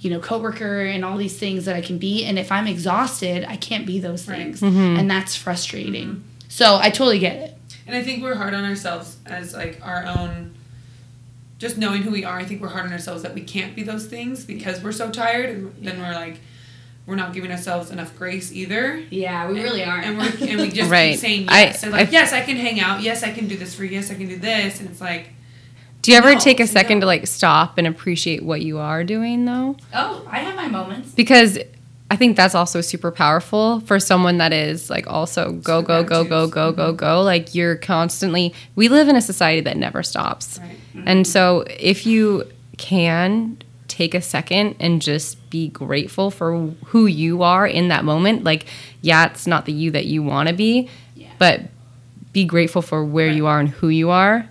you 0.00 0.10
know, 0.10 0.20
coworker 0.20 0.82
and 0.82 1.04
all 1.04 1.16
these 1.16 1.36
things 1.38 1.64
that 1.64 1.74
I 1.74 1.80
can 1.80 1.98
be. 1.98 2.24
And 2.24 2.38
if 2.38 2.52
I'm 2.52 2.66
exhausted, 2.66 3.44
I 3.48 3.56
can't 3.56 3.86
be 3.86 3.98
those 3.98 4.28
Right. 4.28 4.36
things. 4.38 4.60
Mm-hmm. 4.60 4.98
And 4.98 5.10
that's 5.10 5.34
frustrating. 5.36 6.22
So 6.48 6.76
I 6.76 6.90
totally 6.90 7.18
get 7.18 7.36
it. 7.36 7.54
And 7.86 7.96
I 7.96 8.02
think 8.02 8.22
we're 8.22 8.36
hard 8.36 8.54
on 8.54 8.64
ourselves 8.64 9.16
as 9.26 9.54
like 9.54 9.80
our 9.82 10.04
own 10.06 10.54
just 11.58 11.76
knowing 11.76 12.02
who 12.02 12.10
we 12.10 12.24
are, 12.24 12.38
I 12.38 12.44
think 12.44 12.60
we're 12.62 12.68
hard 12.68 12.86
on 12.86 12.92
ourselves 12.92 13.22
that 13.22 13.34
we 13.34 13.40
can't 13.42 13.74
be 13.76 13.82
those 13.82 14.06
things 14.06 14.44
because 14.44 14.82
we're 14.82 14.92
so 14.92 15.10
tired 15.10 15.50
and 15.50 15.74
then 15.82 15.98
we're 16.00 16.12
like 16.14 16.40
we're 17.06 17.16
not 17.16 17.32
giving 17.32 17.50
ourselves 17.50 17.90
enough 17.90 18.14
grace 18.18 18.52
either. 18.52 19.02
Yeah, 19.10 19.48
we 19.48 19.62
really 19.62 19.82
are. 19.82 19.96
And 19.98 20.18
we're, 20.18 20.24
and 20.46 20.60
we 20.60 20.68
just 20.72 20.90
Right. 20.90 21.12
keep 21.12 21.20
saying 21.20 21.48
I- 21.48 21.62
yes. 21.62 21.82
and 21.82 21.92
like, 21.92 22.08
I- 22.08 22.12
yes, 22.12 22.32
I 22.34 22.42
can 22.42 22.56
hang 22.56 22.80
out. 22.80 23.00
Yes, 23.00 23.22
I 23.22 23.32
can 23.32 23.48
do 23.48 23.56
this 23.56 23.74
for 23.74 23.84
you. 23.84 23.92
Yes, 23.92 24.10
I 24.10 24.14
can 24.14 24.28
do 24.28 24.36
this. 24.36 24.78
And 24.80 24.90
it's 24.90 25.00
like, 25.00 25.30
Do 26.02 26.12
you 26.12 26.18
ever 26.18 26.34
No, 26.34 26.38
take 26.38 26.60
a 26.60 26.64
no. 26.64 26.66
second 26.66 27.00
to 27.00 27.06
like 27.06 27.26
stop 27.26 27.78
and 27.78 27.86
appreciate 27.86 28.42
what 28.44 28.60
you 28.60 28.78
are 28.78 29.04
doing 29.04 29.46
though? 29.46 29.76
oh, 29.94 30.26
I 30.30 30.40
have 30.40 30.54
my 30.54 30.68
moments. 30.68 31.12
Because 31.12 31.58
I 32.10 32.16
think 32.16 32.36
that's 32.36 32.54
also 32.54 32.80
super 32.80 33.10
powerful 33.10 33.80
for 33.80 34.00
someone 34.00 34.38
that 34.38 34.52
is 34.52 34.88
like 34.88 35.06
also 35.06 35.52
go 35.52 35.82
go 35.82 36.02
go 36.02 36.24
go 36.24 36.46
go 36.46 36.72
go 36.72 36.88
mm-hmm. 36.88 36.96
go 36.96 37.22
like 37.22 37.54
you're 37.54 37.76
constantly 37.76 38.54
we 38.76 38.88
live 38.88 39.08
in 39.08 39.16
a 39.16 39.20
society 39.20 39.60
that 39.62 39.76
never 39.76 40.02
stops. 40.02 40.58
right. 40.58 40.70
Mm-hmm. 40.94 41.02
And 41.06 41.26
so 41.26 41.64
if 41.68 42.06
you 42.06 42.44
can 42.78 43.58
take 43.88 44.14
a 44.14 44.22
second 44.22 44.76
and 44.80 45.02
just 45.02 45.50
be 45.50 45.68
grateful 45.68 46.30
for 46.30 46.68
who 46.86 47.06
you 47.06 47.42
are 47.42 47.66
in 47.66 47.88
that 47.88 48.04
moment, 48.04 48.42
like 48.44 48.64
yeah, 49.02 49.26
it's 49.26 49.46
not 49.46 49.66
the 49.66 49.72
you 49.72 49.90
that 49.90 50.06
you 50.06 50.22
want 50.22 50.48
to 50.48 50.54
be, 50.54 50.88
Yeah. 51.14 51.28
but 51.38 51.62
be 52.32 52.44
grateful 52.44 52.80
for 52.82 53.04
where 53.04 53.28
Right. 53.28 53.36
you 53.36 53.46
are 53.46 53.60
and 53.60 53.68
who 53.68 53.88
you 53.88 54.10
are. 54.10 54.48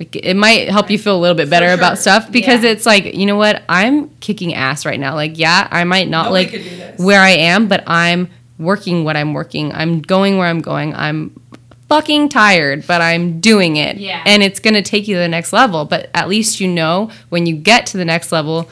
Like, 0.00 0.16
It 0.16 0.34
might 0.34 0.68
help 0.70 0.90
you 0.90 0.98
feel 0.98 1.14
a 1.14 1.20
little 1.20 1.36
bit 1.36 1.48
better 1.50 1.68
For 1.68 1.74
about 1.74 1.98
stuff 1.98 2.32
because 2.32 2.64
Yeah. 2.64 2.70
it's 2.70 2.86
like, 2.86 3.14
you 3.14 3.26
know 3.26 3.36
what? 3.36 3.62
I'm 3.68 4.08
kicking 4.20 4.54
ass 4.54 4.84
right 4.86 4.98
now. 4.98 5.14
Like, 5.14 5.38
yeah, 5.38 5.68
I 5.70 5.84
might 5.84 6.08
not 6.08 6.24
Nobody 6.26 6.44
like 6.44 6.50
could 6.52 6.64
do 6.64 6.70
this. 6.76 6.98
where 6.98 7.20
I 7.20 7.30
am, 7.30 7.68
but 7.68 7.84
I'm 7.86 8.28
working 8.58 9.04
what 9.04 9.16
I'm 9.16 9.34
working. 9.34 9.72
I'm 9.72 10.00
going 10.00 10.38
where 10.38 10.48
I'm 10.48 10.60
going. 10.62 10.94
I'm 10.94 11.38
fucking 11.88 12.28
tired, 12.30 12.86
but 12.86 13.00
I'm 13.02 13.40
doing 13.40 13.76
it. 13.76 13.98
Yeah. 13.98 14.22
And 14.24 14.42
it's 14.42 14.58
going 14.60 14.74
to 14.74 14.82
take 14.82 15.06
you 15.06 15.16
to 15.16 15.20
the 15.20 15.28
next 15.28 15.52
level, 15.52 15.84
but 15.84 16.08
at 16.14 16.28
least 16.28 16.60
you 16.60 16.68
know 16.68 17.10
when 17.28 17.46
you 17.46 17.54
get 17.56 17.84
to 17.86 17.96
the 17.98 18.04
next 18.04 18.32
level, 18.32 18.68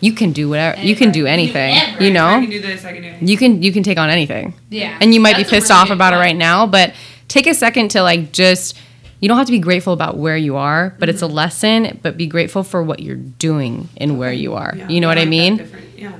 you 0.00 0.12
can 0.12 0.32
do 0.32 0.48
whatever. 0.48 0.80
You 0.80 0.94
can 0.94 1.10
do 1.10 1.26
anything. 1.26 1.74
You 2.00 2.08
I 2.08 2.10
know? 2.10 2.40
can 2.40 2.48
do 2.50 2.60
this. 2.60 2.84
I 2.84 2.92
can 2.92 3.02
do 3.02 3.08
it. 3.08 3.22
You 3.22 3.36
can 3.36 3.62
you 3.62 3.72
can 3.72 3.82
take 3.82 3.98
on 3.98 4.10
anything. 4.10 4.54
Yeah. 4.70 4.96
And 5.00 5.12
you 5.12 5.20
might 5.20 5.36
That's 5.36 5.50
be 5.50 5.56
pissed 5.56 5.70
really 5.70 5.80
off 5.82 5.90
about 5.90 6.12
it 6.12 6.16
right 6.18 6.36
now, 6.36 6.66
but 6.66 6.94
take 7.28 7.46
a 7.46 7.54
second 7.54 7.88
to 7.92 8.02
like 8.02 8.30
just 8.32 8.76
you 9.20 9.28
don't 9.28 9.38
have 9.38 9.46
to 9.46 9.52
be 9.52 9.58
grateful 9.58 9.92
about 9.92 10.16
where 10.16 10.36
you 10.36 10.56
are, 10.56 10.94
but 10.98 11.08
it's 11.08 11.22
a 11.22 11.26
mm-hmm. 11.26 11.34
lesson, 11.34 12.00
but 12.02 12.16
be 12.16 12.26
grateful 12.26 12.62
for 12.62 12.82
what 12.82 13.00
you're 13.00 13.16
doing 13.16 13.88
and 13.96 14.18
where 14.18 14.32
you 14.32 14.54
are. 14.54 14.74
Yeah, 14.76 14.88
you 14.88 15.00
know 15.00 15.08
what 15.08 15.18
I 15.18 15.24
like 15.24 15.30
that 15.30 15.70
mean? 15.70 15.70
Yeah. 15.96 16.18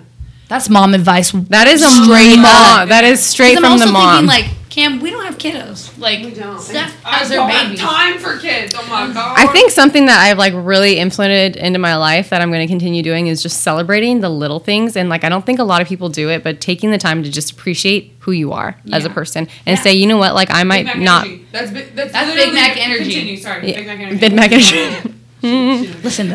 That's 0.49 0.69
mom 0.69 0.95
advice. 0.95 1.33
That 1.33 1.67
is 1.67 1.83
a 1.83 1.89
Straight 1.89 2.37
mom. 2.37 2.45
up. 2.47 2.89
That 2.89 3.05
is 3.05 3.25
straight 3.25 3.57
I'm 3.57 3.63
from 3.65 3.73
also 3.73 3.87
the 3.87 3.93
mom. 3.93 4.27
thinking 4.27 4.29
like, 4.29 4.57
Cam, 4.71 5.01
we 5.01 5.11
don't 5.11 5.25
have 5.25 5.39
kiddos. 5.39 5.99
Like, 5.99 6.23
We 6.23 6.33
don't. 6.33 6.61
Steph 6.61 6.95
I 7.05 7.17
has 7.17 7.31
her 7.31 7.37
don't 7.37 7.49
have 7.51 7.77
time 7.77 8.19
for 8.19 8.37
kids. 8.37 8.75
Oh 8.77 8.87
my 8.91 9.13
god. 9.13 9.35
I 9.39 9.47
think 9.47 9.71
something 9.71 10.05
that 10.05 10.21
I've 10.23 10.37
like 10.37 10.53
really 10.55 10.99
implemented 10.99 11.57
into 11.57 11.79
my 11.79 11.97
life 11.97 12.29
that 12.29 12.43
I'm 12.43 12.51
going 12.51 12.67
to 12.67 12.71
continue 12.71 13.03
doing 13.03 13.27
is 13.27 13.43
just 13.43 13.63
celebrating 13.63 14.21
the 14.21 14.29
little 14.29 14.61
things. 14.61 14.95
And 14.95 15.09
like, 15.09 15.25
I 15.25 15.31
don't 15.31 15.47
think 15.47 15.59
a 15.61 15.65
lot 15.65 15.81
of 15.81 15.89
people 15.89 16.11
do 16.11 16.29
it, 16.29 16.45
but 16.45 16.61
taking 16.61 16.91
the 16.91 16.99
time 16.99 17.23
to 17.23 17.31
just 17.31 17.53
appreciate 17.53 18.15
who 18.21 18.33
you 18.33 18.53
are 18.53 18.77
as 18.93 19.07
a 19.07 19.11
person 19.11 19.49
and 19.65 19.79
Yeah. 19.79 19.83
say, 19.83 19.95
you 19.95 20.07
know 20.07 20.19
what, 20.19 20.35
like 20.35 20.51
I 20.51 20.63
might 20.65 20.99
not. 20.99 21.27
Energy. 21.57 21.75
That's 21.75 21.87
big. 21.87 21.97
That's, 21.97 22.13
That's 22.13 22.29
Big 22.29 22.37
literally- 22.37 22.61
Mac 22.61 22.77
energy. 22.77 23.13
Continue. 23.13 23.37
Sorry. 23.37 23.71
Yeah, 23.71 23.77
Big 23.77 23.87
Mac 23.87 23.99
energy. 24.01 24.19
Big 24.19 24.33
Mac 24.35 24.53
energy. 24.53 26.01
listen, 26.03 26.31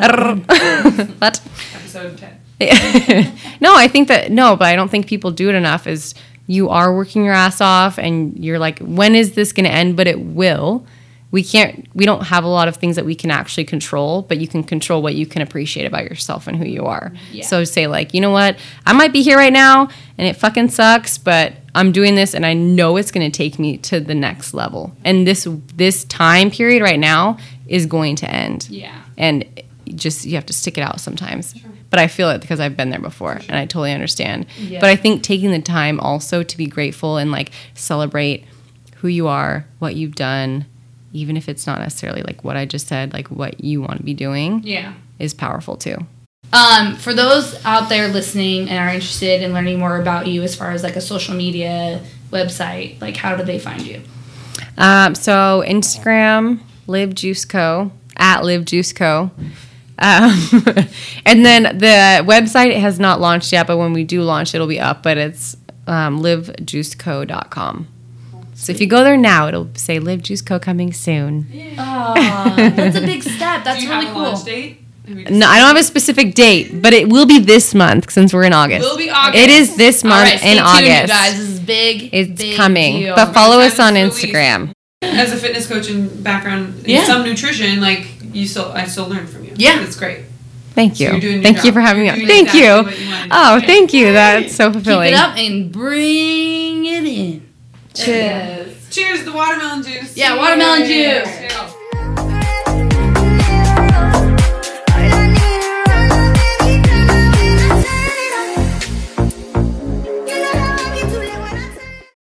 but 1.20 1.38
hmm. 1.38 1.76
Episode 1.76 2.18
ten. 2.18 2.38
no, 3.60 3.76
I 3.76 3.88
think 3.88 4.08
that 4.10 4.32
no, 4.32 4.56
but 4.56 4.68
I 4.68 4.76
don't 4.76 4.90
think 4.90 5.08
people 5.08 5.32
do 5.32 5.50
it 5.50 5.56
enough. 5.56 5.88
Is 5.88 6.14
you 6.48 6.70
are 6.70 6.96
working 6.96 7.26
your 7.26 7.34
ass 7.34 7.62
off, 7.62 7.98
and 7.98 8.38
you're 8.38 8.60
like, 8.60 8.80
when 8.80 9.16
is 9.16 9.34
this 9.34 9.52
going 9.52 9.66
to 9.66 9.72
end? 9.72 9.98
But 9.98 10.08
it 10.08 10.20
will. 10.20 10.86
We 11.32 11.44
can't. 11.44 11.88
We 11.96 12.06
don't 12.06 12.24
have 12.26 12.44
a 12.44 12.48
lot 12.48 12.68
of 12.68 12.76
things 12.76 12.98
that 12.98 13.06
we 13.06 13.16
can 13.16 13.32
actually 13.32 13.64
control, 13.64 14.22
but 14.22 14.38
you 14.38 14.48
can 14.48 14.64
control 14.64 15.02
what 15.02 15.16
you 15.16 15.26
can 15.26 15.42
appreciate 15.42 15.86
about 15.86 16.04
yourself 16.04 16.46
and 16.48 16.58
who 16.58 16.66
you 16.66 16.86
are. 16.86 17.14
Yeah. 17.32 17.46
So 17.46 17.64
say 17.64 17.88
like, 17.88 18.14
you 18.14 18.20
know 18.22 18.32
what? 18.32 18.58
I 18.86 18.94
might 18.94 19.14
be 19.14 19.22
here 19.22 19.38
right 19.38 19.54
now, 19.54 19.88
and 20.18 20.28
it 20.28 20.36
fucking 20.36 20.70
sucks, 20.70 21.18
but 21.18 21.54
I'm 21.74 21.94
doing 21.94 22.16
this, 22.16 22.34
and 22.34 22.46
I 22.46 22.54
know 22.54 22.98
it's 22.98 23.12
going 23.12 23.30
to 23.32 23.36
take 23.36 23.58
me 23.60 23.78
to 23.78 24.02
the 24.02 24.16
next 24.16 24.54
level. 24.54 24.94
And 25.06 25.26
this 25.26 25.48
this 25.76 26.04
time 26.06 26.52
period 26.52 26.84
right 26.84 27.00
now 27.00 27.38
is 27.68 27.86
going 27.86 28.18
to 28.18 28.30
end 28.30 28.68
yeah. 28.70 29.02
and 29.18 29.46
just 29.96 30.26
you 30.26 30.36
have 30.36 30.46
to 30.46 30.54
stick 30.54 30.78
it 30.78 30.82
out 30.82 31.00
sometimes 31.02 31.54
but 31.90 32.00
i 32.00 32.08
feel 32.08 32.30
it 32.30 32.40
because 32.42 32.60
i've 32.60 32.78
been 32.78 32.90
there 32.92 33.00
before 33.00 33.34
and 33.34 33.54
i 33.58 33.66
totally 33.66 33.92
understand 33.92 34.46
Yeah. 34.58 34.80
but 34.80 34.90
i 34.90 34.96
think 34.96 35.24
taking 35.24 35.52
the 35.52 35.62
time 35.62 36.00
also 36.00 36.44
to 36.44 36.58
be 36.58 36.66
grateful 36.66 37.18
and 37.18 37.32
like 37.32 37.52
celebrate 37.74 38.46
who 38.98 39.08
you 39.08 39.28
are 39.28 39.66
what 39.80 39.96
you've 39.96 40.16
done 40.16 40.66
even 41.14 41.36
if 41.38 41.48
it's 41.50 41.66
not 41.68 41.80
necessarily 41.80 42.22
like 42.24 42.44
what 42.44 42.56
i 42.58 42.66
just 42.66 42.88
said 42.88 43.14
like 43.14 43.28
what 43.30 43.64
you 43.64 43.82
want 43.82 43.98
to 43.98 44.04
be 44.04 44.14
doing 44.14 44.62
Yeah. 44.64 44.94
is 45.20 45.34
powerful 45.34 45.76
too 45.78 45.98
Um, 46.54 46.96
for 46.98 47.14
those 47.14 47.64
out 47.66 47.88
there 47.90 48.08
listening 48.10 48.70
and 48.70 48.78
are 48.78 48.94
interested 48.94 49.42
in 49.42 49.54
learning 49.54 49.80
more 49.80 50.00
about 50.02 50.28
you 50.28 50.44
as 50.44 50.56
far 50.56 50.72
as 50.72 50.84
like 50.84 50.96
a 50.98 51.02
social 51.02 51.34
media 51.36 52.02
website, 52.32 53.00
like 53.02 53.16
how 53.18 53.36
do 53.36 53.44
they 53.44 53.60
find 53.60 53.82
you? 53.82 54.02
um, 54.78 55.16
so 55.16 55.64
instagram 55.68 56.60
LIV 56.88 57.16
Juice 57.16 57.46
Co 57.46 57.92
at 58.18 58.42
LIV 58.44 58.66
Juice 58.66 58.92
Co 58.94 59.32
um, 60.00 60.32
and 61.26 61.46
then 61.46 61.64
the 61.78 62.24
website 62.26 62.78
has 62.80 63.00
not 63.00 63.22
launched 63.22 63.52
yet 63.54 63.68
but 63.68 63.78
when 63.78 63.94
we 63.94 64.04
do 64.04 64.22
launch 64.24 64.54
it'll 64.56 64.68
be 64.68 64.80
up 64.80 65.04
but 65.04 65.18
it's 65.18 65.56
um, 65.88 66.20
livjuiceco.com 66.22 67.88
so 68.62 68.72
if 68.72 68.80
you 68.82 68.88
go 68.88 69.04
there 69.04 69.18
now 69.18 69.48
it'll 69.48 69.70
say 69.76 70.00
LIV 70.00 70.22
Juice 70.24 70.42
Co 70.42 70.60
coming 70.60 70.94
soon 70.94 71.48
Oh, 71.78 72.14
that's 72.76 72.96
a 72.98 73.02
big 73.02 73.24
step. 73.24 73.64
That's 73.64 73.80
Do 73.80 73.86
you 73.86 73.92
really 73.92 74.06
have 74.06 74.12
a 74.12 74.14
cool. 74.14 74.24
launch 74.24 74.46
date? 74.46 74.78
Have 75.08 75.18
you 75.18 75.26
no 75.26 75.48
i 75.48 75.58
don't 75.58 75.68
have 75.68 75.78
a 75.78 75.84
specific 75.84 76.36
date 76.36 76.82
but 76.82 76.94
it 76.94 77.10
will 77.10 77.26
be 77.26 77.40
this 77.40 77.74
month 77.74 78.12
since 78.12 78.34
we're 78.34 78.44
in 78.44 78.54
august 78.54 78.88
Will 78.88 78.98
be 78.98 79.10
August. 79.10 79.44
it 79.44 79.50
is 79.50 79.76
this 79.76 80.04
All 80.04 80.10
month 80.12 80.30
right, 80.30 80.40
stay 80.40 80.52
in 80.52 80.58
tuned, 80.58 80.68
august 80.68 81.02
you 81.02 81.08
guys. 81.08 81.38
This 81.38 81.50
is 81.50 81.60
big. 81.60 82.10
it's 82.14 82.42
big 82.42 82.56
coming 82.56 83.00
deal. 83.00 83.16
but 83.16 83.34
follow 83.34 83.60
us 83.60 83.80
on 83.80 83.98
it's 83.98 84.16
released. 84.18 84.36
instagram 84.36 84.72
As 85.02 85.34
a 85.34 85.38
fitness 85.38 85.68
coach 85.68 85.90
and 85.90 86.24
background 86.24 86.84
in 86.86 86.92
Yeah. 86.92 87.04
some 87.06 87.24
nutrition, 87.24 87.82
like 87.82 88.08
you 88.32 88.46
still, 88.48 88.72
I 88.72 88.86
still 88.86 89.08
learn 89.08 89.26
from 89.28 89.44
you. 89.44 89.54
Yeah. 89.56 89.82
it's 89.84 89.96
great. 89.98 90.20
thank 90.76 90.96
So 90.98 91.04
you 91.06 91.10
you're 91.12 91.20
doing 91.20 91.34
your 91.36 91.44
thank 91.44 91.58
you 91.58 91.72
job. 91.72 91.74
for 91.74 91.82
having 91.82 92.04
me 92.04 92.08
You're 92.08 92.14
on 92.14 92.20
doing 92.20 92.30
thank 92.30 92.48
exactly 92.56 92.62
you 92.70 92.84
what 92.84 93.00
you 93.00 93.10
wanted 93.10 93.30
to 93.30 93.36
oh 93.50 93.60
do. 93.60 93.66
thank 93.66 93.94
you 93.94 94.14
that's 94.14 94.56
so 94.56 94.66
Keep 94.68 94.74
fulfilling 94.74 95.14
it 95.14 95.16
up 95.16 95.36
and 95.36 95.72
bring 95.72 96.86
it 96.86 97.04
in. 97.06 97.48
Cheers. 97.94 98.90
Cheers 98.90 99.26
The 99.26 99.32
watermelon 99.32 99.84
juice. 99.84 100.16
Yeah, 100.16 100.38
watermelon 100.38 100.82
juice. 100.86 101.38
Cheers. 101.38 101.74